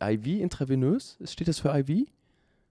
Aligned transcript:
IV, 0.00 0.40
intravenös? 0.40 1.18
Steht 1.24 1.48
das 1.48 1.58
für 1.58 1.76
IV? 1.76 2.06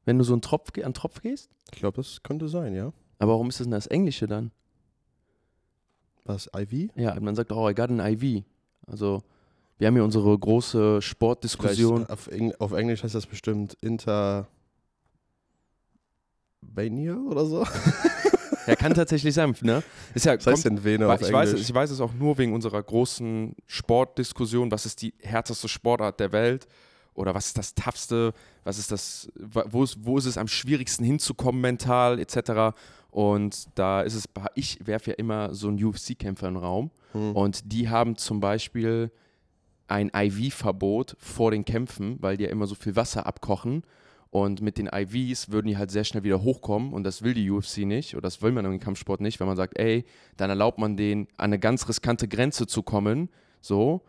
Wenn 0.06 0.18
du 0.18 0.24
so 0.24 0.34
einen 0.34 0.42
Tropf, 0.42 0.72
an 0.84 0.94
Tropf 0.94 1.22
gehst? 1.22 1.50
Ich 1.72 1.80
glaube, 1.80 1.98
das 1.98 2.24
könnte 2.24 2.48
sein, 2.48 2.74
ja. 2.74 2.92
Aber 3.20 3.34
warum 3.34 3.50
ist 3.50 3.60
das 3.60 3.66
denn 3.66 3.72
das 3.72 3.88
Englische 3.88 4.28
dann? 4.28 4.52
Was, 6.26 6.50
IV? 6.56 6.92
Ja, 6.96 7.20
man 7.20 7.36
sagt, 7.36 7.52
oh, 7.52 7.70
I 7.70 7.74
got 7.74 7.90
an 7.90 8.00
IV. 8.00 8.44
Also, 8.88 9.24
wir 9.78 9.88
haben 9.88 9.96
hier 9.96 10.04
unsere 10.04 10.38
große 10.38 11.02
Sportdiskussion. 11.02 12.06
Vielleicht 12.06 12.56
Auf, 12.60 12.72
auf 12.72 12.78
Englisch 12.78 13.04
heißt 13.04 13.16
das 13.16 13.26
bestimmt 13.26 13.76
Inter... 13.82 14.48
Oder 16.78 17.46
so? 17.46 17.66
Ja, 18.70 18.76
kann 18.76 18.94
tatsächlich 18.94 19.34
sein, 19.34 19.56
ne? 19.62 19.82
Ist 20.14 20.26
ja, 20.28 20.36
Was 20.36 20.46
heißt 20.46 20.66
denn 20.66 20.84
Vene 20.84 21.12
auf 21.12 21.20
ich, 21.22 21.34
weiß, 21.34 21.50
Englisch? 21.50 21.68
ich 21.68 21.74
weiß 21.74 21.90
es 21.90 22.00
auch 22.02 22.14
nur 22.14 22.38
wegen 22.38 22.54
unserer 22.54 22.84
großen 22.84 23.56
Sportdiskussion. 23.66 24.70
Was 24.70 24.86
ist 24.86 25.02
die 25.02 25.16
härteste 25.22 25.68
Sportart 25.68 26.20
der 26.20 26.32
Welt? 26.32 26.68
Oder 27.14 27.36
was 27.36 27.48
ist 27.48 27.58
das 27.58 27.76
toughste? 27.76 28.34
Was 28.64 28.78
ist 28.78 28.92
das, 28.92 29.30
wo 29.36 29.84
ist, 29.84 29.98
wo 30.02 30.18
ist 30.18 30.26
es 30.26 30.38
am 30.38 30.48
schwierigsten 30.48 31.04
hinzukommen 31.04 31.62
mental, 31.62 32.20
etc. 32.20 32.78
Und 33.12 33.68
da 33.76 34.02
ist 34.02 34.14
es, 34.14 34.30
ich 34.56 34.86
werfe 34.86 35.12
ja 35.12 35.16
immer 35.18 35.54
so 35.54 35.68
einen 35.68 35.84
UFC-Kämpfer 35.84 36.48
in 36.48 36.54
den 36.56 36.64
Raum. 36.64 36.92
Hm. 37.14 37.36
Und 37.36 37.72
die 37.72 37.90
haben 37.90 38.16
zum 38.16 38.40
Beispiel 38.40 39.12
ein 39.88 40.12
IV-Verbot 40.16 41.18
vor 41.20 41.52
den 41.52 41.66
Kämpfen, 41.66 42.18
weil 42.22 42.38
die 42.38 42.44
ja 42.44 42.50
immer 42.50 42.68
so 42.68 42.76
viel 42.76 42.96
Wasser 42.96 43.26
abkochen. 43.26 43.84
Und 44.32 44.62
mit 44.62 44.78
den 44.78 44.88
IVs 44.94 45.50
würden 45.50 45.68
die 45.68 45.78
halt 45.78 45.90
sehr 45.90 46.04
schnell 46.04 46.24
wieder 46.24 46.44
hochkommen 46.44 46.94
und 46.94 47.04
das 47.04 47.24
will 47.24 47.34
die 47.34 47.50
UFC 47.50 47.80
nicht 47.80 48.14
oder 48.14 48.22
das 48.22 48.44
will 48.44 48.52
man 48.52 48.64
im 48.64 48.80
Kampfsport 48.80 49.22
nicht, 49.22 49.40
wenn 49.40 49.48
man 49.48 49.58
sagt, 49.58 49.80
ey, 49.80 50.06
dann 50.38 50.52
erlaubt 50.52 50.78
man 50.78 50.98
denen 50.98 51.28
an 51.38 51.46
eine 51.46 51.58
ganz 51.58 51.90
riskante 51.90 52.28
Grenze 52.28 52.68
zu 52.68 52.84
kommen, 52.84 53.30
so, 53.60 54.04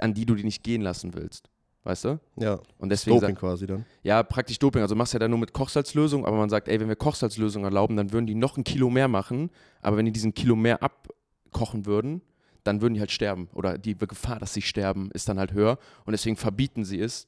an 0.00 0.12
die 0.12 0.26
du 0.26 0.34
die 0.34 0.44
nicht 0.44 0.62
gehen 0.62 0.82
lassen 0.82 1.14
willst. 1.14 1.48
Weißt 1.82 2.04
du? 2.04 2.20
Ja, 2.36 2.60
Und 2.78 2.90
deswegen 2.90 3.16
Doping 3.16 3.34
sagt, 3.34 3.40
quasi 3.40 3.66
dann. 3.66 3.86
ja, 4.02 4.22
praktisch 4.22 4.58
Doping. 4.58 4.82
Also 4.82 4.94
machst 4.94 5.14
du 5.14 5.16
ja 5.16 5.20
dann 5.20 5.30
nur 5.30 5.40
mit 5.40 5.54
Kochsalzlösung, 5.54 6.26
aber 6.26 6.36
man 6.36 6.50
sagt, 6.50 6.68
ey, 6.68 6.78
wenn 6.78 6.88
wir 6.88 6.96
Kochsalzlösung 6.96 7.64
erlauben, 7.64 7.96
dann 7.96 8.12
würden 8.12 8.26
die 8.26 8.34
noch 8.34 8.58
ein 8.58 8.64
Kilo 8.64 8.90
mehr 8.90 9.08
machen. 9.08 9.50
Aber 9.80 9.96
wenn 9.96 10.04
die 10.04 10.12
diesen 10.12 10.34
Kilo 10.34 10.56
mehr 10.56 10.82
abkochen 10.82 11.86
würden, 11.86 12.20
dann 12.64 12.82
würden 12.82 12.92
die 12.94 13.00
halt 13.00 13.10
sterben. 13.10 13.48
Oder 13.54 13.78
die 13.78 13.96
Gefahr, 13.96 14.38
dass 14.38 14.52
sie 14.52 14.60
sterben, 14.60 15.10
ist 15.12 15.28
dann 15.30 15.38
halt 15.38 15.52
höher. 15.54 15.78
Und 16.04 16.12
deswegen 16.12 16.36
verbieten 16.36 16.84
sie 16.84 17.00
es. 17.00 17.26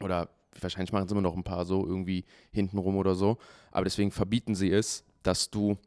Oder 0.00 0.28
wahrscheinlich 0.60 0.92
machen 0.92 1.06
sie 1.06 1.12
immer 1.14 1.22
noch 1.22 1.36
ein 1.36 1.44
paar 1.44 1.64
so 1.64 1.86
irgendwie 1.86 2.24
hintenrum 2.50 2.96
oder 2.96 3.14
so. 3.14 3.38
Aber 3.70 3.84
deswegen 3.84 4.10
verbieten 4.10 4.56
sie 4.56 4.72
es, 4.72 5.04
dass 5.22 5.48
du 5.48 5.78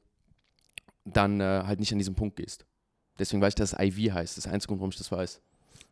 dann 1.03 1.41
äh, 1.41 1.63
halt 1.65 1.81
nicht 1.81 1.91
an 1.91 1.97
diesen 1.99 2.15
Punkt 2.15 2.37
gehst. 2.37 2.65
Deswegen 3.19 3.41
weiß 3.41 3.49
ich, 3.49 3.55
dass 3.55 3.73
es 3.73 3.79
IV 3.79 4.13
heißt. 4.13 4.31
Das 4.33 4.37
ist 4.37 4.45
der 4.45 4.53
einzige 4.53 4.69
Grund, 4.69 4.79
warum 4.79 4.91
ich 4.91 4.97
das 4.97 5.11
weiß. 5.11 5.41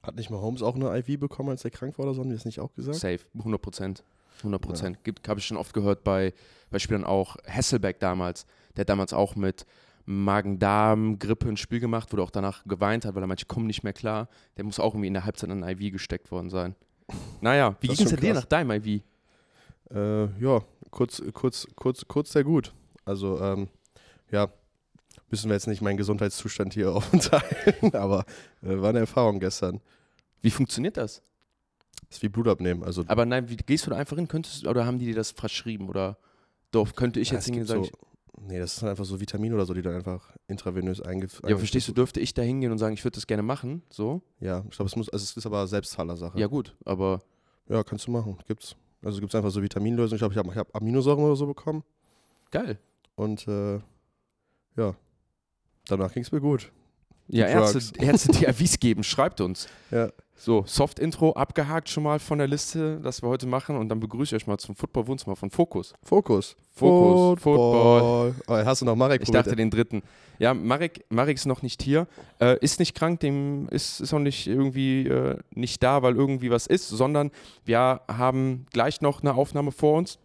Hat 0.04 0.16
nicht 0.16 0.30
mal 0.30 0.42
Holmes 0.42 0.62
auch 0.64 0.76
eine 0.76 0.98
IV 0.98 1.20
bekommen, 1.20 1.50
als 1.50 1.64
er 1.64 1.72
krank 1.72 1.98
war 1.98 2.06
oder 2.06 2.16
so? 2.16 2.22
Haben 2.22 2.30
die 2.30 2.36
das 2.36 2.46
nicht 2.46 2.60
auch 2.60 2.74
gesagt? 2.74 2.98
Safe, 2.98 3.20
100 3.38 3.62
Prozent. 3.62 4.04
100 4.40 4.62
Prozent. 4.62 5.04
Gibt, 5.04 5.28
habe 5.28 5.40
ich 5.40 5.46
schon 5.46 5.58
oft 5.58 5.74
gehört 5.74 6.04
bei, 6.04 6.34
bei 6.72 6.80
Spielern 6.80 7.04
auch. 7.04 7.36
Hasselbeck 7.48 8.00
damals, 8.00 8.46
der 8.76 8.82
hat 8.82 8.90
damals 8.90 9.14
auch 9.14 9.36
mit 9.36 9.66
Magen-Darm-Grippe 10.06 11.48
ein 11.48 11.58
Spiel 11.58 11.80
gemacht, 11.80 12.12
er 12.12 12.20
auch 12.20 12.32
danach 12.32 12.64
geweint 12.66 13.06
hat, 13.06 13.14
weil 13.16 13.24
er 13.24 13.28
manche 13.28 13.46
kommen 13.46 13.68
nicht 13.68 13.84
mehr 13.84 13.94
klar. 13.94 14.28
Der 14.58 14.64
muss 14.64 14.80
auch 14.80 14.94
irgendwie 14.94 15.08
in 15.08 15.14
der 15.14 15.26
Halbzeit 15.26 15.50
an 15.50 15.64
ein 15.64 15.80
IV 15.80 15.92
gesteckt 15.92 16.32
worden 16.32 16.50
sein. 16.50 16.76
Naja, 17.42 17.76
wie 17.82 17.88
ging 17.88 18.06
es 18.06 18.16
dir 18.16 18.34
nach 18.34 18.46
deinem 18.46 18.72
IV? 18.72 19.04
Äh, 19.94 20.26
ja, 20.42 20.62
kurz, 20.90 21.22
kurz, 21.34 21.68
kurz, 21.76 22.08
kurz 22.08 22.32
sehr 22.32 22.44
gut. 22.44 22.74
Also, 23.06 23.40
ähm, 23.40 23.68
ja, 24.32 24.48
müssen 25.32 25.50
wir 25.50 25.56
jetzt 25.56 25.68
nicht 25.68 25.82
meinen 25.82 25.98
Gesundheitszustand 25.98 26.74
hier 26.74 26.92
aufteilen, 26.96 27.94
aber 27.94 28.26
äh, 28.62 28.80
war 28.80 28.90
eine 28.90 29.00
Erfahrung 29.00 29.40
gestern. 29.40 29.82
Wie 30.42 30.52
funktioniert 30.52 30.98
das? 30.98 31.22
ist 32.10 32.22
wie 32.22 32.30
Blut 32.30 32.48
abnehmen. 32.48 32.84
Also, 32.84 33.04
Aber 33.08 33.26
nein, 33.26 33.50
wie, 33.50 33.56
gehst 33.56 33.86
du 33.86 33.92
da 33.92 33.98
einfach 33.98 34.18
hin? 34.18 34.28
Könntest, 34.28 34.68
oder 34.68 34.86
haben 34.86 35.00
die 35.00 35.06
dir 35.06 35.16
das 35.16 35.32
verschrieben? 35.32 35.90
Oder 35.90 36.18
doch, 36.72 36.94
könnte 36.96 37.20
ich 37.20 37.30
ja, 37.30 37.36
jetzt 37.36 37.44
es 37.44 37.46
hingehen 37.46 37.62
und 37.62 37.68
sagen, 37.68 37.84
so, 37.86 37.92
nee, 38.48 38.60
das 38.60 38.74
ist 38.74 38.82
dann 38.82 38.90
einfach 38.90 39.06
so 39.06 39.20
Vitamine 39.20 39.56
oder 39.56 39.66
so, 39.66 39.74
die 39.74 39.82
dann 39.82 39.96
einfach 39.96 40.30
intravenös 40.48 41.02
eingef 41.02 41.42
ja, 41.48 41.58
verstehst 41.58 41.88
du, 41.88 41.94
dürfte 41.94 42.20
ich 42.20 42.34
da 42.34 42.42
hingehen 42.42 42.72
und 42.72 42.78
sagen, 42.78 42.94
ich 42.94 43.04
würde 43.04 43.16
das 43.16 43.28
gerne 43.28 43.44
machen? 43.44 43.82
So? 43.90 44.22
Ja, 44.40 44.64
ich 44.70 44.76
glaube, 44.76 44.88
es 44.90 44.96
muss, 44.96 45.10
also 45.10 45.24
es 45.24 45.36
ist 45.36 45.46
aber 45.46 45.66
Selbstzahlersache. 45.68 46.38
Ja, 46.40 46.48
gut, 46.48 46.76
aber 46.86 47.22
Ja, 47.70 47.84
kannst 47.84 48.08
du 48.08 48.12
machen. 48.12 48.38
Gibt's. 48.48 48.76
Also 49.04 49.20
gibt 49.20 49.34
es 49.34 49.36
einfach 49.36 49.52
so 49.52 49.62
Vitaminlösungen. 49.62 50.16
Ich 50.16 50.20
glaube, 50.20 50.34
ich 50.34 50.38
habe 50.38 50.54
hab 50.54 50.76
Aminosäuren 50.76 51.24
oder 51.24 51.36
so 51.36 51.48
bekommen. 51.48 51.84
geil. 52.52 52.78
Und 53.16 53.48
äh, 53.48 53.80
ja, 54.78 54.96
danach 55.92 56.14
ging 56.14 56.24
es 56.24 56.32
mir 56.32 56.42
gut. 56.42 56.72
Ja, 57.28 57.46
Die 57.46 57.52
Ärzte, 57.54 57.80
Drugs. 57.80 57.92
Ärzte, 58.00 58.32
die 58.34 58.48
Avis 58.48 58.80
geben, 58.80 59.04
schreibt 59.04 59.42
uns. 59.42 59.68
Ja. 59.90 60.10
So, 60.36 60.64
Soft-Intro 60.66 61.34
abgehakt 61.34 61.88
schon 61.88 62.02
mal 62.02 62.18
von 62.18 62.40
der 62.40 62.48
Liste, 62.48 63.00
das 63.02 63.22
wir 63.22 63.30
heute 63.30 63.46
machen. 63.46 63.78
Und 63.78 63.90
dann 63.90 64.00
begrüße 64.00 64.36
ich 64.36 64.42
euch 64.42 64.48
mal 64.48 64.58
zum 64.58 64.76
Football-Wohnzimmer 64.76 65.36
von 65.36 65.52
Fokus. 65.52 65.94
Fokus. 66.02 66.56
Fokus, 66.74 67.40
Football. 67.42 68.34
Oh, 68.48 68.54
hast 68.54 68.82
du 68.82 68.86
noch 68.86 68.96
Marek 68.96 69.22
Ich 69.22 69.28
probiert? 69.28 69.46
dachte 69.46 69.56
den 69.56 69.70
dritten. 69.70 70.02
Ja, 70.40 70.56
Marek, 70.56 71.06
Marek 71.10 71.38
ist 71.38 71.46
noch 71.46 71.62
nicht 71.62 71.84
hier. 71.84 72.08
Äh, 72.40 72.58
ist 72.60 72.80
nicht 72.80 72.96
krank, 72.96 73.20
dem 73.20 73.68
ist, 73.70 74.02
ist 74.02 74.14
auch 74.16 74.20
nicht 74.20 74.48
irgendwie 74.48 75.08
äh, 75.08 75.38
nicht 75.54 75.84
da, 75.84 76.02
weil 76.02 76.16
irgendwie 76.16 76.50
was 76.50 76.66
ist, 76.66 76.90
sondern 76.90 77.30
wir 77.64 78.02
haben 78.08 78.66
gleich 78.74 79.02
noch 79.02 79.22
eine 79.22 79.36
Aufnahme 79.36 79.72
vor 79.72 80.00
uns. 80.00 80.18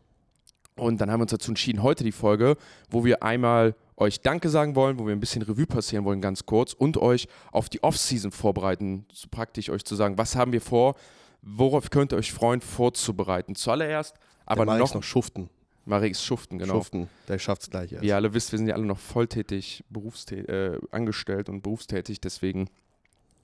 Und 0.77 0.99
dann 1.01 1.11
haben 1.11 1.21
wir 1.21 1.25
uns 1.25 1.33
dazu 1.33 1.51
entschieden, 1.51 1.83
heute 1.83 2.05
die 2.05 2.13
Folge, 2.13 2.57
wo 2.91 3.05
wir 3.05 3.23
einmal 3.23 3.75
euch 3.97 4.21
Danke 4.21 4.49
sagen 4.49 4.75
wollen, 4.75 4.99
wo 4.99 5.07
wir 5.07 5.13
ein 5.13 5.21
bisschen 5.21 5.43
Revue 5.43 5.67
passieren 5.67 6.05
wollen, 6.05 6.21
ganz 6.21 6.47
kurz, 6.47 6.73
und 6.73 6.97
euch 6.99 7.29
auf 7.53 7.69
die 7.69 7.83
Off-Season 7.83 8.31
vorbereiten, 8.31 9.07
so 9.13 9.29
praktisch 9.31 9.71
euch 9.71 9.85
zu 9.85 9.95
sagen, 9.95 10.19
was 10.19 10.37
haben 10.37 10.53
wir 10.53 10.61
vor, 10.61 10.95
worauf 11.43 11.91
könnt 11.91 12.13
ihr 12.13 12.17
euch 12.17 12.33
freuen, 12.33 12.61
vorzubereiten. 12.61 13.55
Zuallererst, 13.55 14.15
aber 14.45 14.67
Der 14.67 14.77
noch, 14.79 14.95
noch 14.95 15.03
Schuften. 15.03 15.49
Marek 15.87 16.13
ist 16.13 16.25
Schuften, 16.25 16.59
genau. 16.59 16.75
Schuften. 16.75 17.09
Der 17.29 17.39
schafft 17.39 17.63
es 17.63 17.71
gleich 17.71 17.93
erst. 17.93 18.03
Wie 18.03 18.09
ihr 18.09 18.17
alle 18.17 18.35
wisst, 18.35 18.51
wir 18.51 18.59
sind 18.59 18.67
ja 18.67 18.75
alle 18.75 18.85
noch 18.85 18.99
volltätig 18.99 19.85
berufstä 19.89 20.37
äh, 20.37 20.81
angestellt 20.91 21.49
und 21.49 21.63
berufstätig, 21.63 22.21
deswegen 22.21 22.69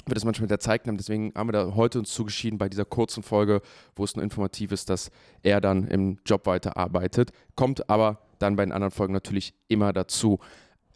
wird 0.06 0.19
es 0.19 0.24
manchmal 0.24 0.44
mit 0.44 0.50
der 0.50 0.58
Zeit 0.58 0.82
knapp. 0.82 0.96
Deswegen 0.98 1.32
haben 1.36 1.48
wir 1.48 1.52
da 1.52 1.74
heute 1.76 2.00
uns 2.00 2.12
zugeschieden 2.12 2.58
bei 2.58 2.69
dieser 2.69 2.84
kurzen 2.84 3.22
Folge, 3.22 3.62
wo 3.94 4.02
es 4.02 4.16
nur 4.16 4.24
informativ 4.24 4.72
ist, 4.72 4.90
dass 4.90 5.12
er 5.44 5.60
dann 5.60 5.86
im 5.86 6.19
Job 6.26 6.46
weiterarbeitet. 6.46 7.30
Kommt 7.54 7.88
aber 7.88 8.19
dann 8.42 8.56
bei 8.56 8.64
den 8.64 8.72
anderen 8.72 8.91
Folgen 8.91 9.12
natürlich 9.12 9.54
immer 9.69 9.92
dazu. 9.92 10.38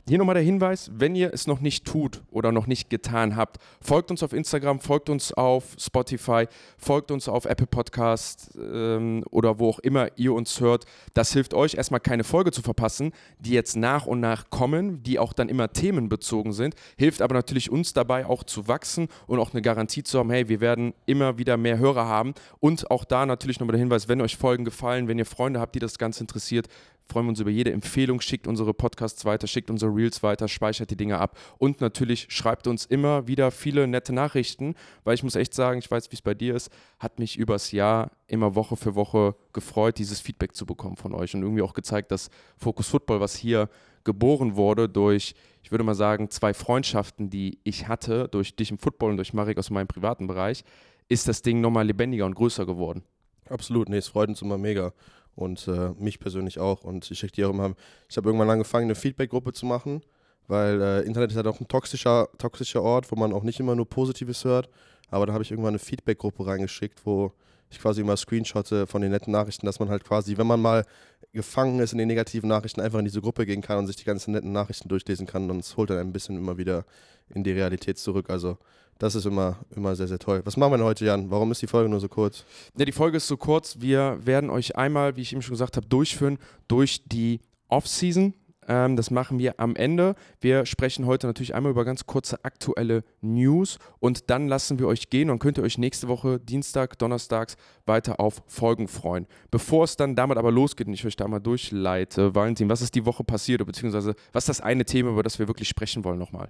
Hier 0.08 0.18
nochmal 0.18 0.36
der 0.36 0.44
Hinweis, 0.44 0.88
wenn 0.94 1.16
ihr 1.16 1.34
es 1.34 1.48
noch 1.48 1.58
nicht 1.58 1.84
tut 1.84 2.22
oder 2.30 2.52
noch 2.52 2.68
nicht 2.68 2.90
getan 2.90 3.34
habt, 3.34 3.56
folgt 3.80 4.12
uns 4.12 4.22
auf 4.22 4.32
Instagram, 4.32 4.78
folgt 4.78 5.10
uns 5.10 5.32
auf 5.32 5.74
Spotify, 5.80 6.46
folgt 6.78 7.10
uns 7.10 7.28
auf 7.28 7.44
Apple 7.44 7.66
Podcast 7.66 8.56
ähm, 8.56 9.24
oder 9.32 9.58
wo 9.58 9.68
auch 9.68 9.80
immer 9.80 10.16
ihr 10.16 10.32
uns 10.32 10.60
hört. 10.60 10.84
Das 11.14 11.32
hilft 11.32 11.54
euch 11.54 11.74
erstmal 11.74 11.98
keine 11.98 12.22
Folge 12.22 12.52
zu 12.52 12.62
verpassen, 12.62 13.10
die 13.40 13.50
jetzt 13.50 13.74
nach 13.74 14.06
und 14.06 14.20
nach 14.20 14.48
kommen, 14.48 15.02
die 15.02 15.18
auch 15.18 15.32
dann 15.32 15.48
immer 15.48 15.72
themenbezogen 15.72 16.52
sind, 16.52 16.76
hilft 16.96 17.20
aber 17.20 17.34
natürlich 17.34 17.72
uns 17.72 17.92
dabei 17.92 18.26
auch 18.26 18.44
zu 18.44 18.68
wachsen 18.68 19.08
und 19.26 19.40
auch 19.40 19.54
eine 19.54 19.62
Garantie 19.62 20.04
zu 20.04 20.20
haben, 20.20 20.30
hey, 20.30 20.48
wir 20.48 20.60
werden 20.60 20.94
immer 21.06 21.36
wieder 21.36 21.56
mehr 21.56 21.78
Hörer 21.78 22.06
haben 22.06 22.34
und 22.60 22.92
auch 22.92 23.04
da 23.04 23.26
natürlich 23.26 23.58
nochmal 23.58 23.72
der 23.72 23.80
Hinweis, 23.80 24.06
wenn 24.06 24.20
euch 24.20 24.36
Folgen 24.36 24.64
gefallen, 24.64 25.08
wenn 25.08 25.18
ihr 25.18 25.26
Freunde 25.26 25.58
habt, 25.58 25.74
die 25.74 25.80
das 25.80 25.98
Ganze 25.98 26.20
interessiert, 26.20 26.68
freuen 27.06 27.26
wir 27.26 27.30
uns 27.30 27.40
über 27.40 27.50
jede 27.50 27.72
Empfehlung, 27.72 28.20
schickt 28.20 28.46
unsere 28.46 28.74
Podcasts 28.74 29.24
weiter, 29.24 29.46
schickt 29.46 29.70
unsere 29.70 29.94
Reels 29.94 30.22
weiter, 30.22 30.48
speichert 30.48 30.90
die 30.90 30.96
Dinge 30.96 31.18
ab 31.18 31.38
und 31.58 31.80
natürlich 31.80 32.26
schreibt 32.28 32.66
uns 32.66 32.84
immer 32.84 33.26
wieder 33.28 33.50
viele 33.50 33.86
nette 33.86 34.12
Nachrichten, 34.12 34.74
weil 35.04 35.14
ich 35.14 35.22
muss 35.22 35.36
echt 35.36 35.54
sagen, 35.54 35.78
ich 35.78 35.90
weiß, 35.90 36.10
wie 36.10 36.16
es 36.16 36.22
bei 36.22 36.34
dir 36.34 36.54
ist, 36.54 36.70
hat 36.98 37.18
mich 37.18 37.36
übers 37.36 37.72
Jahr 37.72 38.10
immer 38.26 38.54
Woche 38.54 38.76
für 38.76 38.94
Woche 38.94 39.36
gefreut, 39.52 39.98
dieses 39.98 40.20
Feedback 40.20 40.54
zu 40.54 40.66
bekommen 40.66 40.96
von 40.96 41.14
euch 41.14 41.34
und 41.34 41.42
irgendwie 41.42 41.62
auch 41.62 41.74
gezeigt, 41.74 42.10
dass 42.10 42.30
Focus 42.56 42.88
Football, 42.88 43.20
was 43.20 43.36
hier 43.36 43.68
geboren 44.04 44.56
wurde 44.56 44.88
durch, 44.88 45.34
ich 45.62 45.70
würde 45.70 45.84
mal 45.84 45.94
sagen, 45.94 46.30
zwei 46.30 46.54
Freundschaften, 46.54 47.28
die 47.28 47.58
ich 47.64 47.88
hatte, 47.88 48.28
durch 48.28 48.54
dich 48.56 48.70
im 48.70 48.78
Football 48.78 49.10
und 49.10 49.16
durch 49.16 49.34
Marek 49.34 49.58
aus 49.58 49.70
meinem 49.70 49.88
privaten 49.88 50.26
Bereich, 50.26 50.64
ist 51.08 51.28
das 51.28 51.42
Ding 51.42 51.60
nochmal 51.60 51.86
lebendiger 51.86 52.24
und 52.24 52.34
größer 52.34 52.66
geworden. 52.66 53.02
Absolut, 53.48 53.88
nee, 53.88 53.98
es 53.98 54.08
freut 54.08 54.28
uns 54.28 54.42
immer 54.42 54.58
mega. 54.58 54.92
Und 55.36 55.68
äh, 55.68 55.90
mich 55.98 56.18
persönlich 56.18 56.58
auch. 56.58 56.82
Und 56.82 57.08
ich 57.10 57.18
schicke 57.18 57.34
dir 57.34 57.48
auch 57.48 57.52
immer, 57.52 57.74
ich 58.08 58.16
habe 58.16 58.28
irgendwann 58.28 58.50
angefangen, 58.50 58.86
eine 58.86 58.94
Feedback-Gruppe 58.94 59.52
zu 59.52 59.66
machen, 59.66 60.00
weil 60.48 60.80
äh, 60.80 61.02
Internet 61.02 61.30
ist 61.30 61.36
halt 61.36 61.46
auch 61.46 61.60
ein 61.60 61.68
toxischer, 61.68 62.28
toxischer 62.38 62.82
Ort, 62.82 63.12
wo 63.12 63.16
man 63.16 63.32
auch 63.32 63.42
nicht 63.42 63.60
immer 63.60 63.76
nur 63.76 63.88
Positives 63.88 64.44
hört. 64.44 64.68
Aber 65.10 65.26
da 65.26 65.34
habe 65.34 65.44
ich 65.44 65.50
irgendwann 65.50 65.74
eine 65.74 65.78
Feedback-Gruppe 65.78 66.46
reingeschickt, 66.46 67.04
wo 67.04 67.32
ich 67.70 67.80
quasi 67.80 68.00
immer 68.00 68.16
Screenshotte 68.16 68.86
von 68.86 69.02
den 69.02 69.10
netten 69.10 69.32
Nachrichten, 69.32 69.66
dass 69.66 69.78
man 69.78 69.88
halt 69.88 70.04
quasi, 70.04 70.38
wenn 70.38 70.46
man 70.46 70.60
mal 70.60 70.84
gefangen 71.32 71.80
ist 71.80 71.92
in 71.92 71.98
den 71.98 72.08
negativen 72.08 72.48
Nachrichten, 72.48 72.80
einfach 72.80 72.98
in 72.98 73.04
diese 73.04 73.20
Gruppe 73.20 73.44
gehen 73.44 73.60
kann 73.60 73.78
und 73.78 73.86
sich 73.86 73.96
die 73.96 74.04
ganzen 74.04 74.32
netten 74.32 74.52
Nachrichten 74.52 74.88
durchlesen 74.88 75.26
kann. 75.26 75.50
Und 75.50 75.58
es 75.58 75.76
holt 75.76 75.90
dann 75.90 75.98
ein 75.98 76.12
bisschen 76.12 76.36
immer 76.36 76.56
wieder 76.56 76.84
in 77.28 77.44
die 77.44 77.52
Realität 77.52 77.98
zurück. 77.98 78.30
Also 78.30 78.56
das 78.98 79.14
ist 79.14 79.26
immer, 79.26 79.56
immer 79.74 79.94
sehr, 79.94 80.08
sehr 80.08 80.18
toll. 80.18 80.42
Was 80.44 80.56
machen 80.56 80.72
wir 80.72 80.78
denn 80.78 80.86
heute, 80.86 81.04
Jan? 81.04 81.30
Warum 81.30 81.52
ist 81.52 81.62
die 81.62 81.66
Folge 81.66 81.88
nur 81.88 82.00
so 82.00 82.08
kurz? 82.08 82.44
Ja, 82.76 82.84
die 82.84 82.92
Folge 82.92 83.18
ist 83.18 83.28
so 83.28 83.36
kurz. 83.36 83.80
Wir 83.80 84.18
werden 84.24 84.50
euch 84.50 84.76
einmal, 84.76 85.16
wie 85.16 85.22
ich 85.22 85.32
eben 85.32 85.42
schon 85.42 85.54
gesagt 85.54 85.76
habe, 85.76 85.86
durchführen 85.86 86.38
durch 86.68 87.04
die 87.04 87.40
Off-Season. 87.68 88.34
Ähm, 88.68 88.96
das 88.96 89.10
machen 89.10 89.38
wir 89.38 89.60
am 89.60 89.76
Ende. 89.76 90.14
Wir 90.40 90.66
sprechen 90.66 91.06
heute 91.06 91.26
natürlich 91.26 91.54
einmal 91.54 91.70
über 91.70 91.84
ganz 91.84 92.06
kurze 92.06 92.44
aktuelle 92.44 93.04
News 93.20 93.78
und 94.00 94.30
dann 94.30 94.48
lassen 94.48 94.78
wir 94.78 94.88
euch 94.88 95.08
gehen 95.10 95.30
und 95.30 95.38
könnt 95.38 95.58
ihr 95.58 95.64
euch 95.64 95.78
nächste 95.78 96.08
Woche 96.08 96.40
Dienstag, 96.40 96.98
Donnerstags 96.98 97.56
weiter 97.84 98.18
auf 98.18 98.42
Folgen 98.46 98.88
freuen. 98.88 99.26
Bevor 99.50 99.84
es 99.84 99.96
dann 99.96 100.16
damit 100.16 100.38
aber 100.38 100.50
losgeht 100.50 100.86
und 100.88 100.94
ich 100.94 101.06
euch 101.06 101.16
da 101.16 101.28
mal 101.28 101.38
durchleite, 101.38 102.34
Valentin, 102.34 102.68
was 102.68 102.82
ist 102.82 102.94
die 102.94 103.06
Woche 103.06 103.24
passiert 103.24 103.60
oder 103.60 103.66
beziehungsweise 103.66 104.14
was 104.32 104.44
ist 104.44 104.48
das 104.48 104.60
eine 104.60 104.84
Thema, 104.84 105.10
über 105.10 105.22
das 105.22 105.38
wir 105.38 105.48
wirklich 105.48 105.68
sprechen 105.68 106.04
wollen 106.04 106.18
nochmal? 106.18 106.48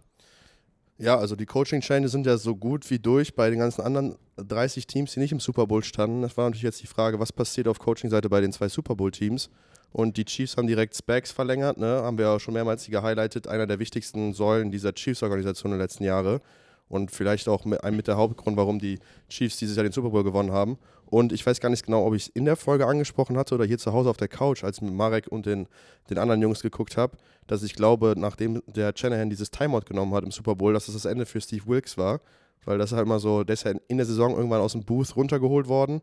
Ja, 0.98 1.19
also 1.19 1.37
die 1.37 1.44
Coaching-Scheine 1.44 2.08
sind 2.08 2.26
ja 2.26 2.38
so 2.38 2.56
gut 2.56 2.88
wie 2.90 2.98
durch 2.98 3.34
bei 3.34 3.50
den 3.50 3.58
ganzen 3.58 3.82
anderen 3.82 4.16
30 4.37 4.87
Teams, 4.87 5.12
die 5.12 5.20
nicht 5.20 5.32
im 5.32 5.40
Super 5.40 5.66
Bowl 5.66 5.84
standen. 5.84 6.22
Das 6.22 6.37
war 6.38 6.46
natürlich 6.46 6.62
jetzt 6.62 6.82
die 6.82 6.87
Frage, 6.87 7.20
was 7.20 7.32
passiert 7.32 7.69
auf 7.69 7.78
Coaching-Seite 7.78 8.31
bei 8.31 8.40
den 8.40 8.52
zwei 8.52 8.69
Super 8.69 8.96
Bowl-Teams? 8.96 9.50
Und 9.93 10.16
die 10.16 10.25
Chiefs 10.25 10.56
haben 10.56 10.66
direkt 10.66 10.96
Specs 10.96 11.32
verlängert, 11.32 11.76
ne? 11.78 12.02
haben 12.02 12.19
wir 12.19 12.31
auch 12.31 12.40
schon 12.40 12.54
mehrmals 12.54 12.84
hier 12.84 13.00
gehighlightet, 13.00 13.46
einer 13.46 13.66
der 13.66 13.78
wichtigsten 13.78 14.32
Säulen 14.32 14.70
dieser 14.70 14.94
Chiefs-Organisation 14.94 15.72
den 15.72 15.81
letzten 15.81 16.04
Jahren. 16.04 16.40
Und 16.88 17.11
vielleicht 17.11 17.49
auch 17.49 17.65
mit, 17.65 17.83
mit 17.91 18.06
der 18.06 18.17
Hauptgrund, 18.17 18.56
warum 18.56 18.79
die 18.79 18.99
Chiefs 19.29 19.56
dieses 19.56 19.77
Jahr 19.77 19.83
den 19.83 19.93
Super 19.93 20.11
Bowl 20.11 20.23
gewonnen 20.23 20.53
haben. 20.53 20.79
Und 21.06 21.33
ich 21.33 21.44
weiß 21.47 21.61
gar 21.61 21.69
nicht 21.69 21.85
genau, 21.85 22.05
ob 22.05 22.15
ich 22.15 22.23
es 22.23 22.29
in 22.29 22.44
der 22.44 22.56
Folge 22.56 22.87
angesprochen 22.87 23.37
hatte 23.37 23.55
oder 23.55 23.65
hier 23.65 23.79
zu 23.79 23.93
Hause 23.93 24.11
auf 24.11 24.17
der 24.17 24.29
Couch, 24.29 24.65
als 24.65 24.79
ich 24.79 24.83
mit 24.83 24.94
Marek 24.94 25.29
und 25.29 25.47
den, 25.47 25.69
den 26.11 26.19
anderen 26.19 26.43
Jungs 26.43 26.62
geguckt 26.62 26.97
habe, 26.97 27.17
dass 27.47 27.62
ich 27.62 27.75
glaube, 27.75 28.15
nachdem 28.17 28.62
der 28.67 28.93
Shanahan 28.94 29.31
dieses 29.31 29.50
Timeout 29.50 29.83
genommen 29.87 30.15
hat 30.15 30.25
im 30.25 30.33
Super 30.33 30.56
Bowl, 30.56 30.73
dass 30.73 30.87
das 30.87 30.94
das 30.94 31.05
Ende 31.05 31.27
für 31.27 31.41
Steve 31.41 31.67
Wilkes 31.67 31.97
war. 31.97 32.21
Weil 32.65 32.79
das 32.79 32.91
halt 32.91 33.06
immer 33.06 33.21
so, 33.21 33.44
der 33.44 33.55
ist 33.55 33.65
ja 33.65 33.73
in 33.87 33.97
der 33.97 34.06
Saison 34.06 34.35
irgendwann 34.35 34.61
aus 34.61 34.73
dem 34.73 34.82
Booth 34.82 35.15
runtergeholt 35.15 35.69
worden. 35.69 36.03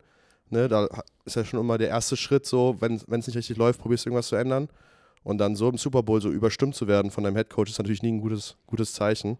Ne, 0.49 0.67
da 0.67 0.87
ist 1.25 1.35
ja 1.35 1.43
schon 1.43 1.59
immer 1.59 1.77
der 1.77 1.89
erste 1.89 2.15
Schritt 2.15 2.45
so, 2.45 2.77
wenn 2.79 2.95
es 2.95 3.27
nicht 3.27 3.35
richtig 3.35 3.57
läuft, 3.57 3.81
probierst 3.81 4.05
du 4.05 4.09
irgendwas 4.09 4.27
zu 4.27 4.35
ändern. 4.35 4.69
Und 5.23 5.37
dann 5.37 5.55
so 5.55 5.69
im 5.69 5.77
Super 5.77 6.03
Bowl 6.03 6.21
so 6.21 6.29
überstimmt 6.29 6.75
zu 6.75 6.87
werden 6.87 7.11
von 7.11 7.23
deinem 7.23 7.35
Headcoach 7.35 7.69
ist 7.69 7.79
natürlich 7.79 8.03
nie 8.03 8.11
ein 8.11 8.21
gutes, 8.21 8.55
gutes 8.67 8.93
Zeichen. 8.93 9.37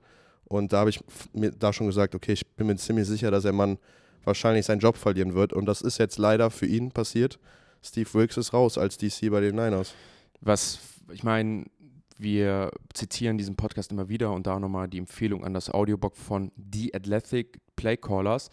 Und 0.53 0.71
da 0.71 0.79
habe 0.79 0.91
ich 0.91 1.00
mir 1.33 1.51
da 1.51 1.73
schon 1.73 1.88
gesagt, 1.88 2.13
okay, 2.13 2.33
ich 2.33 2.45
bin 2.55 2.67
mir 2.67 2.75
ziemlich 2.75 3.07
sicher, 3.07 3.31
dass 3.31 3.44
der 3.44 3.53
Mann 3.53 3.79
wahrscheinlich 4.23 4.65
seinen 4.65 4.79
Job 4.79 4.97
verlieren 4.97 5.33
wird. 5.33 5.51
Und 5.51 5.65
das 5.65 5.81
ist 5.81 5.97
jetzt 5.97 6.17
leider 6.19 6.51
für 6.51 6.67
ihn 6.67 6.91
passiert. 6.91 7.39
Steve 7.81 8.13
Wilkes 8.13 8.38
ist 8.38 8.53
raus 8.53 8.77
als 8.77 8.97
DC 8.97 9.31
bei 9.31 9.41
den 9.41 9.55
Niners. 9.55 9.94
Was, 10.41 10.79
ich 11.11 11.23
meine, 11.23 11.65
wir 12.17 12.71
zitieren 12.94 13.38
diesen 13.38 13.55
Podcast 13.55 13.91
immer 13.91 14.09
wieder 14.09 14.31
und 14.31 14.45
da 14.45 14.59
nochmal 14.59 14.88
die 14.88 15.00
Empfehlung 15.00 15.44
an 15.44 15.55
das 15.55 15.71
Audiobook 15.71 16.15
von 16.15 16.51
The 16.71 16.94
Athletic 16.94 17.59
Playcallers. 17.75 18.50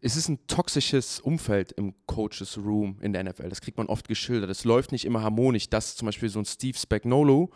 Es 0.00 0.14
ist 0.16 0.28
ein 0.28 0.46
toxisches 0.46 1.18
Umfeld 1.18 1.72
im 1.72 1.94
Coaches 2.06 2.58
Room 2.58 2.98
in 3.00 3.12
der 3.12 3.24
NFL. 3.24 3.48
Das 3.48 3.60
kriegt 3.60 3.76
man 3.76 3.88
oft 3.88 4.06
geschildert. 4.06 4.50
Es 4.50 4.64
läuft 4.64 4.92
nicht 4.92 5.04
immer 5.04 5.22
harmonisch. 5.22 5.68
Dass 5.68 5.96
zum 5.96 6.06
Beispiel 6.06 6.28
so 6.28 6.38
ein 6.38 6.44
Steve 6.44 6.78
Spagnolo 6.78 7.50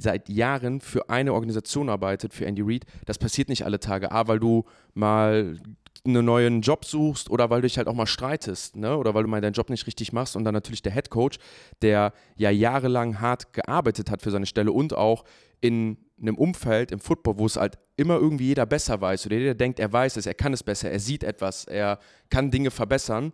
seit 0.00 0.28
Jahren 0.28 0.80
für 0.80 1.10
eine 1.10 1.32
Organisation 1.32 1.88
arbeitet, 1.88 2.32
für 2.32 2.46
Andy 2.46 2.62
Reid, 2.62 2.84
das 3.06 3.18
passiert 3.18 3.48
nicht 3.48 3.64
alle 3.64 3.80
Tage. 3.80 4.12
A, 4.12 4.28
weil 4.28 4.40
du 4.40 4.64
mal 4.94 5.58
einen 6.04 6.24
neuen 6.24 6.62
Job 6.62 6.84
suchst 6.84 7.30
oder 7.30 7.50
weil 7.50 7.60
du 7.60 7.66
dich 7.66 7.76
halt 7.76 7.88
auch 7.88 7.94
mal 7.94 8.06
streitest, 8.06 8.76
ne? 8.76 8.96
Oder 8.96 9.14
weil 9.14 9.22
du 9.22 9.28
mal 9.28 9.40
deinen 9.40 9.52
Job 9.52 9.68
nicht 9.68 9.86
richtig 9.86 10.12
machst 10.12 10.34
und 10.34 10.44
dann 10.44 10.54
natürlich 10.54 10.82
der 10.82 10.92
Head 10.92 11.10
Coach, 11.10 11.38
der 11.82 12.12
ja 12.36 12.50
jahrelang 12.50 13.20
hart 13.20 13.52
gearbeitet 13.52 14.10
hat 14.10 14.22
für 14.22 14.30
seine 14.30 14.46
Stelle 14.46 14.72
und 14.72 14.94
auch 14.94 15.24
in 15.60 15.98
einem 16.20 16.36
Umfeld 16.36 16.90
im 16.90 17.00
Football, 17.00 17.38
wo 17.38 17.46
es 17.46 17.56
halt 17.56 17.78
immer 17.96 18.14
irgendwie 18.14 18.46
jeder 18.46 18.66
besser 18.66 19.00
weiß 19.00 19.26
oder 19.26 19.36
jeder 19.36 19.54
denkt, 19.54 19.78
er 19.78 19.92
weiß 19.92 20.16
es, 20.16 20.26
er 20.26 20.34
kann 20.34 20.52
es 20.52 20.62
besser, 20.62 20.90
er 20.90 21.00
sieht 21.00 21.22
etwas, 21.22 21.64
er 21.66 21.98
kann 22.30 22.50
Dinge 22.50 22.70
verbessern, 22.70 23.32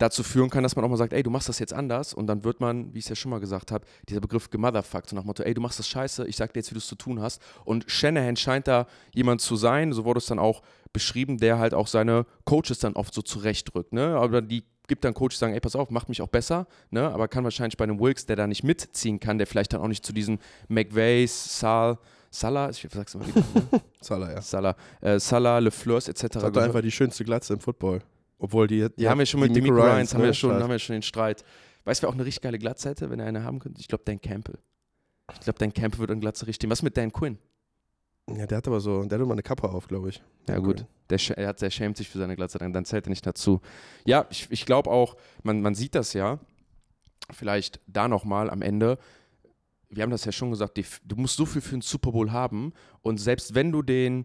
dazu 0.00 0.22
führen 0.22 0.50
kann, 0.50 0.62
dass 0.62 0.76
man 0.76 0.84
auch 0.84 0.88
mal 0.88 0.96
sagt, 0.96 1.12
ey, 1.12 1.22
du 1.22 1.30
machst 1.30 1.48
das 1.48 1.58
jetzt 1.58 1.72
anders 1.72 2.14
und 2.14 2.26
dann 2.26 2.42
wird 2.42 2.60
man, 2.60 2.92
wie 2.94 2.98
ich 2.98 3.04
es 3.04 3.10
ja 3.10 3.16
schon 3.16 3.30
mal 3.30 3.38
gesagt 3.38 3.70
habe, 3.70 3.86
dieser 4.08 4.20
Begriff 4.20 4.50
gemotherfuckt, 4.50 5.10
so 5.10 5.14
nach 5.14 5.22
dem 5.22 5.26
Motto, 5.26 5.42
ey, 5.42 5.52
du 5.54 5.60
machst 5.60 5.78
das 5.78 5.86
scheiße, 5.88 6.26
ich 6.26 6.36
sag 6.36 6.52
dir 6.54 6.60
jetzt, 6.60 6.70
wie 6.70 6.74
du 6.74 6.78
es 6.78 6.86
zu 6.86 6.96
tun 6.96 7.20
hast 7.20 7.40
und 7.64 7.84
Shanahan 7.86 8.34
scheint 8.36 8.66
da 8.66 8.86
jemand 9.14 9.42
zu 9.42 9.56
sein, 9.56 9.92
so 9.92 10.04
wurde 10.04 10.18
es 10.18 10.26
dann 10.26 10.38
auch 10.38 10.62
beschrieben, 10.92 11.36
der 11.36 11.58
halt 11.58 11.74
auch 11.74 11.86
seine 11.86 12.24
Coaches 12.44 12.78
dann 12.78 12.94
oft 12.94 13.12
so 13.12 13.20
zurechtdrückt, 13.20 13.92
ne, 13.92 14.16
aber 14.16 14.40
die 14.40 14.64
gibt 14.88 15.04
dann 15.04 15.14
Coaches, 15.14 15.34
die 15.34 15.40
sagen, 15.40 15.52
ey, 15.52 15.60
pass 15.60 15.76
auf, 15.76 15.90
macht 15.90 16.08
mich 16.08 16.22
auch 16.22 16.28
besser, 16.28 16.66
ne, 16.90 17.10
aber 17.10 17.28
kann 17.28 17.44
wahrscheinlich 17.44 17.76
bei 17.76 17.84
einem 17.84 18.00
Wilkes, 18.00 18.24
der 18.24 18.36
da 18.36 18.46
nicht 18.46 18.64
mitziehen 18.64 19.20
kann, 19.20 19.36
der 19.36 19.46
vielleicht 19.46 19.74
dann 19.74 19.82
auch 19.82 19.88
nicht 19.88 20.04
zu 20.04 20.14
diesen 20.14 20.38
McVays, 20.68 21.60
Saal, 21.60 21.98
Salah, 22.32 22.70
ich 22.70 22.86
sag's 22.88 23.14
immer 23.14 23.26
wieder. 23.26 23.40
Ne? 23.40 23.80
Salah, 24.00 24.32
ja. 24.32 24.40
Salah, 24.40 24.76
äh, 25.00 25.18
Salah, 25.18 25.58
LeFleurs 25.58 26.06
etc. 26.06 26.36
Hat 26.36 26.56
einfach 26.58 26.80
die 26.80 26.92
schönste 26.92 27.24
Glatze 27.24 27.54
im 27.54 27.60
Football. 27.60 28.02
Obwohl 28.40 28.66
die. 28.66 28.88
Die 28.96 29.08
haben 29.08 29.18
wir 29.18 29.26
schon 29.26 29.40
mit 29.40 29.54
Demico 29.54 29.76
Ryans, 29.76 30.14
haben 30.14 30.24
wir 30.24 30.34
schon, 30.34 30.60
haben 30.60 30.70
wir 30.70 30.78
schon 30.78 30.94
den 30.94 31.02
Streit. 31.02 31.44
Weißt 31.84 32.02
du, 32.02 32.04
wer 32.04 32.08
auch 32.10 32.14
eine 32.14 32.24
richtig 32.24 32.42
geile 32.42 32.58
Glatze 32.58 32.88
hätte, 32.88 33.10
wenn 33.10 33.20
er 33.20 33.26
eine 33.26 33.44
haben 33.44 33.58
könnte? 33.58 33.80
Ich 33.80 33.88
glaube, 33.88 34.02
Dan 34.04 34.20
Campbell. 34.20 34.58
Ich 35.32 35.40
glaube, 35.40 35.58
Dan 35.58 35.72
Campbell 35.72 36.00
würde 36.00 36.14
eine 36.14 36.20
Glatze 36.20 36.46
richtig. 36.46 36.68
Was 36.68 36.82
mit 36.82 36.96
Dan 36.96 37.12
Quinn? 37.12 37.38
Ja, 38.28 38.46
der 38.46 38.58
hat 38.58 38.66
aber 38.66 38.80
so, 38.80 39.04
der 39.04 39.18
hat 39.18 39.24
immer 39.24 39.32
eine 39.32 39.42
Kappe 39.42 39.68
auf, 39.68 39.88
glaube 39.88 40.08
ich. 40.08 40.22
Ja, 40.48 40.58
gut. 40.58 40.84
Der, 41.10 41.18
er, 41.36 41.48
hat, 41.48 41.60
der 41.60 41.70
schämt 41.70 41.96
sich 41.96 42.08
für 42.08 42.18
seine 42.18 42.36
Glatze, 42.36 42.58
dann, 42.58 42.72
dann 42.72 42.84
zählt 42.84 43.06
er 43.06 43.10
nicht 43.10 43.26
dazu. 43.26 43.60
Ja, 44.04 44.26
ich, 44.30 44.46
ich 44.50 44.66
glaube 44.66 44.90
auch, 44.90 45.16
man, 45.42 45.60
man 45.62 45.74
sieht 45.74 45.94
das 45.94 46.12
ja. 46.12 46.38
Vielleicht 47.32 47.80
da 47.86 48.08
nochmal 48.08 48.50
am 48.50 48.62
Ende 48.62 48.98
wir 49.90 50.04
haben 50.04 50.10
das 50.10 50.24
ja 50.24 50.32
schon 50.32 50.50
gesagt, 50.50 50.76
die, 50.76 50.86
du 51.04 51.16
musst 51.16 51.36
so 51.36 51.44
viel 51.44 51.60
für 51.60 51.74
einen 51.74 51.82
Super 51.82 52.12
Bowl 52.12 52.30
haben 52.30 52.72
und 53.02 53.18
selbst 53.18 53.54
wenn 53.54 53.72
du 53.72 53.82
den 53.82 54.24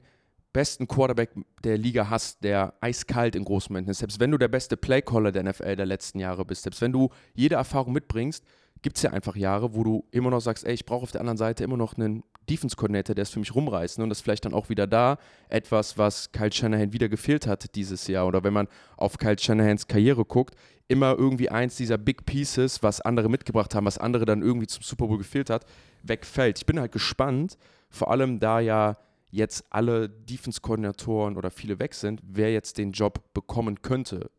besten 0.56 0.88
Quarterback 0.88 1.32
der 1.66 1.78
Liga 1.78 2.10
hast, 2.10 2.42
der 2.46 2.74
eiskalt 2.80 3.36
in 3.36 3.44
großen 3.44 3.74
Momenten 3.74 3.92
ist, 3.92 4.00
selbst 4.00 4.22
wenn 4.22 4.32
du 4.32 4.38
der 4.38 4.48
beste 4.48 4.78
Playcaller 4.78 5.34
der 5.34 5.44
NFL 5.44 5.76
der 5.76 5.86
letzten 5.86 6.20
Jahre 6.20 6.46
bist, 6.46 6.64
selbst 6.64 6.80
wenn 6.80 6.94
du 6.94 7.10
jede 7.34 7.56
Erfahrung 7.56 7.92
mitbringst, 7.92 8.42
gibt 8.82 8.96
es 8.96 9.04
ja 9.04 9.12
einfach 9.12 9.36
Jahre, 9.36 9.76
wo 9.76 9.84
du 9.84 10.06
immer 10.12 10.30
noch 10.30 10.40
sagst, 10.40 10.66
ey, 10.66 10.74
ich 10.74 10.86
brauche 10.86 11.04
auf 11.04 11.12
der 11.12 11.20
anderen 11.20 11.38
Seite 11.38 11.66
immer 11.66 11.76
noch 11.76 11.98
einen 11.98 12.24
Defense-Coordinator, 12.50 13.16
der 13.16 13.24
es 13.24 13.32
für 13.32 13.40
mich 13.40 13.54
rumreißt. 13.54 13.98
Ne? 13.98 14.04
Und 14.04 14.10
das 14.10 14.20
ist 14.20 14.24
vielleicht 14.24 14.46
dann 14.46 14.54
auch 14.54 14.70
wieder 14.70 14.88
da 14.88 15.18
etwas, 15.50 15.98
was 15.98 16.32
Kyle 16.32 16.54
Shanahan 16.54 16.94
wieder 16.94 17.10
gefehlt 17.10 17.48
hat 17.48 17.76
dieses 17.76 18.08
Jahr. 18.08 18.26
Oder 18.26 18.44
wenn 18.46 18.54
man 18.54 18.70
auf 18.96 19.18
Kyle 19.18 19.38
Shanahans 19.38 19.88
Karriere 19.88 20.24
guckt, 20.24 20.56
immer 20.88 21.18
irgendwie 21.18 21.50
eins 21.50 21.76
dieser 21.76 21.98
Big 21.98 22.26
Pieces, 22.26 22.82
was 22.82 23.02
andere 23.02 23.28
mitgebracht 23.28 23.76
haben, 23.76 23.86
was 23.86 23.98
andere 23.98 24.26
dann 24.26 24.42
irgendwie 24.42 24.68
zum 24.68 24.84
Super 24.84 25.08
Bowl 25.08 25.18
gefehlt 25.18 25.50
hat, 25.50 25.66
wegfällt. 26.04 26.60
Ich 26.60 26.66
bin 26.66 26.80
halt 26.80 26.92
gespannt, 26.92 27.58
vor 27.90 28.12
allem 28.12 28.40
da 28.40 28.60
ja 28.60 28.96
jetzt 29.36 29.66
alle 29.70 30.10
Defense-Koordinatoren 30.10 31.38
oder 31.38 31.52
viele 31.52 31.80
weg 31.80 31.94
sind, 31.94 32.22
wer 32.24 32.52
jetzt 32.52 32.78
den 32.78 32.92
Job 32.92 33.22
bekommen 33.34 33.82
könnte. 33.82 34.30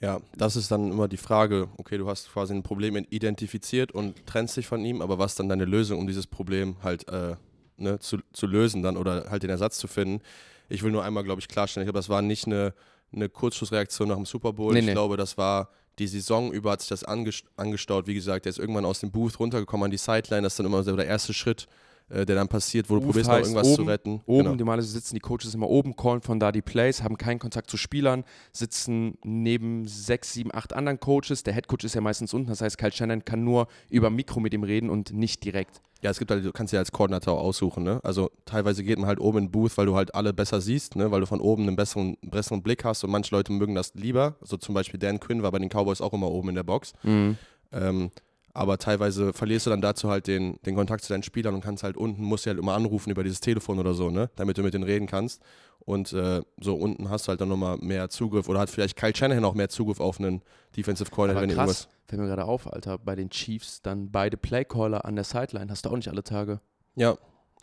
Ja, 0.00 0.20
das 0.34 0.56
ist 0.56 0.70
dann 0.70 0.90
immer 0.90 1.08
die 1.08 1.18
Frage, 1.18 1.68
okay, 1.76 1.98
du 1.98 2.08
hast 2.08 2.32
quasi 2.32 2.54
ein 2.54 2.62
Problem 2.62 2.96
identifiziert 2.96 3.92
und 3.92 4.26
trennst 4.26 4.56
dich 4.56 4.66
von 4.66 4.82
ihm, 4.84 5.02
aber 5.02 5.18
was 5.18 5.34
dann 5.34 5.48
deine 5.48 5.66
Lösung, 5.66 5.98
um 5.98 6.06
dieses 6.06 6.26
Problem 6.26 6.76
halt 6.82 7.06
äh, 7.08 7.36
ne, 7.76 7.98
zu, 7.98 8.18
zu 8.32 8.46
lösen 8.46 8.82
dann 8.82 8.96
oder 8.96 9.26
halt 9.30 9.42
den 9.42 9.50
Ersatz 9.50 9.78
zu 9.78 9.88
finden. 9.88 10.22
Ich 10.70 10.82
will 10.82 10.90
nur 10.90 11.04
einmal, 11.04 11.22
glaube 11.22 11.40
ich, 11.40 11.48
klarstellen, 11.48 11.84
ich 11.84 11.88
glaube, 11.88 11.98
das 11.98 12.08
war 12.08 12.22
nicht 12.22 12.46
eine, 12.46 12.72
eine 13.12 13.28
Kurzschlussreaktion 13.28 14.08
nach 14.08 14.16
dem 14.16 14.24
Super 14.24 14.54
Bowl. 14.54 14.72
Nee, 14.72 14.80
ich 14.80 14.86
nee. 14.86 14.92
glaube, 14.92 15.18
das 15.18 15.36
war 15.36 15.68
die 15.98 16.06
Saison 16.06 16.50
über 16.50 16.70
hat 16.70 16.80
sich 16.80 16.88
das 16.88 17.04
angestaut. 17.04 18.06
Wie 18.06 18.14
gesagt, 18.14 18.46
der 18.46 18.50
ist 18.50 18.58
irgendwann 18.58 18.86
aus 18.86 19.00
dem 19.00 19.10
Booth 19.10 19.38
runtergekommen 19.38 19.84
an 19.84 19.90
die 19.90 19.98
Sideline. 19.98 20.42
Das 20.42 20.54
ist 20.54 20.58
dann 20.58 20.66
immer 20.66 20.82
so 20.82 20.96
der 20.96 21.06
erste 21.06 21.34
Schritt, 21.34 21.68
äh, 22.10 22.26
der 22.26 22.36
dann 22.36 22.48
passiert, 22.48 22.90
wo 22.90 22.96
du 22.96 23.02
probierst 23.02 23.28
noch 23.28 23.38
irgendwas 23.38 23.66
oben, 23.66 23.76
zu 23.76 23.82
retten. 23.82 24.20
Oben, 24.26 24.44
genau. 24.44 24.56
normalerweise 24.56 24.88
sitzen 24.88 25.14
die 25.14 25.20
Coaches 25.20 25.54
immer 25.54 25.68
oben, 25.68 25.96
callen 25.96 26.20
von 26.20 26.38
da 26.40 26.52
die 26.52 26.62
Plays, 26.62 27.02
haben 27.02 27.16
keinen 27.16 27.38
Kontakt 27.38 27.70
zu 27.70 27.76
Spielern, 27.76 28.24
sitzen 28.52 29.18
neben 29.24 29.86
sechs, 29.86 30.32
sieben, 30.32 30.52
acht 30.52 30.72
anderen 30.72 31.00
Coaches. 31.00 31.42
Der 31.42 31.54
Headcoach 31.54 31.84
ist 31.84 31.94
ja 31.94 32.00
meistens 32.00 32.34
unten, 32.34 32.48
das 32.48 32.60
heißt, 32.60 32.78
Kyle 32.78 32.92
Shannon 32.92 33.24
kann 33.24 33.44
nur 33.44 33.68
über 33.88 34.10
Mikro 34.10 34.40
mit 34.40 34.52
ihm 34.52 34.64
reden 34.64 34.90
und 34.90 35.12
nicht 35.12 35.44
direkt. 35.44 35.80
Ja, 36.02 36.10
es 36.10 36.18
gibt 36.18 36.30
halt, 36.30 36.44
du 36.44 36.52
kannst 36.52 36.72
ja 36.72 36.78
als 36.78 36.92
Koordinator 36.92 37.38
aussuchen, 37.38 37.84
ne? 37.84 38.00
Also 38.02 38.30
teilweise 38.46 38.82
geht 38.82 38.98
man 38.98 39.06
halt 39.06 39.20
oben 39.20 39.38
in 39.38 39.44
den 39.44 39.50
Booth, 39.50 39.76
weil 39.76 39.84
du 39.84 39.94
halt 39.94 40.14
alle 40.14 40.32
besser 40.32 40.62
siehst, 40.62 40.96
ne? 40.96 41.10
Weil 41.10 41.20
du 41.20 41.26
von 41.26 41.40
oben 41.40 41.64
einen 41.64 41.76
besseren, 41.76 42.16
besseren 42.22 42.62
Blick 42.62 42.84
hast 42.84 43.04
und 43.04 43.10
manche 43.10 43.34
Leute 43.34 43.52
mögen 43.52 43.74
das 43.74 43.92
lieber. 43.94 44.36
Also 44.40 44.56
zum 44.56 44.74
Beispiel 44.74 44.98
Dan 44.98 45.20
Quinn 45.20 45.42
war 45.42 45.52
bei 45.52 45.58
den 45.58 45.68
Cowboys 45.68 46.00
auch 46.00 46.14
immer 46.14 46.30
oben 46.30 46.48
in 46.50 46.54
der 46.54 46.62
Box. 46.62 46.94
Mhm. 47.02 47.36
Ähm, 47.72 48.10
aber 48.52 48.78
teilweise 48.78 49.32
verlierst 49.32 49.66
du 49.66 49.70
dann 49.70 49.80
dazu 49.80 50.08
halt 50.08 50.26
den, 50.26 50.58
den 50.66 50.74
Kontakt 50.74 51.04
zu 51.04 51.12
deinen 51.12 51.22
Spielern 51.22 51.54
und 51.54 51.60
kannst 51.60 51.82
halt 51.82 51.96
unten, 51.96 52.22
musst 52.22 52.46
du 52.46 52.50
halt 52.50 52.58
immer 52.58 52.74
anrufen 52.74 53.10
über 53.10 53.22
dieses 53.22 53.40
Telefon 53.40 53.78
oder 53.78 53.94
so, 53.94 54.10
ne? 54.10 54.30
Damit 54.36 54.58
du 54.58 54.62
mit 54.62 54.74
denen 54.74 54.84
reden 54.84 55.06
kannst. 55.06 55.42
Und 55.80 56.12
äh, 56.12 56.42
so 56.60 56.74
unten 56.74 57.08
hast 57.08 57.26
du 57.26 57.30
halt 57.30 57.40
dann 57.40 57.48
nochmal 57.48 57.78
mehr 57.78 58.10
Zugriff 58.10 58.48
oder 58.48 58.60
hat 58.60 58.70
vielleicht 58.70 58.96
Kyle 58.96 59.16
Shanahan 59.16 59.44
auch 59.44 59.54
mehr 59.54 59.68
Zugriff 59.68 60.00
auf 60.00 60.18
einen 60.18 60.42
Defensive 60.76 61.10
Coordinator. 61.10 61.58
Aber 61.58 61.66
krass, 61.66 61.88
fällt 62.06 62.20
mir 62.20 62.28
gerade 62.28 62.44
auf, 62.44 62.70
Alter, 62.70 62.98
bei 62.98 63.14
den 63.14 63.30
Chiefs 63.30 63.80
dann 63.82 64.10
beide 64.10 64.36
Playcaller 64.36 65.04
an 65.04 65.14
der 65.14 65.24
Sideline 65.24 65.70
hast 65.70 65.86
du 65.86 65.90
auch 65.90 65.96
nicht 65.96 66.08
alle 66.08 66.22
Tage. 66.22 66.60
Ja. 66.96 67.16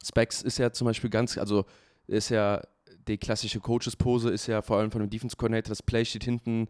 Specs 0.03 0.41
ist 0.41 0.57
ja 0.57 0.71
zum 0.71 0.85
Beispiel 0.85 1.09
ganz, 1.09 1.37
also 1.37 1.65
ist 2.07 2.29
ja 2.29 2.61
die 3.07 3.17
klassische 3.17 3.59
Coaches-Pose 3.59 4.29
ist 4.29 4.47
ja 4.47 4.61
vor 4.61 4.77
allem 4.77 4.91
von 4.91 5.01
dem 5.01 5.09
Defense 5.09 5.35
Coordinator, 5.35 5.69
das 5.69 5.83
Play 5.83 6.05
steht 6.05 6.23
hinten 6.23 6.67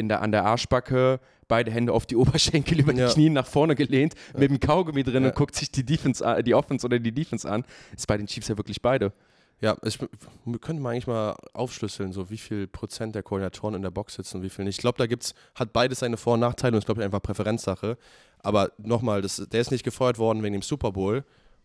in 0.00 0.08
der, 0.08 0.22
an 0.22 0.32
der 0.32 0.44
Arschbacke, 0.44 1.20
beide 1.46 1.70
Hände 1.70 1.92
auf 1.92 2.06
die 2.06 2.16
Oberschenkel 2.16 2.80
über 2.80 2.92
die 2.92 3.00
ja. 3.00 3.12
Knie 3.12 3.30
nach 3.30 3.46
vorne 3.46 3.74
gelehnt, 3.74 4.14
ja. 4.32 4.40
mit 4.40 4.50
dem 4.50 4.60
Kaugummi 4.60 5.04
drin 5.04 5.24
und 5.24 5.34
guckt 5.34 5.54
sich 5.54 5.70
die 5.70 5.84
Defense, 5.84 6.24
die 6.42 6.54
Offense 6.54 6.86
oder 6.86 6.98
die 6.98 7.12
Defense 7.12 7.48
an. 7.48 7.64
Ist 7.96 8.06
bei 8.06 8.16
den 8.16 8.26
Chiefs 8.26 8.48
ja 8.48 8.56
wirklich 8.56 8.82
beide. 8.82 9.12
Ja, 9.60 9.76
ich, 9.84 9.98
könnte 9.98 10.80
man 10.80 10.92
eigentlich 10.92 11.06
mal 11.06 11.36
aufschlüsseln, 11.52 12.12
so 12.12 12.30
wie 12.30 12.38
viel 12.38 12.66
Prozent 12.66 13.14
der 13.14 13.22
Koordinatoren 13.22 13.74
in 13.74 13.82
der 13.82 13.90
Box 13.90 14.14
sitzen 14.14 14.38
und 14.38 14.42
wie 14.42 14.48
viel 14.48 14.64
nicht. 14.64 14.78
Ich 14.78 14.80
glaube, 14.80 14.96
da 14.96 15.06
gibt's, 15.06 15.34
hat 15.54 15.74
beides 15.74 15.98
seine 15.98 16.16
Vor- 16.16 16.34
und 16.34 16.40
Nachteile 16.40 16.72
und 16.72 16.78
es 16.78 16.82
ist, 16.82 16.86
glaube 16.86 17.02
ich, 17.02 17.04
einfach 17.04 17.20
Präferenzsache. 17.20 17.98
Aber 18.38 18.72
nochmal, 18.78 19.20
der 19.20 19.60
ist 19.60 19.70
nicht 19.70 19.84
gefeuert 19.84 20.16
worden 20.16 20.42
wegen 20.42 20.54
dem 20.54 20.62
Super 20.62 20.92
Bowl 20.92 21.24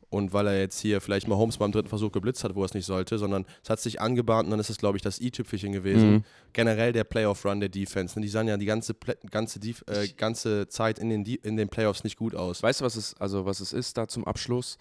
und 0.10 0.34
weil 0.34 0.48
er 0.48 0.60
jetzt 0.60 0.80
hier 0.80 1.02
vielleicht 1.02 1.28
mal 1.28 1.36
Holmes 1.36 1.58
beim 1.58 1.72
dritten 1.72 1.90
Versuch 1.90 2.12
geblitzt 2.12 2.44
hat, 2.44 2.56
wo 2.56 2.62
er 2.62 2.66
es 2.66 2.74
nicht 2.74 2.86
sollte, 2.86 3.18
sondern 3.18 3.46
es 3.64 3.70
hat 3.70 3.80
sich 3.80 4.02
angebahnt 4.02 4.46
und 4.46 4.52
dann 4.52 4.60
ist 4.60 4.70
es, 4.70 4.78
glaube 4.78 4.98
ich, 4.98 5.02
das 5.02 5.20
i-Tüpfelchen 5.20 5.72
gewesen. 5.72 6.12
Mhm. 6.12 6.24
Generell 6.54 6.94
der 6.94 7.04
Playoff-Run 7.04 7.60
der 7.60 7.70
Defense. 7.70 8.18
Ne? 8.18 8.26
Die 8.26 8.30
sahen 8.30 8.48
ja 8.48 8.58
die 8.58 8.66
ganze, 8.66 8.96
ganze, 9.30 9.60
äh, 9.88 10.08
ganze 10.16 10.68
Zeit 10.68 11.00
in 11.00 11.10
den, 11.10 11.26
in 11.26 11.58
den 11.58 11.70
Playoffs 11.70 12.04
nicht 12.04 12.18
gut 12.18 12.36
aus. 12.36 12.64
Weißt 12.64 12.82
du, 12.82 12.86
was 12.86 12.96
es, 12.96 13.16
also 13.20 13.46
was 13.46 13.60
es 13.60 13.74
ist 13.74 13.98
da 13.98 14.08
zum 14.08 14.26
Abschluss? 14.26 14.78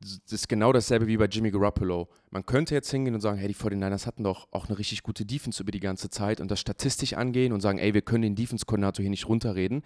das 0.00 0.32
ist 0.32 0.48
genau 0.48 0.72
dasselbe 0.72 1.06
wie 1.06 1.16
bei 1.16 1.24
Jimmy 1.24 1.50
Garoppolo. 1.50 2.08
Man 2.30 2.44
könnte 2.44 2.74
jetzt 2.74 2.90
hingehen 2.90 3.14
und 3.14 3.20
sagen, 3.20 3.38
hey, 3.38 3.48
die 3.48 3.54
49ers 3.54 4.06
hatten 4.06 4.24
doch 4.24 4.46
auch 4.50 4.68
eine 4.68 4.78
richtig 4.78 5.02
gute 5.02 5.24
Defense 5.24 5.62
über 5.62 5.72
die 5.72 5.80
ganze 5.80 6.10
Zeit 6.10 6.40
und 6.40 6.50
das 6.50 6.60
statistisch 6.60 7.14
angehen 7.14 7.52
und 7.52 7.60
sagen, 7.60 7.78
ey, 7.78 7.94
wir 7.94 8.02
können 8.02 8.22
den 8.22 8.34
Defense-Koordinator 8.34 9.02
hier 9.02 9.10
nicht 9.10 9.28
runterreden. 9.28 9.82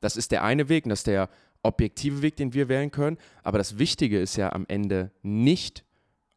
Das 0.00 0.16
ist 0.16 0.30
der 0.30 0.44
eine 0.44 0.68
Weg 0.68 0.84
und 0.84 0.90
das 0.90 1.00
ist 1.00 1.08
der 1.08 1.28
objektive 1.62 2.22
Weg, 2.22 2.36
den 2.36 2.54
wir 2.54 2.68
wählen 2.68 2.90
können. 2.90 3.18
Aber 3.42 3.58
das 3.58 3.78
Wichtige 3.78 4.20
ist 4.20 4.36
ja 4.36 4.52
am 4.52 4.64
Ende 4.68 5.10
nicht, 5.22 5.84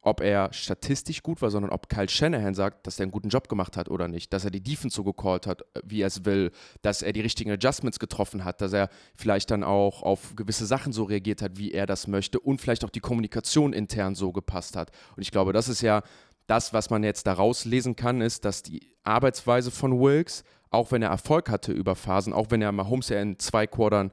ob 0.03 0.19
er 0.19 0.51
statistisch 0.51 1.23
gut 1.23 1.41
war, 1.41 1.49
sondern 1.49 1.71
ob 1.71 1.87
Kyle 1.87 2.09
Shanahan 2.09 2.53
sagt, 2.53 2.85
dass 2.85 2.99
er 2.99 3.03
einen 3.03 3.11
guten 3.11 3.29
Job 3.29 3.47
gemacht 3.47 3.77
hat 3.77 3.89
oder 3.89 4.09
nicht, 4.09 4.33
dass 4.33 4.43
er 4.43 4.51
die 4.51 4.61
Defense 4.61 4.95
so 4.95 5.03
gecallt 5.03 5.47
hat, 5.47 5.61
äh, 5.61 5.81
wie 5.85 6.01
er 6.01 6.07
es 6.07 6.25
will, 6.25 6.51
dass 6.81 7.01
er 7.01 7.13
die 7.13 7.21
richtigen 7.21 7.51
Adjustments 7.51 7.99
getroffen 7.99 8.43
hat, 8.43 8.61
dass 8.61 8.73
er 8.73 8.89
vielleicht 9.15 9.49
dann 9.49 9.63
auch 9.63 10.03
auf 10.03 10.35
gewisse 10.35 10.65
Sachen 10.65 10.91
so 10.91 11.05
reagiert 11.05 11.41
hat, 11.41 11.57
wie 11.57 11.71
er 11.71 11.85
das 11.85 12.07
möchte 12.07 12.39
und 12.39 12.59
vielleicht 12.59 12.83
auch 12.83 12.89
die 12.89 12.99
Kommunikation 12.99 13.71
intern 13.71 14.15
so 14.15 14.33
gepasst 14.33 14.75
hat. 14.75 14.91
Und 15.15 15.23
ich 15.23 15.31
glaube, 15.31 15.53
das 15.53 15.69
ist 15.69 15.81
ja 15.81 16.03
das, 16.47 16.73
was 16.73 16.89
man 16.89 17.03
jetzt 17.03 17.25
daraus 17.25 17.63
lesen 17.63 17.95
kann, 17.95 18.19
ist, 18.19 18.43
dass 18.43 18.61
die 18.61 18.95
Arbeitsweise 19.03 19.71
von 19.71 19.99
Wilkes, 19.99 20.43
auch 20.69 20.91
wenn 20.91 21.01
er 21.01 21.09
Erfolg 21.09 21.49
hatte 21.49 21.71
über 21.71 21.95
Phasen, 21.95 22.33
auch 22.33 22.47
wenn 22.49 22.61
er 22.61 22.73
Mahomes 22.73 23.07
ja 23.07 23.21
in 23.21 23.39
zwei 23.39 23.67
Quartern 23.67 24.11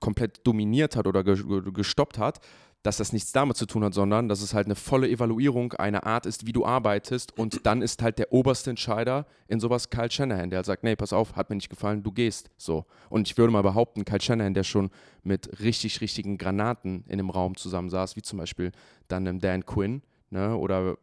komplett 0.00 0.46
dominiert 0.46 0.96
hat 0.96 1.06
oder 1.06 1.22
gestoppt 1.22 2.18
hat, 2.18 2.40
dass 2.82 2.96
das 2.96 3.12
nichts 3.12 3.32
damit 3.32 3.56
zu 3.56 3.66
tun 3.66 3.84
hat, 3.84 3.92
sondern 3.92 4.28
dass 4.28 4.40
es 4.40 4.54
halt 4.54 4.66
eine 4.66 4.74
volle 4.74 5.08
Evaluierung 5.08 5.74
einer 5.74 6.06
Art 6.06 6.24
ist, 6.24 6.46
wie 6.46 6.52
du 6.52 6.64
arbeitest. 6.64 7.36
Und 7.38 7.66
dann 7.66 7.82
ist 7.82 8.02
halt 8.02 8.18
der 8.18 8.32
oberste 8.32 8.70
Entscheider 8.70 9.26
in 9.48 9.60
sowas 9.60 9.90
Kyle 9.90 10.10
Shanahan, 10.10 10.48
der 10.48 10.58
halt 10.58 10.66
sagt, 10.66 10.82
nee, 10.82 10.96
pass 10.96 11.12
auf, 11.12 11.36
hat 11.36 11.50
mir 11.50 11.56
nicht 11.56 11.68
gefallen, 11.68 12.02
du 12.02 12.10
gehst. 12.10 12.50
So. 12.56 12.86
Und 13.10 13.28
ich 13.28 13.36
würde 13.36 13.52
mal 13.52 13.62
behaupten, 13.62 14.06
Kyle 14.06 14.20
Shanahan, 14.20 14.54
der 14.54 14.64
schon 14.64 14.90
mit 15.22 15.60
richtig, 15.60 16.00
richtigen 16.00 16.38
Granaten 16.38 17.04
in 17.06 17.18
dem 17.18 17.28
Raum 17.28 17.54
zusammensaß, 17.56 18.16
wie 18.16 18.22
zum 18.22 18.38
Beispiel 18.38 18.72
dann 19.08 19.40
Dan 19.40 19.66
Quinn, 19.66 20.02
ne, 20.30 20.56
oder 20.56 20.96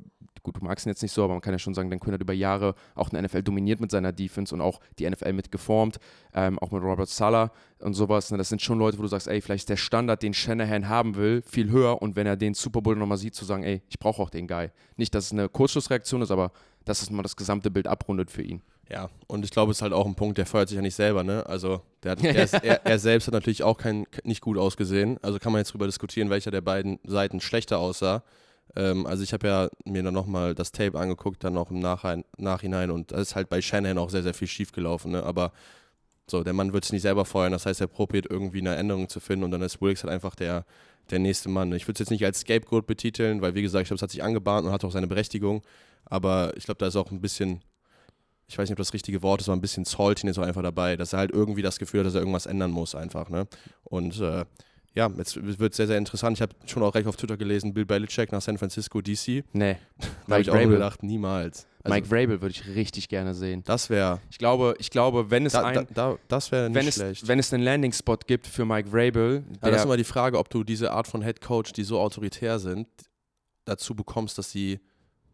gut, 0.44 0.56
du 0.56 0.64
magst 0.64 0.86
ihn 0.86 0.90
jetzt 0.90 1.02
nicht 1.02 1.12
so, 1.12 1.24
aber 1.24 1.34
man 1.34 1.42
kann 1.42 1.54
ja 1.54 1.60
schon 1.60 1.74
sagen, 1.74 1.90
Dan 1.90 2.00
Quinn 2.00 2.14
hat 2.14 2.22
über 2.22 2.34
Jahre 2.34 2.74
auch 2.96 3.10
eine 3.12 3.22
NFL 3.22 3.44
dominiert 3.44 3.80
mit 3.80 3.92
seiner 3.92 4.12
Defense 4.12 4.56
und 4.56 4.62
auch 4.62 4.80
die 4.98 5.10
NFL 5.10 5.34
mitgeformt, 5.34 6.00
ähm, 6.34 6.58
auch 6.60 6.72
mit 6.72 6.82
Robert 6.82 7.10
Sala 7.10 7.52
und 7.80 7.94
sowas. 7.94 8.32
Ne? 8.32 8.38
Das 8.38 8.50
sind 8.50 8.62
schon 8.62 8.80
Leute, 8.80 8.98
wo 8.98 9.02
du 9.02 9.08
sagst, 9.08 9.28
ey, 9.28 9.42
vielleicht 9.42 9.64
ist 9.64 9.70
der 9.70 9.78
Standard, 9.78 10.24
den 10.24 10.34
Shanahan 10.34 10.88
haben 10.88 11.16
will, 11.16 11.42
viel 11.42 11.70
höher 11.70 12.02
und 12.02 12.16
wenn 12.16 12.28
er 12.28 12.38
den 12.38 12.54
Super 12.54 12.82
Bowl 12.82 12.96
nochmal 12.96 13.18
sieht, 13.18 13.36
zu 13.36 13.46
sagen, 13.46 13.64
ey, 13.64 13.82
ich 13.90 14.00
brauche 14.00 14.22
auch 14.22 14.30
den 14.30 14.48
Guy. 14.48 14.70
Nicht, 14.96 15.14
dass 15.14 15.26
es 15.26 15.32
eine 15.34 15.50
Kurzschlussreaktion 15.50 16.22
ist, 16.22 16.32
aber 16.32 16.52
dass 16.86 17.02
es 17.02 17.10
mal 17.10 17.24
das 17.24 17.36
gesamte 17.36 17.70
Bild 17.70 17.88
abrundet 17.88 18.32
für 18.32 18.42
ihn. 18.42 18.62
Ja, 18.90 19.10
und 19.28 19.44
ich 19.44 19.52
glaube, 19.52 19.72
es 19.72 19.80
ist 19.80 19.82
halt 19.82 19.92
auch 19.92 20.06
ein 20.06 20.16
Punkt, 20.16 20.38
der 20.38 20.46
feuert 20.46 20.70
sich 20.70 20.78
ja 20.78 20.82
nicht 20.82 20.96
selber, 20.96 21.22
ne? 21.24 21.46
Also 21.46 21.82
der 22.04 22.12
hat, 22.12 22.24
der 22.24 22.44
ist, 22.44 22.54
er, 22.54 22.86
er, 22.86 23.00
selbst 23.00 23.28
hat 23.28 23.34
natürlich 23.34 23.64
auch 23.64 23.78
kein, 23.78 24.06
nicht 24.24 24.40
gut 24.40 24.58
ausgesehen. 24.58 25.18
Also 25.22 25.40
kann 25.40 25.52
man 25.52 25.60
jetzt 25.60 25.72
darüber 25.72 25.88
diskutieren, 25.88 26.30
welcher 26.30 26.52
der 26.52 26.62
beiden 26.62 27.00
Seiten 27.04 27.42
schlechter 27.42 27.80
aussah. 27.80 28.24
Ähm, 28.78 29.08
also 29.08 29.24
ich 29.24 29.34
habe 29.34 29.48
ja 29.48 29.70
mir 29.86 30.04
dann 30.04 30.14
nochmal 30.14 30.54
das 30.54 30.72
Tape 30.72 30.98
angeguckt, 31.00 31.44
dann 31.44 31.58
auch 31.58 31.72
im 31.72 31.80
Nachhinein, 31.80 32.24
Nachhinein 32.38 32.92
und 32.92 33.12
da 33.12 33.18
ist 33.18 33.36
halt 33.36 33.50
bei 33.50 33.62
Shanahan 33.62 33.98
auch 33.98 34.12
sehr, 34.12 34.24
sehr 34.24 34.36
viel 34.36 34.48
schief 34.48 34.72
gelaufen. 34.72 35.12
Ne? 35.12 35.24
Aber 35.24 35.52
so, 36.28 36.44
der 36.44 36.54
Mann 36.54 36.74
wird 36.74 36.86
es 36.86 36.92
nicht 36.92 37.02
selber 37.02 37.26
feuern, 37.26 37.52
das 37.52 37.66
heißt, 37.66 37.82
er 37.82 37.88
probiert 37.88 38.28
irgendwie 38.30 38.60
eine 38.60 38.76
Änderung 38.76 39.10
zu 39.10 39.20
finden 39.20 39.46
und 39.46 39.52
dann 39.52 39.62
ist 39.62 39.82
Wilkes 39.82 40.04
halt 40.04 40.14
einfach 40.14 40.36
der, 40.36 40.66
der 41.10 41.20
nächste 41.20 41.50
Mann. 41.50 41.72
Ich 41.74 41.88
würde 41.88 41.94
es 41.94 42.00
jetzt 42.00 42.12
nicht 42.12 42.26
als 42.26 42.42
Scapegoat 42.42 42.86
betiteln, 42.86 43.42
weil 43.42 43.56
wie 43.56 43.62
gesagt, 43.62 43.84
ich 43.84 43.88
glaube, 43.88 43.98
es 43.98 44.02
hat 44.04 44.12
sich 44.12 44.24
angebahnt 44.24 44.68
und 44.68 44.74
hat 44.74 44.84
auch 44.86 44.92
seine 44.92 45.08
Berechtigung, 45.08 45.64
aber 46.06 46.54
ich 46.56 46.66
glaube, 46.66 46.78
da 46.78 46.88
ist 46.88 46.96
auch 46.98 47.10
ein 47.12 47.22
bisschen, 47.22 47.62
ich 48.48 48.58
weiß 48.58 48.70
nicht, 48.70 48.76
ob 48.76 48.78
das 48.78 48.94
richtige 48.94 49.24
Wort 49.24 49.42
ist, 49.42 49.50
aber 49.50 49.58
ein 49.58 49.62
bisschen 49.62 49.86
Saltiness 49.86 50.38
auch 50.38 50.44
einfach 50.44 50.64
dabei, 50.64 50.98
dass 50.98 51.14
er 51.14 51.20
halt 51.20 51.32
irgendwie 51.32 51.64
das 51.64 51.80
Gefühl 51.80 52.02
hat, 52.02 52.08
dass 52.08 52.16
er 52.16 52.22
irgendwas 52.22 52.46
ändern 52.46 52.72
muss 52.72 52.94
einfach, 52.94 53.30
ne? 53.30 53.48
Und 53.86 54.20
äh, 54.22 54.46
ja, 54.98 55.12
jetzt 55.16 55.36
wird 55.60 55.72
es 55.72 55.78
sehr, 55.78 55.86
sehr 55.86 56.00
interessant. 56.00 56.38
Ich 56.38 56.42
habe 56.42 56.56
schon 56.66 56.82
auch 56.82 56.96
recht 56.96 57.06
auf 57.06 57.16
Twitter 57.16 57.38
gelesen, 57.38 57.72
Bill 57.72 57.86
Belichick 57.86 58.32
nach 58.32 58.42
San 58.42 58.58
Francisco, 58.58 59.00
DC. 59.00 59.44
Nee. 59.54 59.78
da 60.28 60.34
habe 60.34 60.42
ich 60.42 60.50
auch 60.50 60.56
nur 60.56 60.72
gedacht, 60.72 61.04
niemals. 61.04 61.68
Also, 61.84 61.94
Mike 61.94 62.08
Vrabel 62.08 62.42
würde 62.42 62.50
ich 62.50 62.66
richtig 62.66 63.08
gerne 63.08 63.36
sehen. 63.36 63.62
Das 63.64 63.92
wäre. 63.92 64.20
Ich 64.32 64.40
glaube, 64.40 64.74
ich 64.80 64.90
glaube, 64.90 65.30
wenn 65.30 65.46
es 65.46 65.54
da, 65.54 65.66
ein, 65.66 65.76
da, 65.76 65.84
da, 65.94 66.18
das 66.28 66.52
wäre 66.52 66.70
nicht 66.70 66.76
wenn 66.76 66.92
schlecht. 66.92 67.22
Es, 67.22 67.28
wenn 67.28 67.38
es 67.38 67.54
einen 67.54 67.64
Landing-Spot 67.64 68.18
gibt 68.26 68.48
für 68.48 68.66
Mike 68.66 68.90
Vrabel. 68.90 69.44
Ja, 69.62 69.70
das 69.70 69.82
ist 69.82 69.86
immer 69.86 69.98
die 69.98 70.04
Frage, 70.04 70.40
ob 70.40 70.50
du 70.50 70.64
diese 70.64 70.92
Art 70.92 71.08
von 71.08 71.22
Head 71.22 71.42
Coach, 71.42 71.74
die 71.74 71.84
so 71.84 72.00
autoritär 72.00 72.58
sind, 72.58 72.88
dazu 73.66 73.94
bekommst, 73.94 74.40
dass 74.40 74.50
sie 74.50 74.80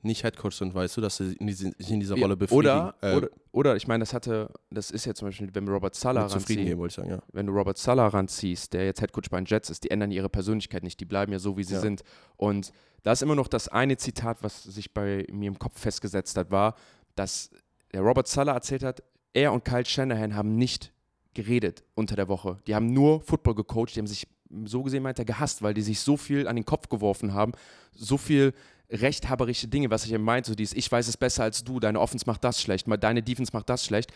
nicht 0.03 0.23
Headcoach 0.23 0.53
sind, 0.53 0.73
weißt 0.73 0.97
du, 0.97 1.01
dass 1.01 1.17
sie 1.17 1.33
in 1.33 1.47
diese, 1.47 1.71
sich 1.77 1.91
in 1.91 1.99
dieser 1.99 2.17
Rolle 2.17 2.35
befinden. 2.35 2.59
Oder, 2.59 2.95
äh, 3.01 3.15
oder, 3.15 3.29
oder, 3.51 3.75
ich 3.75 3.87
meine, 3.87 4.01
das 4.01 4.13
hatte, 4.13 4.49
das 4.69 4.91
ist 4.91 5.05
ja 5.05 5.13
zum 5.13 5.27
Beispiel, 5.27 5.49
wenn 5.53 5.65
wir 5.65 5.73
Robert 5.73 5.95
Sala 5.95 6.25
ranziehen, 6.25 6.77
wollte 6.77 6.91
ich 6.91 6.95
sagen, 6.95 7.09
ja. 7.09 7.19
wenn 7.31 7.47
du 7.47 7.53
Robert 7.53 7.77
Sala 7.77 8.07
ranziehst, 8.07 8.73
der 8.73 8.85
jetzt 8.85 9.01
Headcoach 9.01 9.29
bei 9.29 9.39
den 9.39 9.45
Jets 9.45 9.69
ist, 9.69 9.83
die 9.83 9.91
ändern 9.91 10.11
ihre 10.11 10.29
Persönlichkeit 10.29 10.83
nicht, 10.83 10.99
die 10.99 11.05
bleiben 11.05 11.31
ja 11.31 11.39
so, 11.39 11.57
wie 11.57 11.63
sie 11.63 11.75
ja. 11.75 11.79
sind. 11.79 12.03
Und 12.37 12.71
da 13.03 13.11
ist 13.11 13.21
immer 13.21 13.35
noch 13.35 13.47
das 13.47 13.67
eine 13.67 13.97
Zitat, 13.97 14.43
was 14.43 14.63
sich 14.63 14.93
bei 14.93 15.25
mir 15.31 15.47
im 15.47 15.59
Kopf 15.59 15.79
festgesetzt 15.79 16.37
hat, 16.37 16.51
war, 16.51 16.75
dass 17.15 17.51
der 17.93 18.01
Robert 18.01 18.27
Sala 18.27 18.53
erzählt 18.53 18.83
hat, 18.83 19.03
er 19.33 19.53
und 19.53 19.65
Kyle 19.65 19.85
Shanahan 19.85 20.35
haben 20.35 20.55
nicht 20.55 20.91
geredet 21.33 21.83
unter 21.95 22.15
der 22.15 22.27
Woche. 22.27 22.59
Die 22.67 22.75
haben 22.75 22.87
nur 22.87 23.21
Football 23.21 23.55
gecoacht, 23.55 23.95
die 23.95 23.99
haben 23.99 24.07
sich 24.07 24.27
so 24.65 24.83
gesehen 24.83 25.03
meint 25.03 25.19
er 25.19 25.25
gehasst, 25.25 25.61
weil 25.61 25.73
die 25.73 25.81
sich 25.81 25.99
so 25.99 26.17
viel 26.17 26.47
an 26.47 26.55
den 26.55 26.65
Kopf 26.65 26.89
geworfen 26.89 27.33
haben, 27.33 27.53
so 27.91 28.17
viel 28.17 28.53
rechthaberische 28.89 29.67
Dinge, 29.67 29.89
was 29.89 30.05
ich 30.05 30.13
eben 30.13 30.23
meinte, 30.23 30.51
so 30.51 30.55
dieses, 30.55 30.75
ich 30.75 30.91
weiß 30.91 31.07
es 31.07 31.17
besser 31.17 31.43
als 31.43 31.63
du, 31.63 31.79
deine 31.79 31.99
Offense 31.99 32.25
macht 32.27 32.43
das 32.43 32.61
schlecht, 32.61 32.87
deine 32.99 33.23
Defense 33.23 33.51
macht 33.53 33.69
das 33.69 33.85
schlecht, 33.85 34.11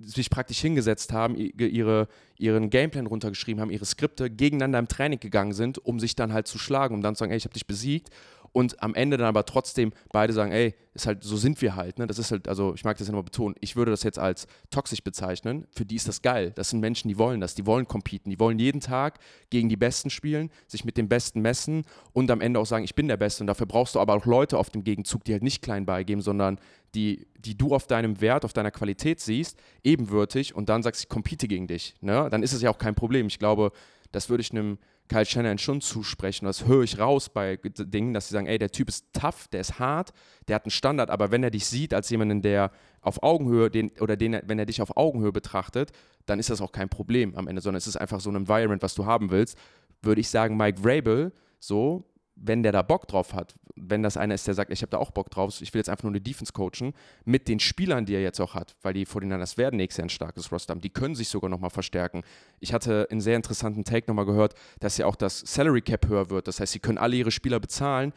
sich 0.00 0.30
praktisch 0.30 0.60
hingesetzt 0.60 1.12
haben, 1.12 1.36
ihre, 1.36 2.08
ihren 2.38 2.70
Gameplan 2.70 3.06
runtergeschrieben 3.06 3.60
haben, 3.60 3.70
ihre 3.70 3.84
Skripte 3.84 4.30
gegeneinander 4.30 4.78
im 4.78 4.88
Training 4.88 5.20
gegangen 5.20 5.52
sind, 5.52 5.78
um 5.78 6.00
sich 6.00 6.14
dann 6.14 6.32
halt 6.32 6.46
zu 6.46 6.58
schlagen, 6.58 6.94
um 6.94 7.02
dann 7.02 7.14
zu 7.14 7.20
sagen, 7.20 7.32
ey, 7.32 7.36
ich 7.36 7.44
habe 7.44 7.52
dich 7.54 7.66
besiegt 7.66 8.10
und 8.54 8.80
am 8.84 8.94
Ende 8.94 9.16
dann 9.16 9.26
aber 9.26 9.44
trotzdem 9.44 9.92
beide 10.12 10.32
sagen, 10.32 10.52
ey, 10.52 10.76
ist 10.94 11.08
halt, 11.08 11.24
so 11.24 11.36
sind 11.36 11.60
wir 11.60 11.74
halt, 11.74 11.98
ne? 11.98 12.06
Das 12.06 12.20
ist 12.20 12.30
halt, 12.30 12.46
also 12.46 12.72
ich 12.72 12.84
mag 12.84 12.96
das 12.96 13.08
ja 13.08 13.10
nochmal 13.10 13.24
betonen, 13.24 13.56
ich 13.60 13.74
würde 13.74 13.90
das 13.90 14.04
jetzt 14.04 14.18
als 14.18 14.46
toxisch 14.70 15.02
bezeichnen. 15.02 15.66
Für 15.72 15.84
die 15.84 15.96
ist 15.96 16.06
das 16.06 16.22
geil. 16.22 16.52
Das 16.54 16.70
sind 16.70 16.78
Menschen, 16.78 17.08
die 17.08 17.18
wollen 17.18 17.40
das, 17.40 17.56
die 17.56 17.66
wollen 17.66 17.88
competen, 17.88 18.30
die 18.30 18.38
wollen 18.38 18.60
jeden 18.60 18.80
Tag 18.80 19.18
gegen 19.50 19.68
die 19.68 19.76
Besten 19.76 20.08
spielen, 20.08 20.50
sich 20.68 20.84
mit 20.84 20.96
den 20.96 21.08
Besten 21.08 21.40
messen 21.40 21.84
und 22.12 22.30
am 22.30 22.40
Ende 22.40 22.60
auch 22.60 22.66
sagen, 22.66 22.84
ich 22.84 22.94
bin 22.94 23.08
der 23.08 23.16
Beste. 23.16 23.42
Und 23.42 23.48
dafür 23.48 23.66
brauchst 23.66 23.96
du 23.96 24.00
aber 24.00 24.14
auch 24.14 24.24
Leute 24.24 24.56
auf 24.56 24.70
dem 24.70 24.84
Gegenzug, 24.84 25.24
die 25.24 25.32
halt 25.32 25.42
nicht 25.42 25.60
klein 25.60 25.84
beigeben, 25.84 26.22
sondern 26.22 26.60
die, 26.94 27.26
die 27.36 27.58
du 27.58 27.74
auf 27.74 27.88
deinem 27.88 28.20
Wert, 28.20 28.44
auf 28.44 28.52
deiner 28.52 28.70
Qualität 28.70 29.18
siehst, 29.18 29.58
ebenwürdig 29.82 30.54
und 30.54 30.68
dann 30.68 30.84
sagst, 30.84 31.02
ich 31.02 31.08
compete 31.08 31.48
gegen 31.48 31.66
dich. 31.66 31.96
Ne? 32.00 32.28
Dann 32.30 32.44
ist 32.44 32.52
es 32.52 32.62
ja 32.62 32.70
auch 32.70 32.78
kein 32.78 32.94
Problem. 32.94 33.26
Ich 33.26 33.40
glaube, 33.40 33.72
das 34.12 34.30
würde 34.30 34.42
ich 34.42 34.52
einem 34.52 34.78
Kyle 35.08 35.24
Shannon 35.24 35.58
schon 35.58 35.80
zusprechen. 35.80 36.46
Das 36.46 36.66
höre 36.66 36.82
ich 36.82 36.98
raus 36.98 37.28
bei 37.28 37.56
Dingen, 37.56 38.14
dass 38.14 38.28
sie 38.28 38.34
sagen, 38.34 38.46
ey, 38.46 38.58
der 38.58 38.70
Typ 38.70 38.88
ist 38.88 39.06
tough, 39.12 39.48
der 39.48 39.60
ist 39.60 39.78
hart, 39.78 40.12
der 40.48 40.56
hat 40.56 40.64
einen 40.64 40.70
Standard, 40.70 41.10
aber 41.10 41.30
wenn 41.30 41.42
er 41.42 41.50
dich 41.50 41.66
sieht 41.66 41.92
als 41.92 42.08
jemanden, 42.10 42.42
der 42.42 42.70
auf 43.02 43.22
Augenhöhe, 43.22 43.70
den, 43.70 43.90
oder 44.00 44.16
den, 44.16 44.40
wenn 44.46 44.58
er 44.58 44.66
dich 44.66 44.80
auf 44.80 44.96
Augenhöhe 44.96 45.32
betrachtet, 45.32 45.92
dann 46.26 46.38
ist 46.38 46.48
das 46.48 46.60
auch 46.62 46.72
kein 46.72 46.88
Problem 46.88 47.34
am 47.36 47.48
Ende, 47.48 47.60
sondern 47.60 47.78
es 47.78 47.86
ist 47.86 47.96
einfach 47.96 48.20
so 48.20 48.30
ein 48.30 48.36
Environment, 48.36 48.82
was 48.82 48.94
du 48.94 49.04
haben 49.04 49.30
willst. 49.30 49.58
Würde 50.00 50.20
ich 50.20 50.28
sagen, 50.28 50.56
Mike 50.56 50.80
Vrabel, 50.82 51.32
so, 51.60 52.04
wenn 52.36 52.62
der 52.62 52.72
da 52.72 52.82
Bock 52.82 53.06
drauf 53.06 53.32
hat, 53.34 53.54
wenn 53.76 54.02
das 54.02 54.16
einer 54.16 54.34
ist, 54.34 54.46
der 54.46 54.54
sagt, 54.54 54.72
ich 54.72 54.82
habe 54.82 54.90
da 54.90 54.98
auch 54.98 55.10
Bock 55.10 55.30
drauf, 55.30 55.60
ich 55.60 55.72
will 55.74 55.80
jetzt 55.80 55.88
einfach 55.88 56.04
nur 56.04 56.12
eine 56.12 56.20
Defense 56.20 56.52
coachen, 56.52 56.94
mit 57.24 57.48
den 57.48 57.60
Spielern, 57.60 58.06
die 58.06 58.14
er 58.14 58.22
jetzt 58.22 58.40
auch 58.40 58.54
hat, 58.54 58.76
weil 58.82 58.94
die 58.94 59.06
49ers 59.06 59.56
werden 59.56 59.76
nächstes 59.76 59.98
Jahr 59.98 60.06
ein 60.06 60.10
starkes 60.10 60.52
Roster 60.52 60.72
haben, 60.72 60.80
die 60.80 60.90
können 60.90 61.14
sich 61.14 61.28
sogar 61.28 61.50
nochmal 61.50 61.70
verstärken. 61.70 62.22
Ich 62.60 62.72
hatte 62.72 63.08
einen 63.10 63.20
sehr 63.20 63.36
interessanten 63.36 63.84
Take 63.84 64.06
nochmal 64.08 64.26
gehört, 64.26 64.54
dass 64.80 64.96
ja 64.98 65.06
auch 65.06 65.16
das 65.16 65.40
Salary 65.40 65.82
Cap 65.82 66.08
höher 66.08 66.30
wird, 66.30 66.48
das 66.48 66.60
heißt, 66.60 66.72
sie 66.72 66.80
können 66.80 66.98
alle 66.98 67.16
ihre 67.16 67.30
Spieler 67.30 67.60
bezahlen 67.60 68.12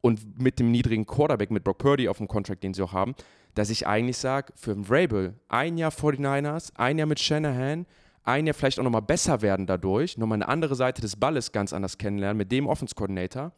und 0.00 0.40
mit 0.40 0.58
dem 0.58 0.70
niedrigen 0.70 1.06
Quarterback, 1.06 1.50
mit 1.50 1.64
Brock 1.64 1.78
Purdy 1.78 2.08
auf 2.08 2.18
dem 2.18 2.28
Contract, 2.28 2.62
den 2.62 2.74
sie 2.74 2.82
auch 2.82 2.92
haben, 2.92 3.14
dass 3.54 3.70
ich 3.70 3.86
eigentlich 3.86 4.16
sage, 4.16 4.52
für 4.56 4.76
Vrabel, 4.76 5.34
ein 5.48 5.76
Jahr 5.76 5.90
49ers, 5.90 6.72
ein 6.76 6.98
Jahr 6.98 7.06
mit 7.06 7.20
Shanahan, 7.20 7.86
ein 8.30 8.46
Jahr 8.46 8.54
vielleicht 8.54 8.78
auch 8.78 8.84
nochmal 8.84 9.02
besser 9.02 9.42
werden 9.42 9.66
dadurch, 9.66 10.16
nochmal 10.18 10.36
eine 10.36 10.48
andere 10.48 10.74
Seite 10.74 11.02
des 11.02 11.16
Balles 11.16 11.52
ganz 11.52 11.72
anders 11.72 11.98
kennenlernen 11.98 12.36
mit 12.36 12.50
dem 12.52 12.66
Offense 12.66 12.94
Coordinator. 12.94 13.52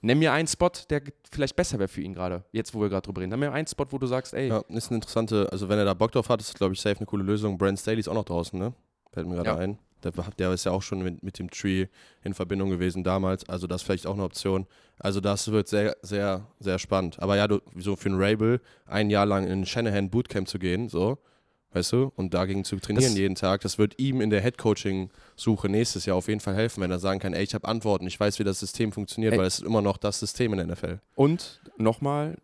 Nimm 0.00 0.20
mir 0.20 0.32
einen 0.32 0.46
Spot, 0.46 0.70
der 0.90 1.02
vielleicht 1.30 1.56
besser 1.56 1.78
wäre 1.78 1.88
für 1.88 2.00
ihn 2.00 2.14
gerade, 2.14 2.44
jetzt 2.52 2.72
wo 2.72 2.80
wir 2.80 2.88
gerade 2.88 3.04
drüber 3.04 3.20
reden. 3.20 3.30
Nimm 3.30 3.40
mir 3.40 3.52
einen 3.52 3.66
Spot, 3.66 3.86
wo 3.90 3.98
du 3.98 4.06
sagst, 4.06 4.32
ey. 4.32 4.48
Ja, 4.48 4.62
ist 4.68 4.90
eine 4.90 4.96
interessante, 4.96 5.48
also 5.50 5.68
wenn 5.68 5.78
er 5.78 5.84
da 5.84 5.94
Bock 5.94 6.12
drauf 6.12 6.28
hat, 6.28 6.40
ist 6.40 6.54
glaube 6.54 6.74
ich 6.74 6.80
safe 6.80 6.98
eine 6.98 7.06
coole 7.06 7.24
Lösung. 7.24 7.58
Brand 7.58 7.80
Staley 7.80 7.98
ist 7.98 8.08
auch 8.08 8.14
noch 8.14 8.24
draußen, 8.24 8.58
ne? 8.58 8.74
Fällt 9.12 9.26
mir 9.26 9.34
gerade 9.34 9.50
ja. 9.50 9.56
ein. 9.56 9.78
Der, 10.04 10.12
der 10.38 10.52
ist 10.52 10.64
ja 10.64 10.72
auch 10.72 10.82
schon 10.82 11.02
mit, 11.02 11.24
mit 11.24 11.40
dem 11.40 11.50
Tree 11.50 11.86
in 12.22 12.34
Verbindung 12.34 12.70
gewesen 12.70 13.02
damals. 13.02 13.48
Also 13.48 13.66
das 13.66 13.82
ist 13.82 13.86
vielleicht 13.86 14.06
auch 14.06 14.14
eine 14.14 14.22
Option. 14.22 14.66
Also 15.00 15.20
das 15.20 15.50
wird 15.50 15.66
sehr, 15.66 15.96
sehr, 16.02 16.46
sehr 16.60 16.78
spannend. 16.78 17.20
Aber 17.20 17.36
ja, 17.36 17.48
du, 17.48 17.60
so 17.76 17.96
für 17.96 18.08
einen 18.08 18.20
Rabel 18.20 18.60
ein 18.86 19.10
Jahr 19.10 19.26
lang 19.26 19.48
in 19.48 19.66
Shanahan 19.66 20.10
Bootcamp 20.10 20.46
zu 20.46 20.60
gehen, 20.60 20.88
so, 20.88 21.18
weißt 21.72 21.92
du, 21.92 22.12
und 22.16 22.32
dagegen 22.34 22.64
zu 22.64 22.76
trainieren 22.76 23.04
Das- 23.12 23.18
jeden 23.18 23.34
Tag, 23.34 23.60
das 23.60 23.78
wird 23.78 23.98
ihm 23.98 24.20
in 24.20 24.30
der 24.30 24.40
Headcoaching-Suche 24.40 25.68
nächstes 25.68 26.06
Jahr 26.06 26.16
auf 26.16 26.28
jeden 26.28 26.40
Fall 26.40 26.54
helfen, 26.54 26.82
wenn 26.82 26.90
er 26.90 26.98
sagen 26.98 27.20
kann, 27.20 27.34
ey, 27.34 27.42
ich 27.44 27.54
habe 27.54 27.68
Antworten, 27.68 28.06
ich 28.06 28.18
weiß, 28.18 28.38
wie 28.38 28.44
das 28.44 28.58
System 28.58 28.92
funktioniert, 28.92 29.34
Ey. 29.34 29.38
weil 29.38 29.46
es 29.46 29.58
ist 29.58 29.66
immer 29.66 29.82
noch 29.82 29.96
das 29.98 30.18
System 30.18 30.52
in 30.52 30.58
der 30.58 30.66
NFL. 30.66 31.00
Und 31.14 31.60
nochmal, 31.76 32.38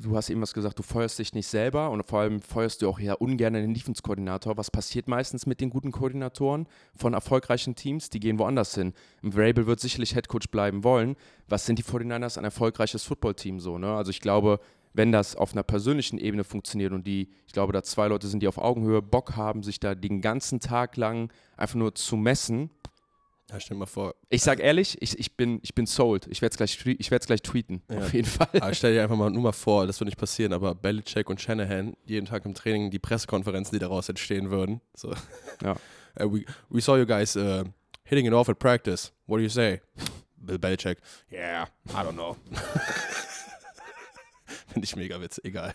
du 0.00 0.16
hast 0.16 0.28
eben 0.30 0.42
was 0.42 0.52
gesagt, 0.54 0.78
du 0.78 0.82
feuerst 0.82 1.18
dich 1.18 1.32
nicht 1.32 1.46
selber 1.46 1.90
und 1.90 2.06
vor 2.06 2.20
allem 2.20 2.40
feuerst 2.40 2.82
du 2.82 2.88
auch 2.88 2.98
ja 3.00 3.14
ungern 3.14 3.54
den 3.54 3.72
Defense-Koordinator. 3.74 4.56
Was 4.56 4.70
passiert 4.70 5.08
meistens 5.08 5.46
mit 5.46 5.60
den 5.60 5.70
guten 5.70 5.90
Koordinatoren 5.90 6.66
von 6.96 7.14
erfolgreichen 7.14 7.74
Teams? 7.74 8.10
Die 8.10 8.20
gehen 8.20 8.38
woanders 8.38 8.74
hin. 8.74 8.92
Im 9.22 9.32
Vrabel 9.32 9.66
wird 9.66 9.80
sicherlich 9.80 10.14
Headcoach 10.14 10.50
bleiben 10.50 10.84
wollen. 10.84 11.16
Was 11.48 11.64
sind 11.64 11.78
die 11.78 11.82
49ers 11.84 12.36
ein 12.38 12.44
erfolgreiches 12.44 13.04
Footballteam 13.04 13.60
so? 13.60 13.78
Ne? 13.78 13.94
Also 13.94 14.10
ich 14.10 14.20
glaube, 14.20 14.60
wenn 14.92 15.12
das 15.12 15.36
auf 15.36 15.52
einer 15.52 15.62
persönlichen 15.62 16.18
Ebene 16.18 16.44
funktioniert 16.44 16.92
und 16.92 17.06
die, 17.06 17.28
ich 17.46 17.52
glaube, 17.52 17.72
da 17.72 17.82
zwei 17.82 18.08
Leute 18.08 18.26
sind, 18.26 18.40
die 18.42 18.48
auf 18.48 18.58
Augenhöhe 18.58 19.02
Bock 19.02 19.36
haben, 19.36 19.62
sich 19.62 19.80
da 19.80 19.94
den 19.94 20.20
ganzen 20.20 20.60
Tag 20.60 20.96
lang 20.96 21.32
einfach 21.56 21.76
nur 21.76 21.94
zu 21.94 22.16
messen, 22.16 22.70
Ja, 23.50 23.58
stell 23.60 23.76
dir 23.76 23.80
mal 23.80 23.86
vor, 23.86 24.14
ich 24.28 24.42
sag 24.42 24.60
ehrlich, 24.60 25.00
ich, 25.00 25.18
ich, 25.18 25.34
bin, 25.36 25.58
ich 25.62 25.74
bin 25.74 25.86
sold. 25.86 26.26
Ich 26.26 26.42
werde 26.42 26.52
es 26.52 26.56
gleich, 26.58 26.74
twe- 26.74 26.96
ich 26.98 27.10
werd's 27.10 27.26
gleich 27.26 27.40
tweeten. 27.42 27.80
Ja. 27.90 27.98
Auf 27.98 28.12
jeden 28.12 28.28
Fall. 28.28 28.48
aber 28.60 28.74
stell 28.74 28.92
dir 28.92 29.02
einfach 29.02 29.16
mal 29.16 29.30
nur 29.30 29.42
mal 29.42 29.52
vor, 29.52 29.86
das 29.86 29.98
wird 30.00 30.06
nicht 30.06 30.18
passieren, 30.18 30.52
aber 30.52 30.74
Belichick 30.74 31.30
und 31.30 31.40
Shanahan 31.40 31.94
jeden 32.04 32.26
Tag 32.26 32.44
im 32.44 32.54
Training 32.54 32.90
die 32.90 32.98
Pressekonferenzen, 32.98 33.72
die 33.72 33.78
daraus 33.78 34.08
entstehen 34.10 34.50
würden. 34.50 34.80
So. 34.94 35.14
Ja. 35.62 35.76
Uh, 36.20 36.30
we, 36.34 36.44
we 36.68 36.80
saw 36.82 36.96
you 36.98 37.06
guys 37.06 37.36
uh, 37.36 37.64
hitting 38.04 38.26
it 38.26 38.32
off 38.34 38.48
at 38.50 38.58
practice. 38.58 39.12
What 39.26 39.38
do 39.38 39.42
you 39.42 39.48
say? 39.48 39.80
Bill 40.36 40.58
Belichick. 40.58 40.98
Yeah, 41.32 41.68
I 41.88 42.02
don't 42.04 42.14
know. 42.16 42.36
Finde 44.78 44.84
ich 44.86 44.96
mega 44.96 45.20
witzig, 45.20 45.44
egal. 45.44 45.74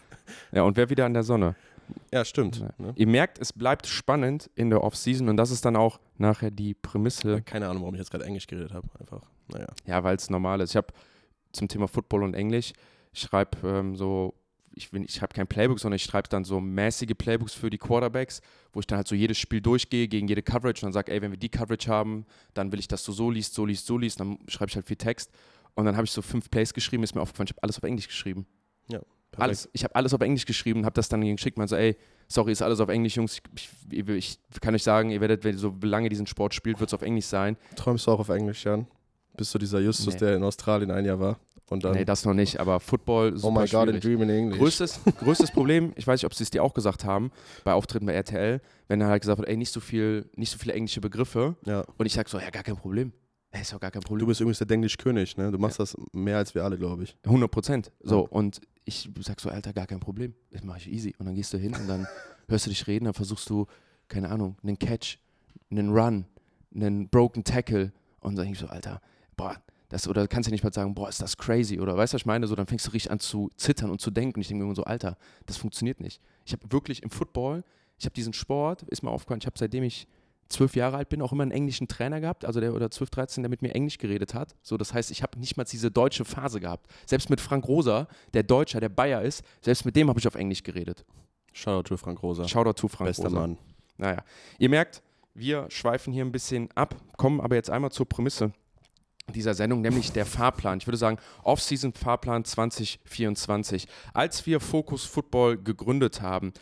Ja, 0.51 0.63
und 0.63 0.77
wer 0.77 0.89
wieder 0.89 1.05
an 1.05 1.13
der 1.13 1.23
Sonne. 1.23 1.55
Ja, 2.13 2.23
stimmt. 2.23 2.59
Ja. 2.59 2.69
Ne? 2.77 2.93
Ihr 2.95 3.07
merkt, 3.07 3.37
es 3.39 3.51
bleibt 3.51 3.87
spannend 3.87 4.49
in 4.55 4.69
der 4.69 4.83
Offseason 4.83 5.27
und 5.27 5.35
das 5.37 5.51
ist 5.51 5.65
dann 5.65 5.75
auch 5.75 5.99
nachher 6.17 6.49
die 6.49 6.73
Prämisse. 6.73 7.41
Keine 7.41 7.67
Ahnung, 7.67 7.83
warum 7.83 7.95
ich 7.95 7.99
jetzt 7.99 8.09
gerade 8.11 8.23
Englisch 8.25 8.47
geredet 8.47 8.71
habe. 8.73 8.87
Einfach, 8.99 9.21
naja. 9.49 9.67
Ja, 9.85 10.03
weil 10.03 10.15
es 10.15 10.29
normal 10.29 10.61
ist. 10.61 10.71
Ich 10.71 10.75
habe 10.77 10.87
zum 11.51 11.67
Thema 11.67 11.87
Football 11.87 12.23
und 12.23 12.33
Englisch, 12.35 12.71
ich 13.11 13.19
schreibe 13.19 13.57
ähm, 13.67 13.95
so, 13.97 14.33
ich, 14.73 14.91
will- 14.93 15.03
ich 15.03 15.13
schreibe 15.15 15.33
kein 15.33 15.45
Playbook, 15.45 15.79
sondern 15.79 15.97
ich 15.97 16.03
schreibe 16.03 16.29
dann 16.29 16.45
so 16.45 16.61
mäßige 16.61 17.11
Playbooks 17.17 17.53
für 17.53 17.69
die 17.69 17.77
Quarterbacks, 17.77 18.41
wo 18.71 18.79
ich 18.79 18.87
dann 18.87 18.97
halt 18.97 19.07
so 19.07 19.13
jedes 19.15 19.37
Spiel 19.37 19.59
durchgehe 19.61 20.07
gegen 20.07 20.27
jede 20.29 20.41
Coverage 20.41 20.79
und 20.81 20.87
dann 20.87 20.93
sage, 20.93 21.11
ey, 21.11 21.21
wenn 21.21 21.31
wir 21.31 21.37
die 21.37 21.49
Coverage 21.49 21.91
haben, 21.91 22.25
dann 22.53 22.71
will 22.71 22.79
ich, 22.79 22.87
dass 22.87 23.03
du 23.03 23.11
so 23.11 23.29
liest, 23.29 23.53
so 23.53 23.65
liest, 23.65 23.85
so 23.85 23.97
liest, 23.97 24.19
dann 24.21 24.39
schreibe 24.47 24.69
ich 24.69 24.75
halt 24.77 24.87
viel 24.87 24.95
Text. 24.97 25.31
Und 25.75 25.85
dann 25.85 25.95
habe 25.97 26.05
ich 26.05 26.11
so 26.11 26.21
fünf 26.21 26.49
Plays 26.49 26.73
geschrieben, 26.73 27.03
ist 27.03 27.13
mir 27.13 27.21
aufgefallen, 27.21 27.47
ich 27.47 27.53
habe 27.53 27.63
alles 27.63 27.77
auf 27.77 27.83
Englisch 27.83 28.07
geschrieben. 28.07 28.45
Perfekt. 28.89 29.49
Alles, 29.49 29.69
ich 29.73 29.83
habe 29.83 29.95
alles 29.95 30.13
auf 30.13 30.21
Englisch 30.21 30.45
geschrieben, 30.45 30.85
habe 30.85 30.93
das 30.93 31.09
dann 31.09 31.21
geschickt, 31.21 31.57
man 31.57 31.67
so, 31.67 31.75
ey, 31.75 31.97
sorry, 32.27 32.51
ist 32.51 32.61
alles 32.61 32.79
auf 32.79 32.89
Englisch, 32.89 33.15
Jungs. 33.15 33.41
Ich, 33.55 33.69
ich, 33.89 34.07
ich 34.53 34.61
kann 34.61 34.75
euch 34.75 34.83
sagen, 34.83 35.09
ihr 35.09 35.21
werdet, 35.21 35.43
wenn 35.43 35.55
ihr 35.55 35.59
so 35.59 35.75
lange 35.81 36.07
diesen 36.07 36.27
Sport 36.27 36.53
spielt, 36.53 36.79
wird 36.79 36.91
es 36.91 36.93
auf 36.93 37.01
Englisch 37.01 37.25
sein. 37.25 37.57
Träumst 37.75 38.05
du 38.05 38.11
auch 38.11 38.19
auf 38.19 38.29
Englisch, 38.29 38.63
Jan? 38.63 38.85
Bist 39.35 39.51
du 39.55 39.57
dieser 39.57 39.79
Justus, 39.79 40.13
Nee. 40.13 40.19
der 40.19 40.35
in 40.35 40.43
Australien 40.43 40.91
ein 40.91 41.03
Jahr 41.03 41.19
war? 41.19 41.39
Und 41.67 41.83
dann, 41.83 41.93
nee, 41.93 42.05
das 42.05 42.23
noch 42.25 42.35
nicht, 42.35 42.59
aber 42.59 42.79
Football 42.79 43.35
super 43.35 43.47
oh 43.47 43.51
my 43.51 43.59
God, 43.61 43.69
schwierig. 43.69 43.95
in 43.95 44.01
dream 44.01 44.21
in 44.21 44.29
English. 44.29 44.59
Größtes, 44.59 44.99
größtes 45.19 45.49
Problem, 45.51 45.93
ich 45.95 46.05
weiß 46.05 46.19
nicht, 46.19 46.25
ob 46.27 46.35
sie 46.35 46.43
es 46.43 46.51
dir 46.51 46.61
auch 46.61 46.75
gesagt 46.75 47.03
haben, 47.03 47.31
bei 47.63 47.73
Auftritten 47.73 48.05
bei 48.05 48.13
RTL, 48.13 48.61
wenn 48.87 49.01
er 49.01 49.07
halt 49.07 49.23
gesagt 49.23 49.39
wird, 49.39 49.49
ey, 49.49 49.57
nicht 49.57 49.71
so 49.73 49.79
viel, 49.79 50.29
nicht 50.35 50.51
so 50.51 50.59
viele 50.59 50.73
englische 50.73 51.01
Begriffe. 51.01 51.55
ja. 51.65 51.83
Und 51.97 52.05
ich 52.05 52.13
sag 52.13 52.29
so, 52.29 52.37
ja, 52.37 52.51
gar 52.51 52.61
kein 52.61 52.75
Problem. 52.77 53.13
Ist 53.59 53.71
doch 53.71 53.79
gar 53.79 53.91
kein 53.91 54.01
Du 54.01 54.07
Problem. 54.07 54.27
bist 54.27 54.41
übrigens 54.41 54.57
der 54.57 54.67
Denglisch 54.67 54.97
König, 54.97 55.37
ne? 55.37 55.51
Du 55.51 55.57
machst 55.59 55.79
das 55.79 55.95
mehr 56.11 56.37
als 56.37 56.55
wir 56.55 56.63
alle, 56.63 56.77
glaube 56.77 57.03
ich. 57.03 57.15
100 57.23 57.49
Prozent. 57.51 57.91
So, 58.01 58.23
Ja. 58.23 58.27
und 58.31 58.59
ich 58.85 59.09
sag 59.21 59.39
so, 59.39 59.49
Alter, 59.49 59.73
gar 59.73 59.85
kein 59.87 59.99
Problem. 59.99 60.33
Das 60.51 60.63
mache 60.63 60.79
ich 60.79 60.91
easy. 60.91 61.13
Und 61.19 61.27
dann 61.27 61.35
gehst 61.35 61.53
du 61.53 61.57
hin 61.57 61.73
und 61.75 61.87
dann 61.87 62.07
hörst 62.49 62.65
du 62.65 62.69
dich 62.71 62.87
reden, 62.87 63.05
dann 63.05 63.13
versuchst 63.13 63.49
du, 63.49 63.67
keine 64.07 64.29
Ahnung, 64.29 64.57
einen 64.63 64.77
Catch, 64.79 65.17
einen 65.71 65.89
Run, 65.95 66.25
einen 66.75 67.07
Broken 67.09 67.43
Tackle. 67.43 67.91
Und 68.21 68.35
dann 68.35 68.45
denk 68.45 68.55
ich 68.55 68.59
so, 68.59 68.67
Alter, 68.67 68.99
boah, 69.37 69.55
das, 69.89 70.07
oder 70.07 70.27
kannst 70.27 70.47
du 70.47 70.51
nicht 70.51 70.63
mal 70.63 70.73
sagen, 70.73 70.95
boah, 70.95 71.07
ist 71.07 71.21
das 71.21 71.37
crazy? 71.37 71.79
Oder 71.79 71.95
weißt 71.95 72.13
du, 72.13 72.15
was 72.15 72.21
ich 72.21 72.25
meine? 72.25 72.47
So, 72.47 72.55
dann 72.55 72.65
fängst 72.65 72.87
du 72.87 72.91
richtig 72.91 73.11
an 73.11 73.19
zu 73.19 73.51
zittern 73.55 73.91
und 73.91 74.01
zu 74.01 74.09
denken. 74.09 74.37
Und 74.37 74.41
ich 74.41 74.47
denke 74.47 74.63
mir 74.63 74.67
immer 74.67 74.75
so, 74.75 74.83
Alter, 74.83 75.15
das 75.45 75.57
funktioniert 75.57 75.99
nicht. 76.01 76.19
Ich 76.45 76.53
habe 76.53 76.63
wirklich 76.71 77.03
im 77.03 77.11
Football, 77.11 77.63
ich 77.99 78.05
habe 78.05 78.15
diesen 78.15 78.33
Sport, 78.33 78.81
ist 78.83 79.03
mir 79.03 79.11
aufgefallen, 79.11 79.39
ich 79.41 79.45
habe 79.45 79.57
seitdem 79.59 79.83
ich 79.83 80.07
zwölf 80.53 80.75
Jahre 80.75 80.97
alt 80.97 81.09
bin, 81.09 81.21
auch 81.21 81.31
immer 81.31 81.43
einen 81.43 81.51
englischen 81.51 81.87
Trainer 81.87 82.21
gehabt, 82.21 82.45
also 82.45 82.59
der 82.59 82.73
oder 82.73 82.89
12, 82.89 83.09
13, 83.09 83.43
der 83.43 83.49
mit 83.49 83.61
mir 83.61 83.75
Englisch 83.75 83.97
geredet 83.97 84.33
hat. 84.33 84.55
So, 84.61 84.77
das 84.77 84.93
heißt, 84.93 85.11
ich 85.11 85.23
habe 85.23 85.39
nicht 85.39 85.57
mal 85.57 85.65
diese 85.65 85.91
deutsche 85.91 86.25
Phase 86.25 86.59
gehabt. 86.59 86.87
Selbst 87.05 87.29
mit 87.29 87.41
Frank 87.41 87.67
Rosa, 87.67 88.07
der 88.33 88.43
Deutscher, 88.43 88.79
der 88.79 88.89
Bayer 88.89 89.21
ist, 89.21 89.43
selbst 89.61 89.85
mit 89.85 89.95
dem 89.95 90.09
habe 90.09 90.19
ich 90.19 90.27
auf 90.27 90.35
Englisch 90.35 90.63
geredet. 90.63 91.05
Shoutout 91.51 91.89
to 91.89 91.97
Frank 91.97 92.23
Rosa. 92.23 92.47
Shoutout 92.47 92.73
to 92.73 92.87
Frank 92.87 93.09
Bester 93.09 93.25
Rosa. 93.25 93.39
Mann. 93.39 93.57
Naja, 93.97 94.23
ihr 94.57 94.69
merkt, 94.69 95.03
wir 95.33 95.65
schweifen 95.69 96.13
hier 96.13 96.23
ein 96.23 96.31
bisschen 96.31 96.69
ab, 96.75 96.95
kommen 97.17 97.41
aber 97.41 97.55
jetzt 97.55 97.69
einmal 97.69 97.91
zur 97.91 98.07
Prämisse 98.07 98.53
dieser 99.33 99.53
Sendung, 99.53 99.81
nämlich 99.81 100.11
der 100.11 100.25
Fahrplan. 100.25 100.79
Ich 100.79 100.87
würde 100.87 100.97
sagen, 100.97 101.17
Off-Season-Fahrplan 101.43 102.43
2024. 102.43 103.87
Als 104.13 104.45
wir 104.45 104.59
Focus 104.59 105.05
Football 105.05 105.57
gegründet 105.57 106.21
haben, 106.21 106.53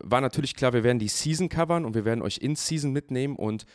war 0.00 0.20
natürlich 0.20 0.54
klar, 0.54 0.72
wir 0.72 0.84
werden 0.84 0.98
die 0.98 1.08
Season 1.08 1.48
covern 1.48 1.84
und 1.84 1.94
wir 1.94 2.04
werden 2.04 2.22
euch 2.22 2.38
in 2.38 2.56
Season 2.56 2.92
mitnehmen 2.92 3.36
und 3.36 3.66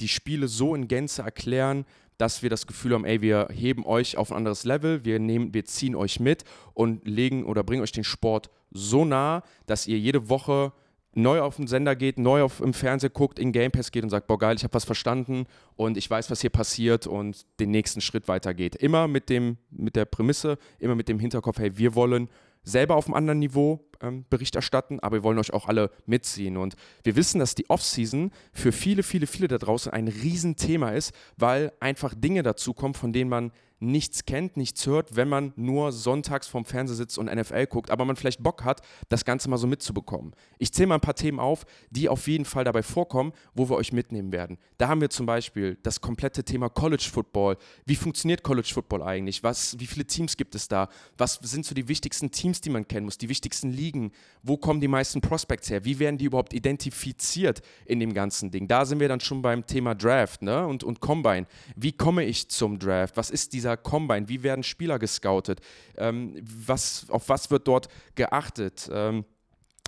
die 0.00 0.08
Spiele 0.08 0.48
so 0.48 0.74
in 0.74 0.88
Gänze 0.88 1.22
erklären, 1.22 1.84
dass 2.18 2.42
wir 2.42 2.50
das 2.50 2.66
Gefühl 2.66 2.94
haben, 2.94 3.04
ey, 3.04 3.22
wir 3.22 3.48
heben 3.50 3.86
euch 3.86 4.16
auf 4.16 4.30
ein 4.30 4.36
anderes 4.36 4.64
Level, 4.64 5.04
wir 5.04 5.18
nehmen, 5.18 5.54
wir 5.54 5.64
ziehen 5.64 5.94
euch 5.94 6.20
mit 6.20 6.44
und 6.74 7.06
legen 7.06 7.44
oder 7.44 7.64
bringen 7.64 7.82
euch 7.82 7.92
den 7.92 8.04
Sport 8.04 8.50
so 8.70 9.04
nah, 9.04 9.42
dass 9.66 9.86
ihr 9.86 9.98
jede 9.98 10.28
Woche 10.28 10.72
neu 11.14 11.40
auf 11.40 11.56
den 11.56 11.66
Sender 11.66 11.96
geht, 11.96 12.18
neu 12.18 12.42
auf 12.42 12.60
im 12.60 12.72
Fernseher 12.72 13.10
guckt, 13.10 13.38
in 13.38 13.52
Game 13.52 13.72
Pass 13.72 13.90
geht 13.90 14.04
und 14.04 14.10
sagt, 14.10 14.26
boah 14.26 14.38
geil, 14.38 14.56
ich 14.56 14.62
habe 14.62 14.74
was 14.74 14.84
verstanden 14.84 15.46
und 15.76 15.96
ich 15.96 16.08
weiß, 16.08 16.30
was 16.30 16.40
hier 16.40 16.50
passiert 16.50 17.06
und 17.06 17.46
den 17.58 17.70
nächsten 17.70 18.00
Schritt 18.00 18.28
weitergeht. 18.28 18.76
Immer 18.76 19.08
mit 19.08 19.28
dem 19.28 19.56
mit 19.70 19.96
der 19.96 20.04
Prämisse, 20.04 20.58
immer 20.78 20.94
mit 20.94 21.08
dem 21.08 21.18
Hinterkopf, 21.18 21.58
hey, 21.58 21.76
wir 21.76 21.94
wollen 21.94 22.28
selber 22.62 22.96
auf 22.96 23.06
einem 23.06 23.14
anderen 23.14 23.38
Niveau 23.38 23.88
ähm, 24.00 24.24
Bericht 24.28 24.56
erstatten, 24.56 25.00
aber 25.00 25.18
wir 25.18 25.22
wollen 25.22 25.38
euch 25.38 25.52
auch 25.52 25.66
alle 25.66 25.90
mitziehen. 26.06 26.56
Und 26.56 26.74
wir 27.02 27.16
wissen, 27.16 27.38
dass 27.38 27.54
die 27.54 27.68
Offseason 27.68 28.30
für 28.52 28.72
viele, 28.72 29.02
viele, 29.02 29.26
viele 29.26 29.48
da 29.48 29.58
draußen 29.58 29.92
ein 29.92 30.08
Riesenthema 30.08 30.90
ist, 30.90 31.14
weil 31.36 31.72
einfach 31.80 32.14
Dinge 32.14 32.42
dazukommen, 32.42 32.94
von 32.94 33.12
denen 33.12 33.30
man 33.30 33.52
nichts 33.80 34.26
kennt, 34.26 34.56
nichts 34.56 34.86
hört, 34.86 35.16
wenn 35.16 35.28
man 35.28 35.52
nur 35.56 35.90
sonntags 35.90 36.46
vorm 36.46 36.64
Fernseher 36.64 36.96
sitzt 36.96 37.18
und 37.18 37.26
NFL 37.26 37.66
guckt, 37.66 37.90
aber 37.90 38.04
man 38.04 38.16
vielleicht 38.16 38.42
Bock 38.42 38.64
hat, 38.64 38.82
das 39.08 39.24
Ganze 39.24 39.48
mal 39.48 39.56
so 39.56 39.66
mitzubekommen. 39.66 40.34
Ich 40.58 40.72
zähle 40.72 40.88
mal 40.88 40.96
ein 40.96 41.00
paar 41.00 41.14
Themen 41.14 41.40
auf, 41.40 41.64
die 41.90 42.08
auf 42.08 42.28
jeden 42.28 42.44
Fall 42.44 42.64
dabei 42.64 42.82
vorkommen, 42.82 43.32
wo 43.54 43.68
wir 43.68 43.76
euch 43.76 43.92
mitnehmen 43.92 44.32
werden. 44.32 44.58
Da 44.78 44.88
haben 44.88 45.00
wir 45.00 45.10
zum 45.10 45.26
Beispiel 45.26 45.78
das 45.82 46.00
komplette 46.00 46.44
Thema 46.44 46.68
College 46.68 47.08
Football. 47.10 47.56
Wie 47.86 47.96
funktioniert 47.96 48.42
College 48.42 48.70
Football 48.72 49.02
eigentlich? 49.02 49.42
Was, 49.42 49.78
wie 49.80 49.86
viele 49.86 50.06
Teams 50.06 50.36
gibt 50.36 50.54
es 50.54 50.68
da? 50.68 50.88
Was 51.16 51.34
sind 51.42 51.64
so 51.64 51.74
die 51.74 51.88
wichtigsten 51.88 52.30
Teams, 52.30 52.60
die 52.60 52.70
man 52.70 52.86
kennen 52.86 53.06
muss? 53.06 53.18
Die 53.18 53.28
wichtigsten 53.28 53.70
Ligen? 53.70 54.12
Wo 54.42 54.58
kommen 54.58 54.80
die 54.80 54.88
meisten 54.88 55.20
Prospects 55.20 55.70
her? 55.70 55.84
Wie 55.84 55.98
werden 55.98 56.18
die 56.18 56.26
überhaupt 56.26 56.52
identifiziert 56.52 57.62
in 57.86 58.00
dem 58.00 58.12
ganzen 58.12 58.50
Ding? 58.50 58.68
Da 58.68 58.84
sind 58.84 59.00
wir 59.00 59.08
dann 59.08 59.20
schon 59.20 59.40
beim 59.42 59.66
Thema 59.66 59.94
Draft 59.94 60.42
ne? 60.42 60.66
und, 60.66 60.84
und 60.84 61.00
Combine. 61.00 61.46
Wie 61.76 61.92
komme 61.92 62.24
ich 62.24 62.48
zum 62.48 62.78
Draft? 62.78 63.16
Was 63.16 63.30
ist 63.30 63.52
dieser 63.52 63.69
Combine? 63.76 64.28
Wie 64.28 64.42
werden 64.42 64.62
Spieler 64.62 64.98
gescoutet? 64.98 65.60
Ähm, 65.96 66.36
was, 66.42 67.06
auf 67.10 67.28
was 67.28 67.50
wird 67.50 67.66
dort 67.68 67.88
geachtet? 68.14 68.88
Ähm, 68.92 69.24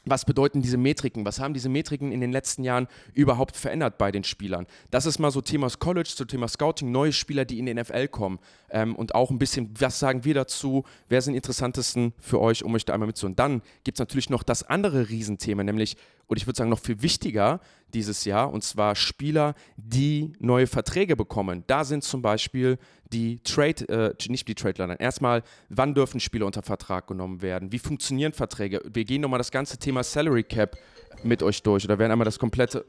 was 0.04 0.24
bedeuten 0.24 0.62
diese 0.62 0.76
Metriken? 0.76 1.24
Was 1.24 1.38
haben 1.38 1.54
diese 1.54 1.68
Metriken 1.68 2.10
in 2.10 2.20
den 2.20 2.32
letzten 2.32 2.64
Jahren 2.64 2.88
überhaupt 3.14 3.56
verändert 3.56 3.98
bei 3.98 4.10
den 4.10 4.24
Spielern? 4.24 4.66
Das 4.90 5.06
ist 5.06 5.18
mal 5.18 5.30
so 5.30 5.40
Thema 5.40 5.68
College, 5.78 6.10
so 6.12 6.24
Thema 6.24 6.48
Scouting, 6.48 6.90
neue 6.90 7.12
Spieler, 7.12 7.44
die 7.44 7.58
in 7.58 7.66
den 7.66 7.78
NFL 7.78 8.08
kommen. 8.08 8.38
Ähm, 8.70 8.96
und 8.96 9.14
auch 9.14 9.30
ein 9.30 9.38
bisschen, 9.38 9.72
was 9.78 9.98
sagen 9.98 10.24
wir 10.24 10.34
dazu? 10.34 10.84
Wer 11.08 11.22
sind 11.22 11.34
interessantesten 11.34 12.14
für 12.18 12.40
euch, 12.40 12.64
um 12.64 12.74
euch 12.74 12.84
da 12.84 12.94
einmal 12.94 13.06
mitzuholen? 13.06 13.36
Dann 13.36 13.62
gibt 13.84 13.96
es 13.96 14.00
natürlich 14.00 14.30
noch 14.30 14.42
das 14.42 14.64
andere 14.64 15.08
Riesenthema, 15.08 15.62
nämlich, 15.62 15.96
und 16.32 16.38
ich 16.38 16.46
würde 16.46 16.56
sagen, 16.56 16.70
noch 16.70 16.78
viel 16.78 17.02
wichtiger 17.02 17.60
dieses 17.92 18.24
Jahr, 18.24 18.50
und 18.50 18.64
zwar 18.64 18.94
Spieler, 18.96 19.54
die 19.76 20.32
neue 20.38 20.66
Verträge 20.66 21.14
bekommen. 21.14 21.62
Da 21.66 21.84
sind 21.84 22.04
zum 22.04 22.22
Beispiel 22.22 22.78
die 23.12 23.40
Trade, 23.40 23.86
äh, 24.18 24.30
nicht 24.30 24.48
die 24.48 24.54
Trade-Line. 24.54 24.98
Erstmal, 24.98 25.42
wann 25.68 25.92
dürfen 25.92 26.20
Spieler 26.20 26.46
unter 26.46 26.62
Vertrag 26.62 27.06
genommen 27.06 27.42
werden? 27.42 27.70
Wie 27.70 27.78
funktionieren 27.78 28.32
Verträge? 28.32 28.80
Wir 28.90 29.04
gehen 29.04 29.20
nochmal 29.20 29.36
das 29.36 29.50
ganze 29.50 29.76
Thema 29.76 30.02
Salary 30.02 30.42
Cap 30.42 30.78
mit 31.22 31.42
euch 31.42 31.62
durch 31.62 31.84
oder 31.84 31.98
werden 31.98 32.12
einmal 32.12 32.24
das 32.24 32.38
komplette, 32.38 32.86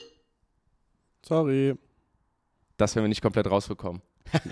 Sorry. 1.25 1.75
das 2.77 2.95
werden 2.95 3.03
wir 3.03 3.09
nicht 3.09 3.21
komplett 3.21 3.51
rausbekommen. 3.51 4.01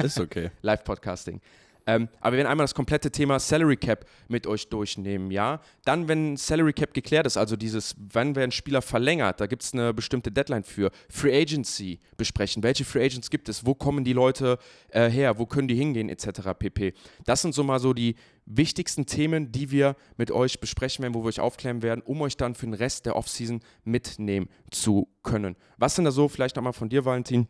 Ist 0.04 0.20
okay. 0.20 0.52
Live-Podcasting. 0.64 1.40
Ähm, 1.88 2.10
aber 2.20 2.34
wir 2.34 2.38
werden 2.38 2.48
einmal 2.52 2.64
das 2.66 2.76
komplette 2.76 3.12
Thema 3.12 3.40
Salary 3.40 3.78
Cap 3.78 4.06
mit 4.28 4.48
euch 4.48 4.70
durchnehmen, 4.70 5.32
ja. 5.32 5.62
Dann, 5.86 6.08
wenn 6.08 6.38
Salary 6.38 6.74
Cap 6.74 6.94
geklärt 6.94 7.26
ist, 7.26 7.38
also 7.38 7.56
dieses, 7.56 7.96
wann 7.98 8.36
werden 8.36 8.52
Spieler 8.52 8.82
verlängert, 8.82 9.42
da 9.42 9.48
gibt 9.48 9.64
es 9.64 9.74
eine 9.74 9.94
bestimmte 9.94 10.32
Deadline 10.32 10.64
für. 10.64 10.92
Free 11.10 11.36
Agency 11.40 12.00
besprechen. 12.18 12.64
Welche 12.64 12.86
Free 12.86 13.04
Agents 13.04 13.30
gibt 13.30 13.50
es? 13.50 13.66
Wo 13.66 13.74
kommen 13.74 14.04
die 14.04 14.14
Leute 14.14 14.58
äh, 14.90 15.10
her? 15.10 15.40
Wo 15.40 15.46
können 15.46 15.68
die 15.68 15.76
hingehen, 15.76 16.10
etc. 16.10 16.52
pp. 16.58 16.94
Das 17.26 17.42
sind 17.42 17.54
so 17.54 17.64
mal 17.64 17.80
so 17.80 17.94
die 17.94 18.16
wichtigsten 18.46 19.06
Themen, 19.06 19.52
die 19.52 19.72
wir 19.72 19.96
mit 20.18 20.32
euch 20.32 20.60
besprechen 20.60 21.04
werden, 21.04 21.14
wo 21.14 21.24
wir 21.24 21.30
euch 21.30 21.40
aufklären 21.40 21.82
werden, 21.82 22.02
um 22.02 22.22
euch 22.22 22.38
dann 22.38 22.56
für 22.56 22.66
den 22.66 22.74
Rest 22.74 23.06
der 23.06 23.16
Offseason 23.16 23.62
mitnehmen 23.84 24.50
zu 24.72 25.08
können. 25.24 25.56
Was 25.78 25.96
sind 25.96 26.06
da 26.06 26.12
so, 26.12 26.28
vielleicht 26.28 26.56
nochmal 26.56 26.74
von 26.74 26.90
dir, 26.90 27.06
Valentin? 27.06 27.48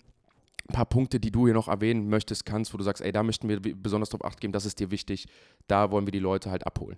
Ein 0.70 0.74
paar 0.74 0.86
Punkte, 0.86 1.20
die 1.20 1.32
du 1.32 1.46
hier 1.46 1.54
noch 1.54 1.68
erwähnen 1.68 2.10
möchtest, 2.10 2.46
kannst, 2.46 2.74
wo 2.74 2.78
du 2.78 2.84
sagst, 2.84 3.02
ey, 3.02 3.12
da 3.12 3.24
möchten 3.24 3.50
wir 3.50 3.60
besonders 3.60 4.10
drauf 4.10 4.24
acht 4.24 4.40
geben, 4.40 4.54
das 4.54 4.66
ist 4.66 4.80
dir 4.80 4.92
wichtig, 4.92 5.28
da 5.68 5.92
wollen 5.92 6.08
wir 6.08 6.12
die 6.12 6.20
Leute 6.20 6.52
halt 6.52 6.66
abholen. 6.66 6.98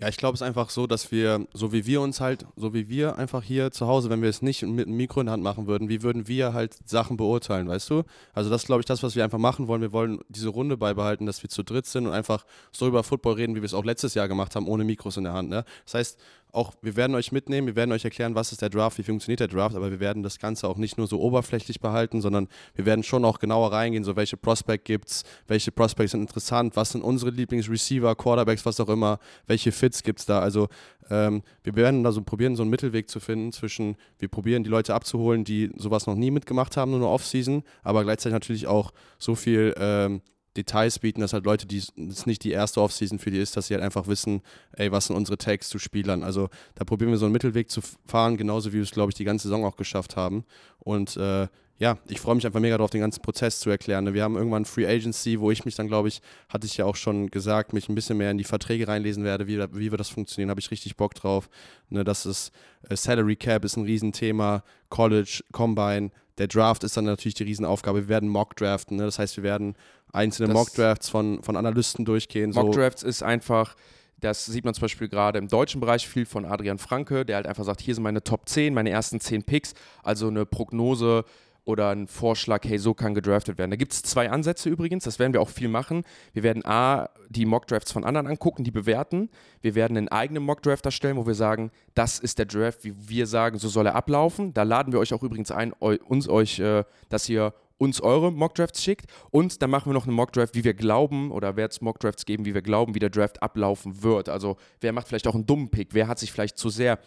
Ja, 0.00 0.08
ich 0.08 0.16
glaube, 0.16 0.34
es 0.34 0.40
ist 0.40 0.46
einfach 0.46 0.70
so, 0.70 0.88
dass 0.88 1.12
wir, 1.12 1.46
so 1.52 1.72
wie 1.72 1.86
wir 1.86 2.00
uns 2.00 2.20
halt, 2.20 2.46
so 2.56 2.74
wie 2.74 2.88
wir 2.88 3.16
einfach 3.16 3.44
hier 3.44 3.70
zu 3.70 3.86
Hause, 3.86 4.10
wenn 4.10 4.22
wir 4.22 4.28
es 4.28 4.42
nicht 4.42 4.62
mit 4.62 4.88
einem 4.88 4.96
Mikro 4.96 5.20
in 5.20 5.26
der 5.26 5.34
Hand 5.34 5.44
machen 5.44 5.68
würden, 5.68 5.88
wie 5.88 6.02
würden 6.02 6.26
wir 6.26 6.52
halt 6.52 6.76
Sachen 6.84 7.16
beurteilen, 7.16 7.68
weißt 7.68 7.90
du? 7.90 8.02
Also 8.32 8.50
das 8.50 8.62
ist, 8.62 8.66
glaube 8.66 8.80
ich, 8.80 8.86
das, 8.86 9.04
was 9.04 9.14
wir 9.14 9.22
einfach 9.22 9.38
machen 9.38 9.68
wollen. 9.68 9.82
Wir 9.82 9.92
wollen 9.92 10.18
diese 10.28 10.48
Runde 10.48 10.76
beibehalten, 10.76 11.26
dass 11.26 11.44
wir 11.44 11.48
zu 11.48 11.62
dritt 11.62 11.86
sind 11.86 12.08
und 12.08 12.12
einfach 12.12 12.44
so 12.72 12.88
über 12.88 13.04
Football 13.04 13.34
reden, 13.34 13.54
wie 13.54 13.62
wir 13.62 13.66
es 13.66 13.74
auch 13.74 13.84
letztes 13.84 14.14
Jahr 14.14 14.26
gemacht 14.26 14.56
haben, 14.56 14.66
ohne 14.66 14.82
Mikros 14.82 15.16
in 15.16 15.24
der 15.24 15.32
Hand. 15.32 15.48
Ne? 15.48 15.64
Das 15.84 15.94
heißt, 15.94 16.18
auch, 16.54 16.72
wir 16.82 16.96
werden 16.96 17.14
euch 17.16 17.32
mitnehmen, 17.32 17.66
wir 17.66 17.76
werden 17.76 17.92
euch 17.92 18.04
erklären, 18.04 18.34
was 18.34 18.52
ist 18.52 18.62
der 18.62 18.70
Draft, 18.70 18.96
wie 18.98 19.02
funktioniert 19.02 19.40
der 19.40 19.48
Draft, 19.48 19.74
aber 19.74 19.90
wir 19.90 20.00
werden 20.00 20.22
das 20.22 20.38
Ganze 20.38 20.68
auch 20.68 20.76
nicht 20.76 20.96
nur 20.96 21.06
so 21.06 21.20
oberflächlich 21.20 21.80
behalten, 21.80 22.20
sondern 22.20 22.48
wir 22.74 22.86
werden 22.86 23.02
schon 23.02 23.24
auch 23.24 23.40
genauer 23.40 23.72
reingehen, 23.72 24.04
so 24.04 24.14
welche 24.14 24.36
Prospect 24.36 24.84
gibt 24.84 25.08
es, 25.08 25.24
welche 25.48 25.72
Prospects 25.72 26.12
sind 26.12 26.20
interessant, 26.20 26.76
was 26.76 26.90
sind 26.90 27.02
unsere 27.02 27.32
Lieblingsreceiver, 27.32 28.14
Quarterbacks, 28.14 28.64
was 28.64 28.78
auch 28.78 28.88
immer, 28.88 29.18
welche 29.46 29.72
Fits 29.84 30.02
gibt 30.02 30.20
es 30.20 30.26
da. 30.26 30.40
Also 30.40 30.68
ähm, 31.10 31.42
wir 31.62 31.76
werden 31.76 32.02
da 32.02 32.12
so 32.12 32.22
probieren, 32.22 32.56
so 32.56 32.62
einen 32.62 32.70
Mittelweg 32.70 33.10
zu 33.10 33.20
finden 33.20 33.52
zwischen, 33.52 33.96
wir 34.18 34.28
probieren 34.28 34.64
die 34.64 34.70
Leute 34.70 34.94
abzuholen, 34.94 35.44
die 35.44 35.70
sowas 35.76 36.06
noch 36.06 36.14
nie 36.14 36.30
mitgemacht 36.30 36.76
haben, 36.76 36.90
nur 36.92 37.00
eine 37.00 37.08
Offseason, 37.08 37.62
aber 37.82 38.02
gleichzeitig 38.04 38.32
natürlich 38.32 38.66
auch 38.66 38.92
so 39.18 39.34
viel 39.34 39.74
ähm, 39.78 40.22
Details 40.56 41.00
bieten, 41.00 41.20
dass 41.20 41.32
halt 41.32 41.44
Leute, 41.44 41.66
die 41.66 41.78
es 41.78 42.26
nicht 42.26 42.44
die 42.44 42.52
erste 42.52 42.80
Offseason 42.80 43.18
für 43.18 43.30
die 43.30 43.38
ist, 43.38 43.56
dass 43.56 43.66
sie 43.66 43.74
halt 43.74 43.84
einfach 43.84 44.06
wissen, 44.06 44.40
ey, 44.72 44.90
was 44.92 45.06
sind 45.06 45.16
unsere 45.16 45.36
Tags 45.36 45.68
zu 45.68 45.78
Spielern. 45.78 46.22
Also 46.22 46.48
da 46.76 46.84
probieren 46.84 47.10
wir 47.10 47.18
so 47.18 47.26
einen 47.26 47.32
Mittelweg 47.32 47.70
zu 47.70 47.80
fahren, 48.06 48.36
genauso 48.36 48.72
wie 48.72 48.76
wir 48.76 48.82
es, 48.82 48.92
glaube 48.92 49.10
ich, 49.10 49.16
die 49.16 49.24
ganze 49.24 49.48
Saison 49.48 49.64
auch 49.64 49.76
geschafft 49.76 50.16
haben. 50.16 50.44
Und 50.78 51.16
äh, 51.16 51.48
ja, 51.78 51.98
ich 52.06 52.20
freue 52.20 52.36
mich 52.36 52.46
einfach 52.46 52.60
mega 52.60 52.76
darauf, 52.76 52.90
den 52.90 53.00
ganzen 53.00 53.20
Prozess 53.20 53.58
zu 53.58 53.68
erklären. 53.68 54.04
Ne? 54.04 54.14
Wir 54.14 54.22
haben 54.22 54.36
irgendwann 54.36 54.64
Free 54.64 54.86
Agency, 54.86 55.40
wo 55.40 55.50
ich 55.50 55.64
mich 55.64 55.74
dann, 55.74 55.88
glaube 55.88 56.08
ich, 56.08 56.22
hatte 56.48 56.66
ich 56.66 56.76
ja 56.76 56.84
auch 56.84 56.94
schon 56.94 57.30
gesagt, 57.30 57.72
mich 57.72 57.88
ein 57.88 57.96
bisschen 57.96 58.16
mehr 58.16 58.30
in 58.30 58.38
die 58.38 58.44
Verträge 58.44 58.86
reinlesen 58.86 59.24
werde, 59.24 59.48
wie, 59.48 59.58
wie 59.72 59.90
wir 59.90 59.98
das 59.98 60.08
funktionieren, 60.08 60.50
habe 60.50 60.60
ich 60.60 60.70
richtig 60.70 60.96
Bock 60.96 61.14
drauf. 61.14 61.48
Ne, 61.88 62.04
das 62.04 62.26
ist 62.26 62.52
äh, 62.88 62.96
Salary 62.96 63.36
Cap 63.36 63.64
ist 63.64 63.76
ein 63.76 63.84
Riesenthema, 63.84 64.62
College, 64.88 65.42
Combine, 65.50 66.10
der 66.38 66.46
Draft 66.46 66.84
ist 66.84 66.96
dann 66.96 67.04
natürlich 67.04 67.34
die 67.34 67.44
Riesenaufgabe. 67.44 68.02
Wir 68.02 68.08
werden 68.08 68.28
Mock 68.28 68.56
draften, 68.56 68.96
ne? 68.96 69.04
das 69.04 69.18
heißt, 69.18 69.36
wir 69.36 69.44
werden 69.44 69.74
einzelne 70.12 70.52
Mock 70.52 70.72
Drafts 70.74 71.08
von, 71.08 71.42
von 71.42 71.56
Analysten 71.56 72.04
durchgehen. 72.04 72.50
Mock 72.50 72.72
Drafts 72.72 73.02
so. 73.02 73.08
ist 73.08 73.22
einfach 73.22 73.74
das 74.20 74.46
sieht 74.46 74.64
man 74.64 74.74
zum 74.74 74.82
Beispiel 74.82 75.08
gerade 75.08 75.38
im 75.38 75.48
deutschen 75.48 75.80
Bereich 75.80 76.08
viel 76.08 76.24
von 76.24 76.44
Adrian 76.44 76.78
Franke, 76.78 77.24
der 77.24 77.36
halt 77.36 77.46
einfach 77.46 77.64
sagt, 77.64 77.82
hier 77.82 77.94
sind 77.94 78.04
meine 78.04 78.24
Top 78.24 78.48
10, 78.48 78.72
meine 78.72 78.90
ersten 78.90 79.20
10 79.20 79.42
Picks, 79.42 79.74
also 80.02 80.28
eine 80.28 80.46
Prognose 80.46 81.24
oder 81.64 81.90
ein 81.90 82.06
Vorschlag, 82.06 82.60
hey, 82.64 82.78
so 82.78 82.94
kann 82.94 83.14
gedraftet 83.14 83.58
werden. 83.58 83.70
Da 83.70 83.76
gibt 83.76 83.92
es 83.92 84.02
zwei 84.02 84.30
Ansätze 84.30 84.68
übrigens, 84.68 85.04
das 85.04 85.18
werden 85.18 85.32
wir 85.32 85.40
auch 85.40 85.48
viel 85.48 85.68
machen. 85.68 86.04
Wir 86.32 86.42
werden 86.42 86.64
A, 86.64 87.08
die 87.28 87.46
Mockdrafts 87.46 87.90
von 87.90 88.04
anderen 88.04 88.26
angucken, 88.26 88.64
die 88.64 88.70
bewerten. 88.70 89.30
Wir 89.62 89.74
werden 89.74 89.96
einen 89.96 90.08
eigenen 90.08 90.42
Mockdraft 90.42 90.84
erstellen, 90.84 91.16
wo 91.16 91.26
wir 91.26 91.34
sagen, 91.34 91.70
das 91.94 92.18
ist 92.18 92.38
der 92.38 92.46
Draft, 92.46 92.84
wie 92.84 92.94
wir 93.08 93.26
sagen, 93.26 93.58
so 93.58 93.68
soll 93.68 93.86
er 93.86 93.94
ablaufen. 93.94 94.52
Da 94.52 94.62
laden 94.62 94.92
wir 94.92 95.00
euch 95.00 95.14
auch 95.14 95.22
übrigens 95.22 95.50
ein, 95.50 95.72
uns 95.72 96.28
euch, 96.28 96.58
äh, 96.58 96.84
dass 97.08 97.28
ihr 97.28 97.54
uns 97.76 98.00
eure 98.00 98.30
Mockdrafts 98.32 98.82
schickt 98.82 99.06
und 99.30 99.60
dann 99.60 99.70
machen 99.70 99.90
wir 99.90 99.94
noch 99.94 100.06
einen 100.06 100.14
Mockdraft, 100.14 100.54
wie 100.54 100.64
wir 100.64 100.74
glauben 100.74 101.30
oder 101.32 101.56
wer 101.56 101.68
es 101.68 101.80
Mockdrafts 101.80 102.24
geben, 102.24 102.44
wie 102.44 102.54
wir 102.54 102.62
glauben, 102.62 102.94
wie 102.94 103.00
der 103.00 103.10
Draft 103.10 103.42
ablaufen 103.42 104.02
wird. 104.02 104.28
Also 104.28 104.56
wer 104.80 104.92
macht 104.92 105.08
vielleicht 105.08 105.26
auch 105.26 105.34
einen 105.34 105.46
dummen 105.46 105.70
Pick, 105.70 105.88
wer 105.92 106.06
hat 106.06 106.18
sich 106.18 106.30
vielleicht 106.30 106.56
zu 106.56 106.68
sehr 106.68 106.98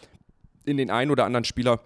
in 0.64 0.76
den 0.76 0.90
einen 0.90 1.10
oder 1.10 1.24
anderen 1.24 1.44
Spieler 1.44 1.80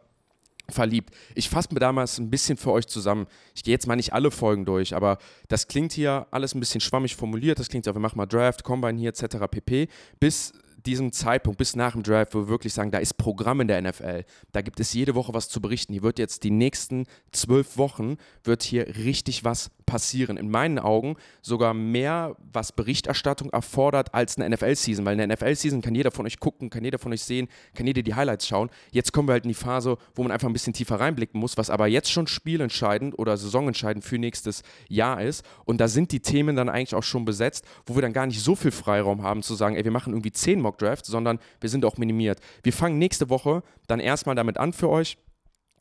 verliebt. 0.68 1.14
Ich 1.34 1.48
fasse 1.48 1.68
mir 1.72 1.80
damals 1.80 2.18
ein 2.18 2.30
bisschen 2.30 2.56
für 2.56 2.72
euch 2.72 2.86
zusammen. 2.86 3.26
Ich 3.54 3.62
gehe 3.62 3.72
jetzt 3.72 3.86
mal 3.86 3.96
nicht 3.96 4.12
alle 4.12 4.30
Folgen 4.30 4.64
durch, 4.64 4.94
aber 4.94 5.18
das 5.48 5.68
klingt 5.68 5.92
hier 5.92 6.26
alles 6.30 6.54
ein 6.54 6.60
bisschen 6.60 6.80
schwammig 6.80 7.16
formuliert. 7.16 7.58
Das 7.58 7.68
klingt 7.68 7.86
ja, 7.86 7.94
wir 7.94 8.00
machen 8.00 8.16
mal 8.16 8.26
Draft, 8.26 8.64
Combine 8.64 8.98
hier 8.98 9.10
etc. 9.10 9.36
pp. 9.50 9.88
Bis 10.20 10.52
diesem 10.86 11.12
Zeitpunkt, 11.12 11.58
bis 11.58 11.76
nach 11.76 11.92
dem 11.92 12.02
Draft, 12.02 12.34
wo 12.34 12.40
wir 12.40 12.48
wirklich 12.48 12.72
sagen, 12.72 12.90
da 12.90 12.98
ist 12.98 13.14
Programm 13.14 13.60
in 13.60 13.68
der 13.68 13.80
NFL. 13.82 14.24
Da 14.52 14.62
gibt 14.62 14.80
es 14.80 14.92
jede 14.92 15.14
Woche 15.14 15.32
was 15.34 15.48
zu 15.48 15.60
berichten. 15.60 15.92
Hier 15.92 16.02
wird 16.02 16.18
jetzt 16.18 16.42
die 16.42 16.50
nächsten 16.50 17.06
zwölf 17.30 17.76
Wochen, 17.76 18.16
wird 18.44 18.62
hier 18.62 18.86
richtig 18.96 19.44
was 19.44 19.70
passieren. 19.86 20.36
In 20.36 20.50
meinen 20.50 20.78
Augen 20.78 21.16
sogar 21.40 21.74
mehr, 21.74 22.36
was 22.52 22.72
Berichterstattung 22.72 23.50
erfordert 23.50 24.14
als 24.14 24.38
eine 24.38 24.54
NFL-Season, 24.54 25.04
weil 25.04 25.18
in 25.18 25.28
der 25.28 25.36
NFL-Season 25.36 25.82
kann 25.82 25.94
jeder 25.94 26.10
von 26.10 26.26
euch 26.26 26.40
gucken, 26.40 26.70
kann 26.70 26.84
jeder 26.84 26.98
von 26.98 27.12
euch 27.12 27.22
sehen, 27.22 27.48
kann 27.74 27.86
jeder 27.86 28.02
die 28.02 28.14
Highlights 28.14 28.46
schauen. 28.46 28.70
Jetzt 28.90 29.12
kommen 29.12 29.28
wir 29.28 29.32
halt 29.32 29.44
in 29.44 29.48
die 29.48 29.54
Phase, 29.54 29.96
wo 30.14 30.22
man 30.22 30.32
einfach 30.32 30.48
ein 30.48 30.52
bisschen 30.52 30.72
tiefer 30.72 31.00
reinblicken 31.00 31.38
muss, 31.40 31.56
was 31.56 31.70
aber 31.70 31.86
jetzt 31.86 32.10
schon 32.10 32.26
spielentscheidend 32.26 33.18
oder 33.18 33.36
saisonentscheidend 33.36 34.04
für 34.04 34.18
nächstes 34.18 34.62
Jahr 34.88 35.22
ist. 35.22 35.44
Und 35.64 35.80
da 35.80 35.88
sind 35.88 36.12
die 36.12 36.20
Themen 36.20 36.56
dann 36.56 36.68
eigentlich 36.68 36.94
auch 36.94 37.02
schon 37.02 37.24
besetzt, 37.24 37.64
wo 37.86 37.94
wir 37.94 38.02
dann 38.02 38.12
gar 38.12 38.26
nicht 38.26 38.40
so 38.40 38.54
viel 38.54 38.70
Freiraum 38.70 39.22
haben 39.22 39.42
zu 39.42 39.54
sagen, 39.54 39.76
ey, 39.76 39.84
wir 39.84 39.90
machen 39.90 40.12
irgendwie 40.12 40.32
zehn 40.32 40.60
Mock 40.60 40.78
Drafts, 40.78 41.08
sondern 41.08 41.38
wir 41.60 41.70
sind 41.70 41.84
auch 41.84 41.96
minimiert. 41.96 42.40
Wir 42.62 42.72
fangen 42.72 42.98
nächste 42.98 43.30
Woche 43.30 43.62
dann 43.86 44.00
erstmal 44.00 44.34
damit 44.34 44.58
an 44.58 44.72
für 44.72 44.88
euch 44.88 45.18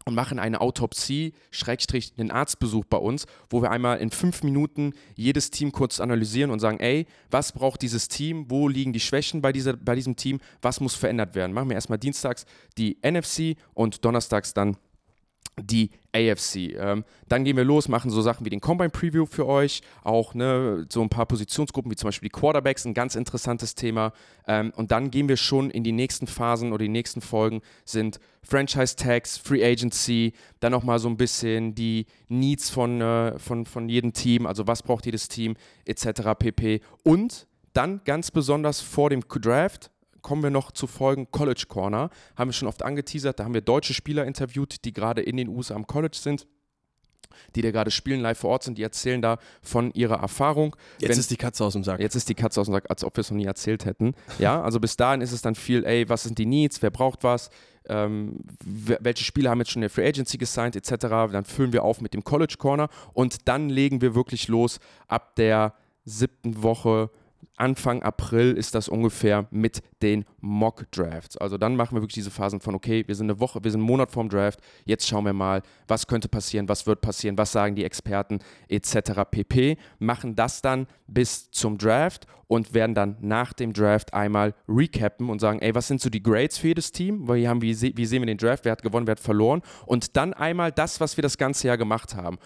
und 0.05 0.15
machen 0.15 0.39
eine 0.39 0.61
Autopsie, 0.61 1.33
Schrägstrich, 1.51 2.13
einen 2.17 2.31
Arztbesuch 2.31 2.85
bei 2.85 2.97
uns, 2.97 3.25
wo 3.49 3.61
wir 3.61 3.71
einmal 3.71 3.99
in 3.99 4.11
fünf 4.11 4.43
Minuten 4.43 4.93
jedes 5.15 5.51
Team 5.51 5.71
kurz 5.71 5.99
analysieren 5.99 6.51
und 6.51 6.59
sagen, 6.59 6.79
ey, 6.79 7.05
was 7.29 7.51
braucht 7.51 7.81
dieses 7.81 8.07
Team, 8.07 8.45
wo 8.49 8.67
liegen 8.67 8.93
die 8.93 8.99
Schwächen 8.99 9.41
bei, 9.41 9.51
dieser, 9.51 9.77
bei 9.77 9.95
diesem 9.95 10.15
Team, 10.15 10.39
was 10.61 10.79
muss 10.79 10.95
verändert 10.95 11.35
werden. 11.35 11.53
Machen 11.53 11.69
wir 11.69 11.75
erstmal 11.75 11.99
dienstags 11.99 12.45
die 12.77 12.97
NFC 13.03 13.57
und 13.73 14.03
donnerstags 14.05 14.53
dann 14.53 14.77
die 15.61 15.91
AFC. 16.13 16.75
Ähm, 16.77 17.03
dann 17.27 17.43
gehen 17.43 17.57
wir 17.57 17.63
los, 17.63 17.87
machen 17.87 18.09
so 18.09 18.21
Sachen 18.21 18.45
wie 18.45 18.49
den 18.49 18.61
Combine 18.61 18.89
Preview 18.89 19.25
für 19.25 19.47
euch, 19.47 19.81
auch 20.03 20.33
ne, 20.33 20.85
so 20.89 21.01
ein 21.01 21.09
paar 21.09 21.25
Positionsgruppen 21.25 21.91
wie 21.91 21.95
zum 21.95 22.07
Beispiel 22.07 22.29
die 22.29 22.37
Quarterbacks, 22.37 22.85
ein 22.85 22.93
ganz 22.93 23.15
interessantes 23.15 23.75
Thema. 23.75 24.13
Ähm, 24.47 24.71
und 24.75 24.91
dann 24.91 25.11
gehen 25.11 25.29
wir 25.29 25.37
schon 25.37 25.69
in 25.69 25.83
die 25.83 25.91
nächsten 25.91 26.27
Phasen 26.27 26.73
oder 26.73 26.83
die 26.83 26.89
nächsten 26.89 27.21
Folgen 27.21 27.61
sind 27.85 28.19
Franchise 28.43 28.95
Tags, 28.95 29.37
Free 29.37 29.63
Agency, 29.63 30.33
dann 30.59 30.71
nochmal 30.71 30.99
so 30.99 31.09
ein 31.09 31.17
bisschen 31.17 31.75
die 31.75 32.05
Needs 32.27 32.69
von, 32.69 33.01
äh, 33.01 33.37
von, 33.39 33.65
von 33.65 33.87
jedem 33.87 34.13
Team, 34.13 34.45
also 34.45 34.67
was 34.67 34.83
braucht 34.83 35.05
jedes 35.05 35.27
Team 35.27 35.55
etc. 35.85 36.33
pp. 36.37 36.81
Und 37.03 37.47
dann 37.73 38.01
ganz 38.03 38.31
besonders 38.31 38.81
vor 38.81 39.09
dem 39.09 39.21
Draft 39.21 39.91
kommen 40.21 40.43
wir 40.43 40.49
noch 40.49 40.71
zu 40.71 40.87
Folgen 40.87 41.31
College 41.31 41.65
Corner. 41.67 42.09
Haben 42.35 42.49
wir 42.49 42.53
schon 42.53 42.67
oft 42.67 42.83
angeteasert. 42.83 43.39
Da 43.39 43.43
haben 43.43 43.53
wir 43.53 43.61
deutsche 43.61 43.93
Spieler 43.93 44.25
interviewt, 44.25 44.85
die 44.85 44.93
gerade 44.93 45.21
in 45.21 45.37
den 45.37 45.47
USA 45.47 45.75
am 45.75 45.87
College 45.87 46.17
sind 46.17 46.47
die 47.55 47.61
da 47.61 47.71
gerade 47.71 47.91
spielen, 47.91 48.21
live 48.21 48.39
vor 48.39 48.51
Ort 48.51 48.63
sind, 48.63 48.77
die 48.77 48.83
erzählen 48.83 49.21
da 49.21 49.37
von 49.61 49.91
ihrer 49.91 50.19
Erfahrung. 50.19 50.75
Jetzt 50.99 51.11
Wenn, 51.11 51.19
ist 51.19 51.31
die 51.31 51.37
Katze 51.37 51.63
aus 51.63 51.73
dem 51.73 51.83
Sack. 51.83 51.99
Jetzt 51.99 52.15
ist 52.15 52.29
die 52.29 52.35
Katze 52.35 52.61
aus 52.61 52.67
dem 52.67 52.73
Sack, 52.73 52.89
als 52.89 53.03
ob 53.03 53.15
wir 53.15 53.21
es 53.21 53.31
noch 53.31 53.37
nie 53.37 53.45
erzählt 53.45 53.85
hätten. 53.85 54.13
Ja, 54.39 54.61
also 54.61 54.79
bis 54.79 54.97
dahin 54.97 55.21
ist 55.21 55.31
es 55.31 55.41
dann 55.41 55.55
viel, 55.55 55.85
ey, 55.85 56.07
was 56.09 56.23
sind 56.23 56.37
die 56.37 56.45
Needs, 56.45 56.81
wer 56.81 56.91
braucht 56.91 57.23
was, 57.23 57.49
ähm, 57.87 58.39
welche 58.63 59.23
Spieler 59.23 59.49
haben 59.49 59.59
jetzt 59.59 59.71
schon 59.71 59.81
in 59.81 59.87
der 59.87 59.89
Free 59.89 60.07
Agency 60.07 60.37
gesigned, 60.37 60.75
etc. 60.75 61.07
Dann 61.31 61.45
füllen 61.45 61.73
wir 61.73 61.83
auf 61.83 62.01
mit 62.01 62.13
dem 62.13 62.23
College 62.23 62.55
Corner 62.57 62.89
und 63.13 63.47
dann 63.47 63.69
legen 63.69 64.01
wir 64.01 64.15
wirklich 64.15 64.47
los 64.47 64.79
ab 65.07 65.35
der 65.35 65.73
siebten 66.05 66.63
Woche 66.63 67.09
Anfang 67.57 68.01
April 68.03 68.53
ist 68.53 68.75
das 68.75 68.89
ungefähr 68.89 69.47
mit 69.51 69.83
den 70.01 70.25
Mock 70.39 70.89
Drafts. 70.91 71.37
Also 71.37 71.57
dann 71.57 71.75
machen 71.75 71.95
wir 71.95 72.01
wirklich 72.01 72.15
diese 72.15 72.31
Phasen 72.31 72.59
von, 72.59 72.75
okay, 72.75 73.03
wir 73.07 73.15
sind 73.15 73.29
eine 73.29 73.39
Woche, 73.39 73.63
wir 73.63 73.71
sind 73.71 73.81
einen 73.81 73.87
Monat 73.87 74.11
vorm 74.11 74.29
Draft, 74.29 74.59
jetzt 74.85 75.07
schauen 75.07 75.25
wir 75.25 75.33
mal, 75.33 75.61
was 75.87 76.07
könnte 76.07 76.27
passieren, 76.27 76.67
was 76.69 76.87
wird 76.87 77.01
passieren, 77.01 77.37
was 77.37 77.51
sagen 77.51 77.75
die 77.75 77.85
Experten 77.85 78.39
etc. 78.67 79.21
pp. 79.29 79.77
Machen 79.99 80.35
das 80.35 80.61
dann 80.61 80.87
bis 81.07 81.51
zum 81.51 81.77
Draft 81.77 82.25
und 82.47 82.73
werden 82.73 82.95
dann 82.95 83.17
nach 83.21 83.53
dem 83.53 83.73
Draft 83.73 84.13
einmal 84.13 84.53
recappen 84.67 85.29
und 85.29 85.39
sagen, 85.39 85.59
ey, 85.59 85.73
was 85.73 85.87
sind 85.87 86.01
so 86.01 86.09
die 86.09 86.21
Grades 86.23 86.57
für 86.57 86.67
jedes 86.67 86.91
Team? 86.91 87.27
Weil 87.27 87.47
haben, 87.47 87.61
wie, 87.61 87.79
wie 87.95 88.05
sehen 88.05 88.21
wir 88.21 88.25
den 88.25 88.37
Draft, 88.37 88.65
wer 88.65 88.73
hat 88.73 88.81
gewonnen, 88.81 89.07
wer 89.07 89.13
hat 89.13 89.19
verloren? 89.19 89.61
Und 89.85 90.17
dann 90.17 90.33
einmal 90.33 90.71
das, 90.71 90.99
was 90.99 91.17
wir 91.17 91.21
das 91.21 91.37
ganze 91.37 91.67
Jahr 91.67 91.77
gemacht 91.77 92.15
haben, 92.15 92.37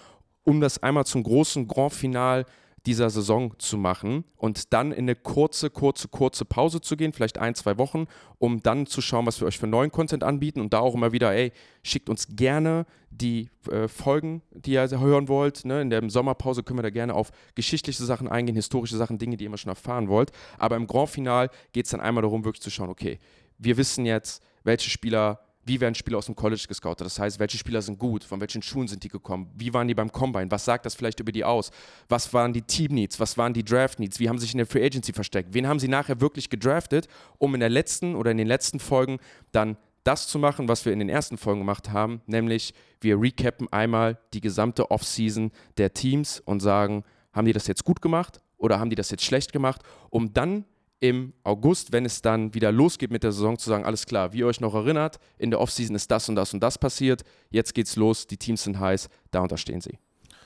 um 0.44 0.62
das 0.62 0.82
einmal 0.84 1.06
zum 1.06 1.24
großen 1.24 1.68
Grand 1.68 1.94
Final 1.94 2.46
dieser 2.86 3.10
Saison 3.10 3.54
zu 3.58 3.78
machen 3.78 4.26
und 4.38 4.74
dann 4.74 4.91
in 4.91 5.06
eine 5.06 5.15
kurze, 5.15 5.69
kurze, 5.69 6.08
kurze 6.08 6.45
Pause 6.45 6.82
zu 6.82 6.95
gehen, 6.95 7.13
vielleicht 7.13 7.38
ein, 7.38 7.56
zwei 7.56 7.78
Wochen, 7.78 8.06
um 8.38 8.62
dann 8.62 8.86
zu 8.86 9.02
schauen, 9.02 9.26
was 9.26 9.39
wir 9.39 9.48
euch 9.48 9.58
für 9.58 9.67
neuen 9.67 9.91
Content 9.91 10.24
anbieten 10.24 10.62
und 10.62 10.74
da 10.74 10.80
auch 10.80 10.93
immer 10.93 11.12
wieder, 11.12 11.34
ey, 11.34 11.52
schickt 11.84 12.10
uns 12.10 12.28
gerne 12.36 12.86
die 13.10 13.50
äh, 13.71 13.88
Folgen, 13.88 14.41
die 14.52 14.74
ihr 14.74 14.88
hören 15.00 15.28
wollt. 15.28 15.65
Ne? 15.65 15.82
In 15.82 15.89
der 15.89 16.08
Sommerpause 16.10 16.63
können 16.63 16.80
wir 16.80 16.84
da 16.84 16.89
gerne 16.89 17.13
auf 17.13 17.32
geschichtliche 17.56 18.04
Sachen 18.04 18.28
eingehen, 18.28 18.56
historische 18.56 18.98
Sachen, 18.98 19.17
Dinge, 19.17 19.38
die 19.38 19.45
ihr 19.45 19.48
immer 19.48 19.58
schon 19.58 19.69
erfahren 19.69 20.08
wollt. 20.08 20.32
Aber 20.58 20.76
im 20.76 20.86
Grand 20.86 21.10
Final 21.10 21.50
geht 21.71 21.86
es 21.86 21.91
dann 21.91 22.02
einmal 22.02 22.21
darum, 22.21 22.45
wirklich 22.45 22.62
zu 22.62 22.69
schauen, 22.69 22.89
okay, 22.89 23.19
wir 23.58 23.78
wissen 23.78 24.06
jetzt, 24.06 24.43
welche 24.63 24.89
Spieler 24.89 25.45
wie 25.65 25.82
werden 25.82 25.95
Spieler 25.95 26.19
aus 26.19 26.28
dem 26.28 26.36
College 26.36 26.65
gescoutet? 26.67 27.06
Das 27.06 27.19
heißt, 27.19 27.39
welche 27.39 27.58
Spieler 27.58 27.82
sind 27.82 27.97
gut? 27.97 28.23
Von 28.23 28.39
welchen 28.39 28.62
Schulen 28.62 28.88
sind 28.88 29.04
die 29.04 29.10
gekommen? 29.10 29.49
Wie 29.56 29.73
waren 29.73 29.88
die 29.88 29.95
beim 29.95 30.12
Combine? 30.12 30.49
Was 30.51 30.63
sagt 30.63 30.86
das 30.86 30.93
vielleicht 30.93 31.19
über 31.19 31.32
die 31.32 31.43
aus? 31.43 31.71
Was 32.08 32.34
waren 32.34 32.54
die 32.54 32.62
Team-Needs? 32.62 33.19
Was 33.19 33.38
waren 33.38 33.54
die 33.54 33.63
Draft-Needs? 33.63 34.19
Wie 34.19 34.30
haben 34.30 34.38
sie 34.38 34.45
sich 34.45 34.54
in 34.54 34.60
der 34.60 34.67
Free 34.67 34.86
Agency 34.86 35.12
versteckt? 35.12 35.54
Wen 35.54 35.67
haben 35.67 35.80
sie 35.80 35.88
nachher 35.88 36.21
wirklich 36.21 36.49
gedraftet, 36.49 37.08
um 37.39 37.54
in 37.56 37.60
der 37.60 37.69
letzten 37.69 38.15
oder 38.15 38.32
in 38.32 38.38
den 38.38 38.47
letzten 38.47 38.80
Folgen 38.80 39.17
dann 39.51 39.78
das 40.04 40.28
zu 40.28 40.38
machen, 40.38 40.67
was 40.67 40.86
wir 40.86 40.93
in 40.93 40.99
den 40.99 41.10
ersten 41.10 41.38
Folgen 41.38 41.62
gemacht 41.62 41.91
haben, 41.91 42.21
nämlich 42.28 42.75
wir 43.01 43.19
recappen 43.19 43.67
einmal 43.73 44.19
die 44.34 44.41
gesamte 44.41 44.91
Offseason 44.91 45.51
der 45.78 45.93
Teams 45.93 46.39
und 46.39 46.60
sagen, 46.60 47.04
haben 47.34 47.45
die 47.45 47.54
das 47.54 47.65
jetzt 47.65 47.84
gut 47.84 48.04
gemacht 48.04 48.39
oder 48.58 48.80
haben 48.80 48.91
die 48.91 48.95
das 48.95 49.10
jetzt 49.10 49.25
schlecht 49.25 49.51
gemacht, 49.51 49.82
um 50.12 50.32
dann 50.32 50.65
im 51.10 51.34
August, 51.44 51.91
wenn 51.91 52.06
es 52.06 52.22
dann 52.22 52.54
wieder 52.54 52.72
losgeht 52.72 53.12
mit 53.12 53.24
der 53.24 53.32
Saison, 53.32 53.58
zu 53.58 53.70
sagen, 53.70 53.86
alles 53.86 54.06
klar, 54.06 54.34
wie 54.34 54.39
ihr 54.39 54.48
euch 54.48 54.60
noch 54.60 54.74
erinnert, 54.74 55.20
in 55.38 55.52
der 55.52 55.60
Offseason 55.60 55.96
ist 55.96 56.10
das 56.12 56.30
und 56.30 56.36
das 56.36 56.54
und 56.54 56.62
das 56.62 56.78
passiert, 56.78 57.24
jetzt 57.50 57.74
geht's 57.74 57.96
los, 57.96 58.28
die 58.28 58.38
Teams 58.38 58.63
sind 58.63 58.80
heiß, 58.80 59.10
da 59.32 59.41
unterstehen 59.41 59.82
sie. 59.82 59.98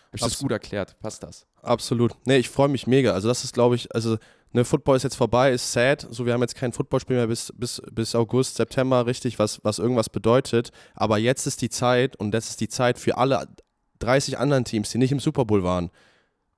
Habe 0.10 0.18
ich 0.18 0.22
das 0.22 0.40
gut 0.40 0.52
erklärt? 0.52 1.00
Passt 1.00 1.22
das? 1.22 1.46
Absolut. 1.62 2.14
Nee, 2.26 2.38
ich 2.38 2.50
freue 2.50 2.68
mich 2.68 2.88
mega. 2.88 3.14
Also 3.14 3.28
das 3.28 3.44
ist, 3.44 3.54
glaube 3.54 3.76
ich, 3.76 3.94
also 3.94 4.18
ne, 4.54 4.66
Football 4.66 4.98
ist 4.98 5.04
jetzt 5.04 5.16
vorbei, 5.16 5.52
ist 5.52 5.72
sad. 5.72 6.08
So, 6.10 6.26
wir 6.26 6.34
haben 6.34 6.42
jetzt 6.42 6.56
kein 6.56 6.74
Footballspiel 6.74 7.16
mehr 7.16 7.28
bis, 7.28 7.54
bis, 7.56 7.82
bis 7.92 8.16
August, 8.16 8.56
September, 8.56 9.06
richtig, 9.06 9.38
was, 9.38 9.64
was 9.64 9.78
irgendwas 9.78 10.10
bedeutet. 10.10 10.72
Aber 10.96 11.20
jetzt 11.20 11.46
ist 11.46 11.62
die 11.62 11.70
Zeit 11.70 12.16
und 12.16 12.32
das 12.32 12.50
ist 12.50 12.62
die 12.62 12.70
Zeit 12.70 12.98
für 12.98 13.18
alle 13.18 13.48
30 14.00 14.40
anderen 14.40 14.66
Teams, 14.66 14.90
die 14.90 14.98
nicht 14.98 15.12
im 15.12 15.20
Super 15.20 15.46
Bowl 15.46 15.64
waren, 15.64 15.92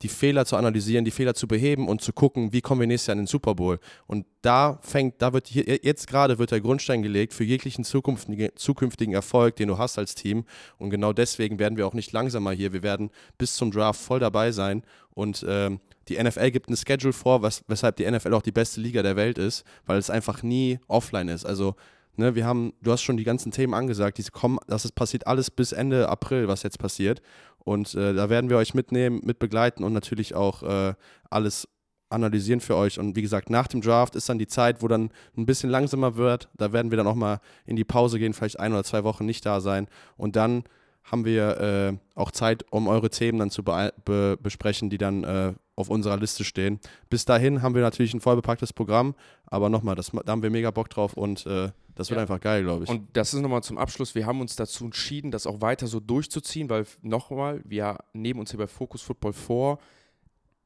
die 0.01 0.07
Fehler 0.07 0.45
zu 0.45 0.55
analysieren, 0.55 1.05
die 1.05 1.11
Fehler 1.11 1.33
zu 1.33 1.47
beheben 1.47 1.87
und 1.87 2.01
zu 2.01 2.13
gucken, 2.13 2.53
wie 2.53 2.61
kommen 2.61 2.81
wir 2.81 2.87
nächstes 2.87 3.07
Jahr 3.07 3.13
in 3.13 3.21
den 3.21 3.27
Super 3.27 3.55
Bowl. 3.55 3.79
Und 4.07 4.25
da 4.41 4.79
fängt, 4.81 5.21
da 5.21 5.33
wird 5.33 5.47
hier, 5.47 5.79
jetzt 5.83 6.07
gerade 6.07 6.39
wird 6.39 6.51
der 6.51 6.61
Grundstein 6.61 7.03
gelegt 7.03 7.33
für 7.33 7.43
jeglichen 7.43 7.83
zukünftigen, 7.83 8.49
zukünftigen 8.55 9.13
Erfolg, 9.13 9.55
den 9.55 9.67
du 9.67 9.77
hast 9.77 9.97
als 9.97 10.15
Team. 10.15 10.45
Und 10.77 10.89
genau 10.89 11.13
deswegen 11.13 11.59
werden 11.59 11.77
wir 11.77 11.85
auch 11.85 11.93
nicht 11.93 12.11
langsamer 12.11 12.51
hier. 12.51 12.73
Wir 12.73 12.83
werden 12.83 13.11
bis 13.37 13.55
zum 13.55 13.71
Draft 13.71 14.01
voll 14.01 14.19
dabei 14.19 14.51
sein. 14.51 14.83
Und 15.13 15.45
ähm, 15.47 15.79
die 16.07 16.21
NFL 16.21 16.51
gibt 16.51 16.69
ein 16.69 16.75
Schedule 16.75 17.13
vor, 17.13 17.41
was, 17.41 17.63
weshalb 17.67 17.97
die 17.97 18.09
NFL 18.09 18.33
auch 18.33 18.41
die 18.41 18.51
beste 18.51 18.81
Liga 18.81 19.03
der 19.03 19.15
Welt 19.15 19.37
ist, 19.37 19.63
weil 19.85 19.97
es 19.97 20.09
einfach 20.09 20.41
nie 20.41 20.79
offline 20.87 21.27
ist. 21.27 21.45
Also 21.45 21.75
Ne, 22.17 22.35
wir 22.35 22.45
haben, 22.45 22.73
du 22.81 22.91
hast 22.91 23.03
schon 23.03 23.15
die 23.15 23.23
ganzen 23.23 23.51
Themen 23.51 23.73
angesagt, 23.73 24.17
diese 24.17 24.31
kommen, 24.31 24.59
das 24.67 24.83
ist, 24.83 24.95
passiert 24.95 25.27
alles 25.27 25.49
bis 25.49 25.71
Ende 25.71 26.09
April, 26.09 26.47
was 26.47 26.61
jetzt 26.61 26.77
passiert. 26.77 27.21
Und 27.63 27.93
äh, 27.95 28.13
da 28.13 28.29
werden 28.29 28.49
wir 28.49 28.57
euch 28.57 28.73
mitnehmen, 28.73 29.21
mit 29.23 29.39
begleiten 29.39 29.83
und 29.83 29.93
natürlich 29.93 30.35
auch 30.35 30.63
äh, 30.63 30.93
alles 31.29 31.67
analysieren 32.09 32.59
für 32.59 32.75
euch. 32.75 32.99
Und 32.99 33.15
wie 33.15 33.21
gesagt, 33.21 33.49
nach 33.49 33.67
dem 33.67 33.81
Draft 33.81 34.15
ist 34.15 34.27
dann 34.29 34.39
die 34.39 34.47
Zeit, 34.47 34.81
wo 34.81 34.87
dann 34.87 35.09
ein 35.37 35.45
bisschen 35.45 35.69
langsamer 35.69 36.15
wird. 36.15 36.49
Da 36.57 36.73
werden 36.73 36.91
wir 36.91 36.97
dann 36.97 37.07
auch 37.07 37.15
mal 37.15 37.39
in 37.65 37.75
die 37.75 37.83
Pause 37.83 38.19
gehen, 38.19 38.33
vielleicht 38.33 38.59
ein 38.59 38.73
oder 38.73 38.83
zwei 38.83 39.03
Wochen 39.03 39.25
nicht 39.25 39.45
da 39.45 39.61
sein. 39.61 39.87
Und 40.17 40.35
dann 40.35 40.63
haben 41.03 41.25
wir 41.25 41.59
äh, 41.59 41.97
auch 42.15 42.31
Zeit, 42.31 42.65
um 42.69 42.87
eure 42.87 43.09
Themen 43.09 43.39
dann 43.39 43.49
zu 43.49 43.63
be 43.63 43.93
be 44.05 44.37
besprechen, 44.41 44.89
die 44.89 44.97
dann 44.97 45.23
äh, 45.23 45.53
auf 45.81 45.89
unserer 45.89 46.17
Liste 46.17 46.43
stehen. 46.43 46.79
Bis 47.09 47.25
dahin 47.25 47.61
haben 47.61 47.75
wir 47.75 47.81
natürlich 47.81 48.13
ein 48.13 48.21
vollbepacktes 48.21 48.73
Programm, 48.73 49.15
aber 49.45 49.69
nochmal, 49.69 49.95
da 49.95 50.31
haben 50.31 50.43
wir 50.43 50.49
mega 50.49 50.71
Bock 50.71 50.89
drauf 50.89 51.13
und 51.13 51.45
äh, 51.45 51.71
das 51.95 52.09
wird 52.09 52.17
ja. 52.17 52.21
einfach 52.21 52.39
geil, 52.39 52.63
glaube 52.63 52.85
ich. 52.85 52.89
Und 52.89 53.09
das 53.13 53.33
ist 53.33 53.41
nochmal 53.41 53.63
zum 53.63 53.77
Abschluss, 53.77 54.15
wir 54.15 54.25
haben 54.25 54.41
uns 54.41 54.55
dazu 54.55 54.85
entschieden, 54.85 55.31
das 55.31 55.45
auch 55.45 55.61
weiter 55.61 55.87
so 55.87 55.99
durchzuziehen, 55.99 56.69
weil 56.69 56.85
nochmal, 57.01 57.61
wir 57.65 57.97
nehmen 58.13 58.39
uns 58.39 58.51
hier 58.51 58.59
bei 58.59 58.67
Focus 58.67 59.01
Football 59.01 59.33
vor, 59.33 59.79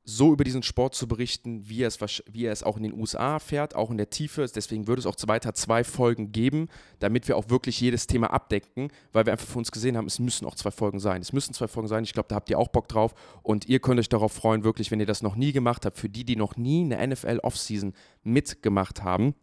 so 0.07 0.31
über 0.31 0.43
diesen 0.43 0.61
Sport 0.61 0.93
zu 0.93 1.07
berichten, 1.07 1.67
wie 1.67 1.81
er, 1.81 1.87
es, 1.87 1.99
wie 2.31 2.45
er 2.45 2.51
es 2.51 2.61
auch 2.61 2.77
in 2.77 2.83
den 2.83 2.93
USA 2.93 3.39
fährt, 3.39 3.75
auch 3.75 3.89
in 3.89 3.97
der 3.97 4.11
Tiefe. 4.11 4.45
Deswegen 4.53 4.87
würde 4.87 4.99
es 4.99 5.07
auch 5.07 5.15
weiter 5.25 5.55
zwei 5.55 5.83
Folgen 5.83 6.31
geben, 6.31 6.69
damit 6.99 7.27
wir 7.27 7.35
auch 7.35 7.49
wirklich 7.49 7.81
jedes 7.81 8.05
Thema 8.05 8.27
abdecken, 8.31 8.91
weil 9.13 9.25
wir 9.25 9.33
einfach 9.33 9.47
für 9.47 9.57
uns 9.57 9.71
gesehen 9.71 9.97
haben, 9.97 10.05
es 10.05 10.19
müssen 10.19 10.45
auch 10.45 10.53
zwei 10.53 10.69
Folgen 10.69 10.99
sein. 10.99 11.21
Es 11.21 11.33
müssen 11.33 11.55
zwei 11.55 11.67
Folgen 11.67 11.87
sein. 11.87 12.03
Ich 12.03 12.13
glaube, 12.13 12.29
da 12.29 12.35
habt 12.35 12.51
ihr 12.51 12.59
auch 12.59 12.67
Bock 12.67 12.87
drauf. 12.87 13.15
Und 13.41 13.65
ihr 13.67 13.79
könnt 13.79 13.99
euch 13.99 14.07
darauf 14.07 14.31
freuen, 14.31 14.63
wirklich, 14.63 14.91
wenn 14.91 14.99
ihr 14.99 15.07
das 15.07 15.23
noch 15.23 15.35
nie 15.35 15.51
gemacht 15.51 15.87
habt, 15.87 15.97
für 15.97 16.09
die, 16.09 16.23
die 16.23 16.35
noch 16.35 16.55
nie 16.55 16.83
eine 16.83 17.07
NFL 17.07 17.39
Offseason 17.41 17.93
mitgemacht 18.23 19.01
haben, 19.01 19.33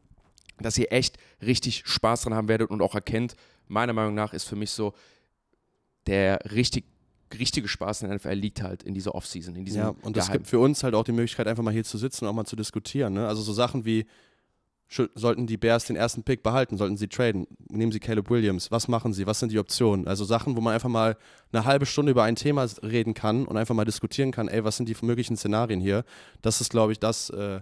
dass 0.61 0.79
ihr 0.79 0.93
echt 0.93 1.19
richtig 1.41 1.83
Spaß 1.87 2.23
dran 2.23 2.35
haben 2.35 2.47
werdet 2.47 2.71
und 2.71 2.83
auch 2.83 2.95
erkennt, 2.95 3.35
meiner 3.67 3.95
Meinung 3.95 4.15
nach 4.15 4.33
ist 4.33 4.45
für 4.45 4.57
mich 4.57 4.71
so 4.71 4.95
der 6.07 6.39
richtig 6.53 6.85
richtige 7.39 7.69
Spaß 7.69 8.03
in 8.03 8.09
der 8.09 8.17
NFL 8.17 8.33
liegt 8.33 8.63
halt 8.63 8.83
in 8.83 8.95
dieser 8.95 9.15
Offseason, 9.15 9.55
in 9.57 9.65
diesem 9.65 9.81
Ja, 9.81 9.95
und 10.03 10.17
es 10.17 10.31
gibt 10.31 10.47
für 10.47 10.59
uns 10.59 10.83
halt 10.83 10.95
auch 10.95 11.05
die 11.05 11.13
Möglichkeit, 11.13 11.47
einfach 11.47 11.63
mal 11.63 11.73
hier 11.73 11.85
zu 11.85 11.99
sitzen 11.99 12.25
und 12.25 12.31
auch 12.31 12.35
mal 12.35 12.45
zu 12.45 12.57
diskutieren. 12.57 13.15
Ne? 13.15 13.27
Also 13.27 13.43
so 13.43 13.53
Sachen 13.53 13.85
wie, 13.85 14.07
sollten 15.15 15.47
die 15.47 15.57
Bears 15.57 15.87
den 15.87 15.97
ersten 15.97 16.23
Pick 16.23 16.43
behalten, 16.43 16.77
sollten 16.77 16.97
sie 16.97 17.09
traden, 17.09 17.47
nehmen 17.69 17.93
sie 17.93 18.01
Caleb 18.01 18.29
Williams, 18.31 18.71
was 18.71 18.89
machen 18.89 19.13
sie, 19.13 19.27
was 19.27 19.41
sind 19.41 19.53
die 19.53 19.59
Optionen? 19.59 20.07
Also 20.07 20.25
Sachen, 20.25 20.57
wo 20.57 20.61
man 20.61 20.75
einfach 20.75 20.89
mal 20.89 21.17
eine 21.53 21.65
halbe 21.65 21.87
Stunde 21.87 22.13
über 22.13 22.25
ein 22.25 22.37
Thema 22.37 22.67
reden 22.83 23.15
kann 23.15 23.47
und 23.47 23.57
einfach 23.57 23.75
mal 23.75 23.85
diskutieren 23.85 24.33
kann, 24.33 24.49
ey, 24.49 24.65
was 24.65 24.77
sind 24.77 24.89
die 24.89 24.97
möglichen 25.03 25.37
Szenarien 25.37 25.81
hier? 25.81 26.05
Das 26.43 26.61
ist, 26.61 26.71
glaube 26.71 26.93
ich, 26.93 26.99
das, 26.99 27.31
äh, 27.31 27.61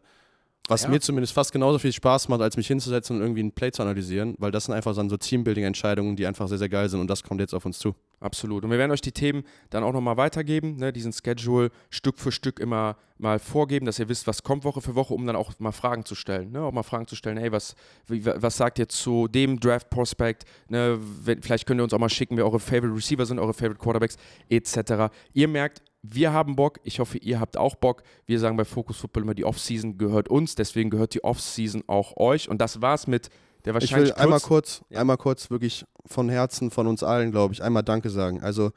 was 0.70 0.84
ja. 0.84 0.88
mir 0.88 1.00
zumindest 1.00 1.32
fast 1.32 1.52
genauso 1.52 1.78
viel 1.78 1.92
Spaß 1.92 2.28
macht, 2.28 2.40
als 2.40 2.56
mich 2.56 2.66
hinzusetzen 2.66 3.16
und 3.16 3.22
irgendwie 3.22 3.42
ein 3.42 3.52
Play 3.52 3.72
zu 3.72 3.82
analysieren, 3.82 4.34
weil 4.38 4.50
das 4.50 4.66
sind 4.66 4.74
einfach 4.74 4.94
dann 4.94 5.10
so 5.10 5.16
Teambuilding-Entscheidungen, 5.16 6.16
die 6.16 6.26
einfach 6.26 6.48
sehr, 6.48 6.58
sehr 6.58 6.68
geil 6.68 6.88
sind 6.88 7.00
und 7.00 7.10
das 7.10 7.22
kommt 7.22 7.40
jetzt 7.40 7.54
auf 7.54 7.66
uns 7.66 7.78
zu. 7.78 7.94
Absolut. 8.20 8.64
Und 8.64 8.70
wir 8.70 8.78
werden 8.78 8.90
euch 8.90 9.00
die 9.00 9.12
Themen 9.12 9.44
dann 9.70 9.82
auch 9.82 9.92
nochmal 9.92 10.16
weitergeben, 10.16 10.76
ne, 10.76 10.92
diesen 10.92 11.12
Schedule 11.12 11.70
Stück 11.88 12.18
für 12.18 12.30
Stück 12.30 12.60
immer 12.60 12.96
mal 13.18 13.38
vorgeben, 13.38 13.86
dass 13.86 13.98
ihr 13.98 14.08
wisst, 14.08 14.26
was 14.26 14.42
kommt 14.42 14.64
Woche 14.64 14.80
für 14.80 14.94
Woche, 14.94 15.14
um 15.14 15.26
dann 15.26 15.36
auch 15.36 15.52
mal 15.58 15.72
Fragen 15.72 16.04
zu 16.04 16.14
stellen. 16.14 16.52
Ne? 16.52 16.62
Auch 16.62 16.72
mal 16.72 16.82
Fragen 16.82 17.06
zu 17.06 17.16
stellen, 17.16 17.36
hey, 17.36 17.52
was, 17.52 17.74
wie, 18.06 18.24
was 18.24 18.56
sagt 18.56 18.78
ihr 18.78 18.88
zu 18.88 19.28
dem 19.28 19.58
Draft-Prospect? 19.58 20.44
Ne? 20.68 20.98
Vielleicht 21.40 21.66
könnt 21.66 21.80
ihr 21.80 21.84
uns 21.84 21.92
auch 21.92 21.98
mal 21.98 22.08
schicken, 22.08 22.36
wer 22.36 22.44
eure 22.44 22.60
Favorite 22.60 22.94
Receiver 22.94 23.26
sind, 23.26 23.38
eure 23.38 23.54
Favorite 23.54 23.78
Quarterbacks, 23.78 24.16
etc. 24.48 25.12
Ihr 25.32 25.48
merkt, 25.48 25.82
wir 26.02 26.32
haben 26.32 26.56
Bock. 26.56 26.80
Ich 26.82 26.98
hoffe, 26.98 27.18
ihr 27.18 27.40
habt 27.40 27.56
auch 27.56 27.76
Bock. 27.76 28.02
Wir 28.26 28.38
sagen 28.38 28.56
bei 28.56 28.64
Focus 28.64 28.98
Football 28.98 29.24
immer, 29.24 29.34
die 29.34 29.44
Offseason 29.44 29.98
gehört 29.98 30.28
uns, 30.28 30.54
deswegen 30.54 30.90
gehört 30.90 31.14
die 31.14 31.24
Offseason 31.24 31.84
auch 31.86 32.16
euch. 32.16 32.48
Und 32.48 32.60
das 32.60 32.80
war's 32.80 33.06
mit 33.06 33.28
der 33.64 33.74
wahrscheinlich. 33.74 34.10
Ich 34.10 34.16
will 34.16 34.22
einmal 34.22 34.40
kurz, 34.40 34.82
ja. 34.88 35.00
einmal 35.00 35.18
kurz 35.18 35.50
wirklich 35.50 35.84
von 36.06 36.28
Herzen 36.28 36.70
von 36.70 36.86
uns 36.86 37.02
allen, 37.02 37.30
glaube 37.30 37.54
ich, 37.54 37.62
einmal 37.62 37.82
Danke 37.82 38.10
sagen. 38.10 38.42
Also 38.42 38.72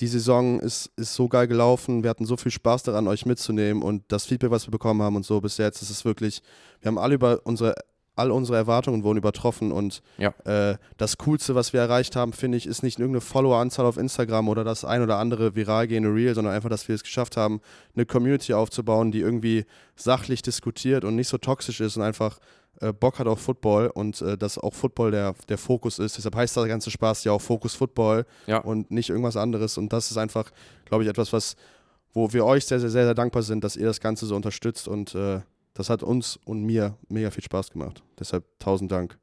die 0.00 0.06
Saison 0.06 0.60
ist, 0.60 0.92
ist 0.96 1.14
so 1.14 1.28
geil 1.28 1.48
gelaufen. 1.48 2.02
Wir 2.02 2.10
hatten 2.10 2.26
so 2.26 2.36
viel 2.36 2.52
Spaß 2.52 2.84
daran, 2.84 3.08
euch 3.08 3.26
mitzunehmen 3.26 3.82
und 3.82 4.04
das 4.08 4.26
Feedback, 4.26 4.50
was 4.50 4.66
wir 4.66 4.70
bekommen 4.70 5.02
haben 5.02 5.16
und 5.16 5.24
so 5.26 5.40
bis 5.40 5.56
jetzt, 5.56 5.82
ist 5.82 5.90
es 5.90 6.04
wirklich, 6.04 6.42
wir 6.80 6.88
haben 6.88 6.98
alle 6.98 7.14
über 7.14 7.40
unsere 7.44 7.74
all 8.18 8.30
unsere 8.30 8.56
Erwartungen 8.58 9.04
wurden 9.04 9.18
übertroffen 9.18 9.72
und 9.72 10.02
ja. 10.18 10.34
äh, 10.44 10.76
das 10.96 11.18
Coolste, 11.18 11.54
was 11.54 11.72
wir 11.72 11.80
erreicht 11.80 12.16
haben, 12.16 12.32
finde 12.32 12.58
ich, 12.58 12.66
ist 12.66 12.82
nicht 12.82 12.98
irgendeine 12.98 13.20
Followeranzahl 13.20 13.86
auf 13.86 13.96
Instagram 13.96 14.48
oder 14.48 14.64
das 14.64 14.84
ein 14.84 15.02
oder 15.02 15.18
andere 15.18 15.54
viral 15.54 15.86
gehende 15.86 16.12
Reel, 16.12 16.34
sondern 16.34 16.54
einfach, 16.54 16.68
dass 16.68 16.88
wir 16.88 16.94
es 16.94 17.02
geschafft 17.02 17.36
haben, 17.36 17.60
eine 17.94 18.06
Community 18.06 18.54
aufzubauen, 18.54 19.12
die 19.12 19.20
irgendwie 19.20 19.64
sachlich 19.96 20.42
diskutiert 20.42 21.04
und 21.04 21.16
nicht 21.16 21.28
so 21.28 21.38
toxisch 21.38 21.80
ist 21.80 21.96
und 21.96 22.02
einfach 22.02 22.38
äh, 22.80 22.92
Bock 22.92 23.18
hat 23.18 23.26
auf 23.26 23.40
Football 23.40 23.88
und 23.88 24.20
äh, 24.22 24.36
dass 24.36 24.58
auch 24.58 24.74
Football 24.74 25.10
der, 25.10 25.34
der 25.48 25.58
Fokus 25.58 25.98
ist. 25.98 26.16
Deshalb 26.16 26.36
heißt 26.36 26.56
der 26.56 26.68
ganze 26.68 26.90
Spaß 26.90 27.24
ja 27.24 27.32
auch 27.32 27.40
Fokus 27.40 27.74
Football 27.74 28.24
ja. 28.46 28.58
und 28.58 28.90
nicht 28.90 29.10
irgendwas 29.10 29.36
anderes. 29.36 29.78
Und 29.78 29.92
das 29.92 30.10
ist 30.10 30.16
einfach, 30.16 30.50
glaube 30.84 31.02
ich, 31.02 31.10
etwas, 31.10 31.32
was, 31.32 31.56
wo 32.12 32.32
wir 32.32 32.44
euch 32.44 32.66
sehr, 32.66 32.80
sehr, 32.80 32.90
sehr, 32.90 33.04
sehr 33.04 33.14
dankbar 33.14 33.42
sind, 33.42 33.64
dass 33.64 33.76
ihr 33.76 33.86
das 33.86 34.00
Ganze 34.00 34.26
so 34.26 34.36
unterstützt 34.36 34.86
und 34.88 35.14
äh, 35.14 35.40
das 35.78 35.90
hat 35.90 36.02
uns 36.02 36.40
und 36.44 36.64
mir 36.64 36.98
mega 37.08 37.30
viel 37.30 37.44
Spaß 37.44 37.70
gemacht. 37.70 38.02
Deshalb 38.18 38.44
tausend 38.58 38.90
Dank. 38.90 39.16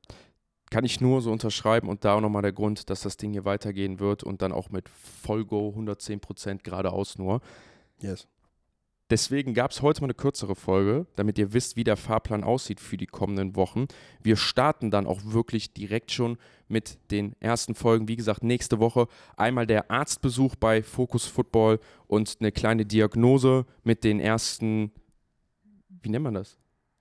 Kann 0.72 0.86
ich 0.86 1.02
nur 1.02 1.22
so 1.22 1.30
unterschreiben 1.30 1.90
und 1.90 2.06
da 2.06 2.16
auch 2.16 2.22
nochmal 2.22 2.44
der 2.44 2.54
Grund, 2.54 2.90
dass 2.90 3.02
das 3.02 3.18
Ding 3.18 3.34
hier 3.34 3.44
weitergehen 3.44 4.00
wird 4.00 4.24
und 4.24 4.42
dann 4.42 4.54
auch 4.54 4.70
mit 4.70 4.88
Vollgo 4.88 5.68
110 5.72 6.22
Prozent 6.22 6.64
geradeaus 6.64 7.18
nur. 7.18 7.42
Yes. 8.00 8.30
Deswegen 9.10 9.54
gab 9.54 9.72
es 9.72 9.82
heute 9.82 10.00
mal 10.00 10.06
eine 10.06 10.14
kürzere 10.14 10.56
Folge, 10.56 11.08
damit 11.18 11.38
ihr 11.38 11.52
wisst, 11.52 11.76
wie 11.76 11.84
der 11.84 11.98
Fahrplan 11.98 12.46
aussieht 12.46 12.80
für 12.80 12.96
die 12.96 13.06
kommenden 13.06 13.58
Wochen. 13.58 13.88
Wir 14.24 14.38
starten 14.38 14.92
dann 14.92 15.08
auch 15.08 15.20
wirklich 15.26 15.74
direkt 15.74 16.12
schon 16.12 16.38
mit 16.70 16.98
den 17.12 17.36
ersten 17.42 17.76
Folgen. 17.76 18.08
Wie 18.08 18.16
gesagt, 18.16 18.44
nächste 18.44 18.80
Woche 18.80 19.08
einmal 19.36 19.68
der 19.68 19.92
Arztbesuch 19.92 20.56
bei 20.56 20.82
Focus 20.82 21.26
Football 21.26 21.82
und 22.08 22.38
eine 22.40 22.54
kleine 22.54 22.86
Diagnose 22.86 23.66
mit 23.84 24.06
den 24.06 24.22
ersten 24.22 24.94
wie 26.06 26.10
nennt 26.10 26.24
man 26.24 26.36
das? 26.36 26.58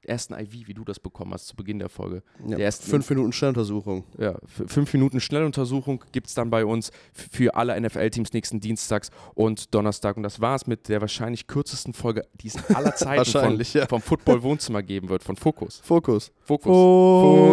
ersten 0.07 0.35
IV, 0.35 0.69
wie 0.69 0.75
du 0.75 0.85
das 0.85 1.01
bekommen 1.01 1.33
hast 1.33 1.47
zu 1.47 1.57
Beginn 1.57 1.79
der 1.79 1.89
Folge. 1.89 2.23
Ja, 2.47 2.57
Der 2.59 2.67
ersten- 2.67 2.91
fünf 2.91 3.09
Minuten 3.09 3.33
Schnelluntersuchung. 3.33 4.05
Ja, 4.19 4.35
fünf 4.45 4.93
Minuten 4.93 5.19
Schnelluntersuchung 5.19 6.05
gibt 6.13 6.27
es 6.27 6.35
dann 6.35 6.51
bei 6.51 6.67
uns 6.67 6.91
für 7.15 7.55
alle 7.55 7.75
NFL-Teams 7.81 8.35
nächsten 8.35 8.61
Dienstags 8.61 9.11
und 9.35 9.75
Donnerstag. 9.75 10.19
Und 10.19 10.23
das 10.23 10.43
war's 10.43 10.67
mit 10.67 10.91
der 10.91 11.01
wahrscheinlich 11.01 11.47
kürzesten 11.47 11.95
Folge, 11.95 12.27
die 12.35 12.49
es 12.49 12.71
aller 12.75 12.95
Zeiten 12.97 13.25
von, 13.25 13.59
ja. 13.73 13.87
vom 13.87 14.03
Football-Wohnzimmer 14.03 14.83
geben 14.83 15.09
wird, 15.09 15.23
von 15.25 15.37
Fokus. 15.37 15.81
Fokus. 15.83 16.33
Fokus. 16.43 16.67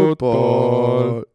Football. 0.09 1.25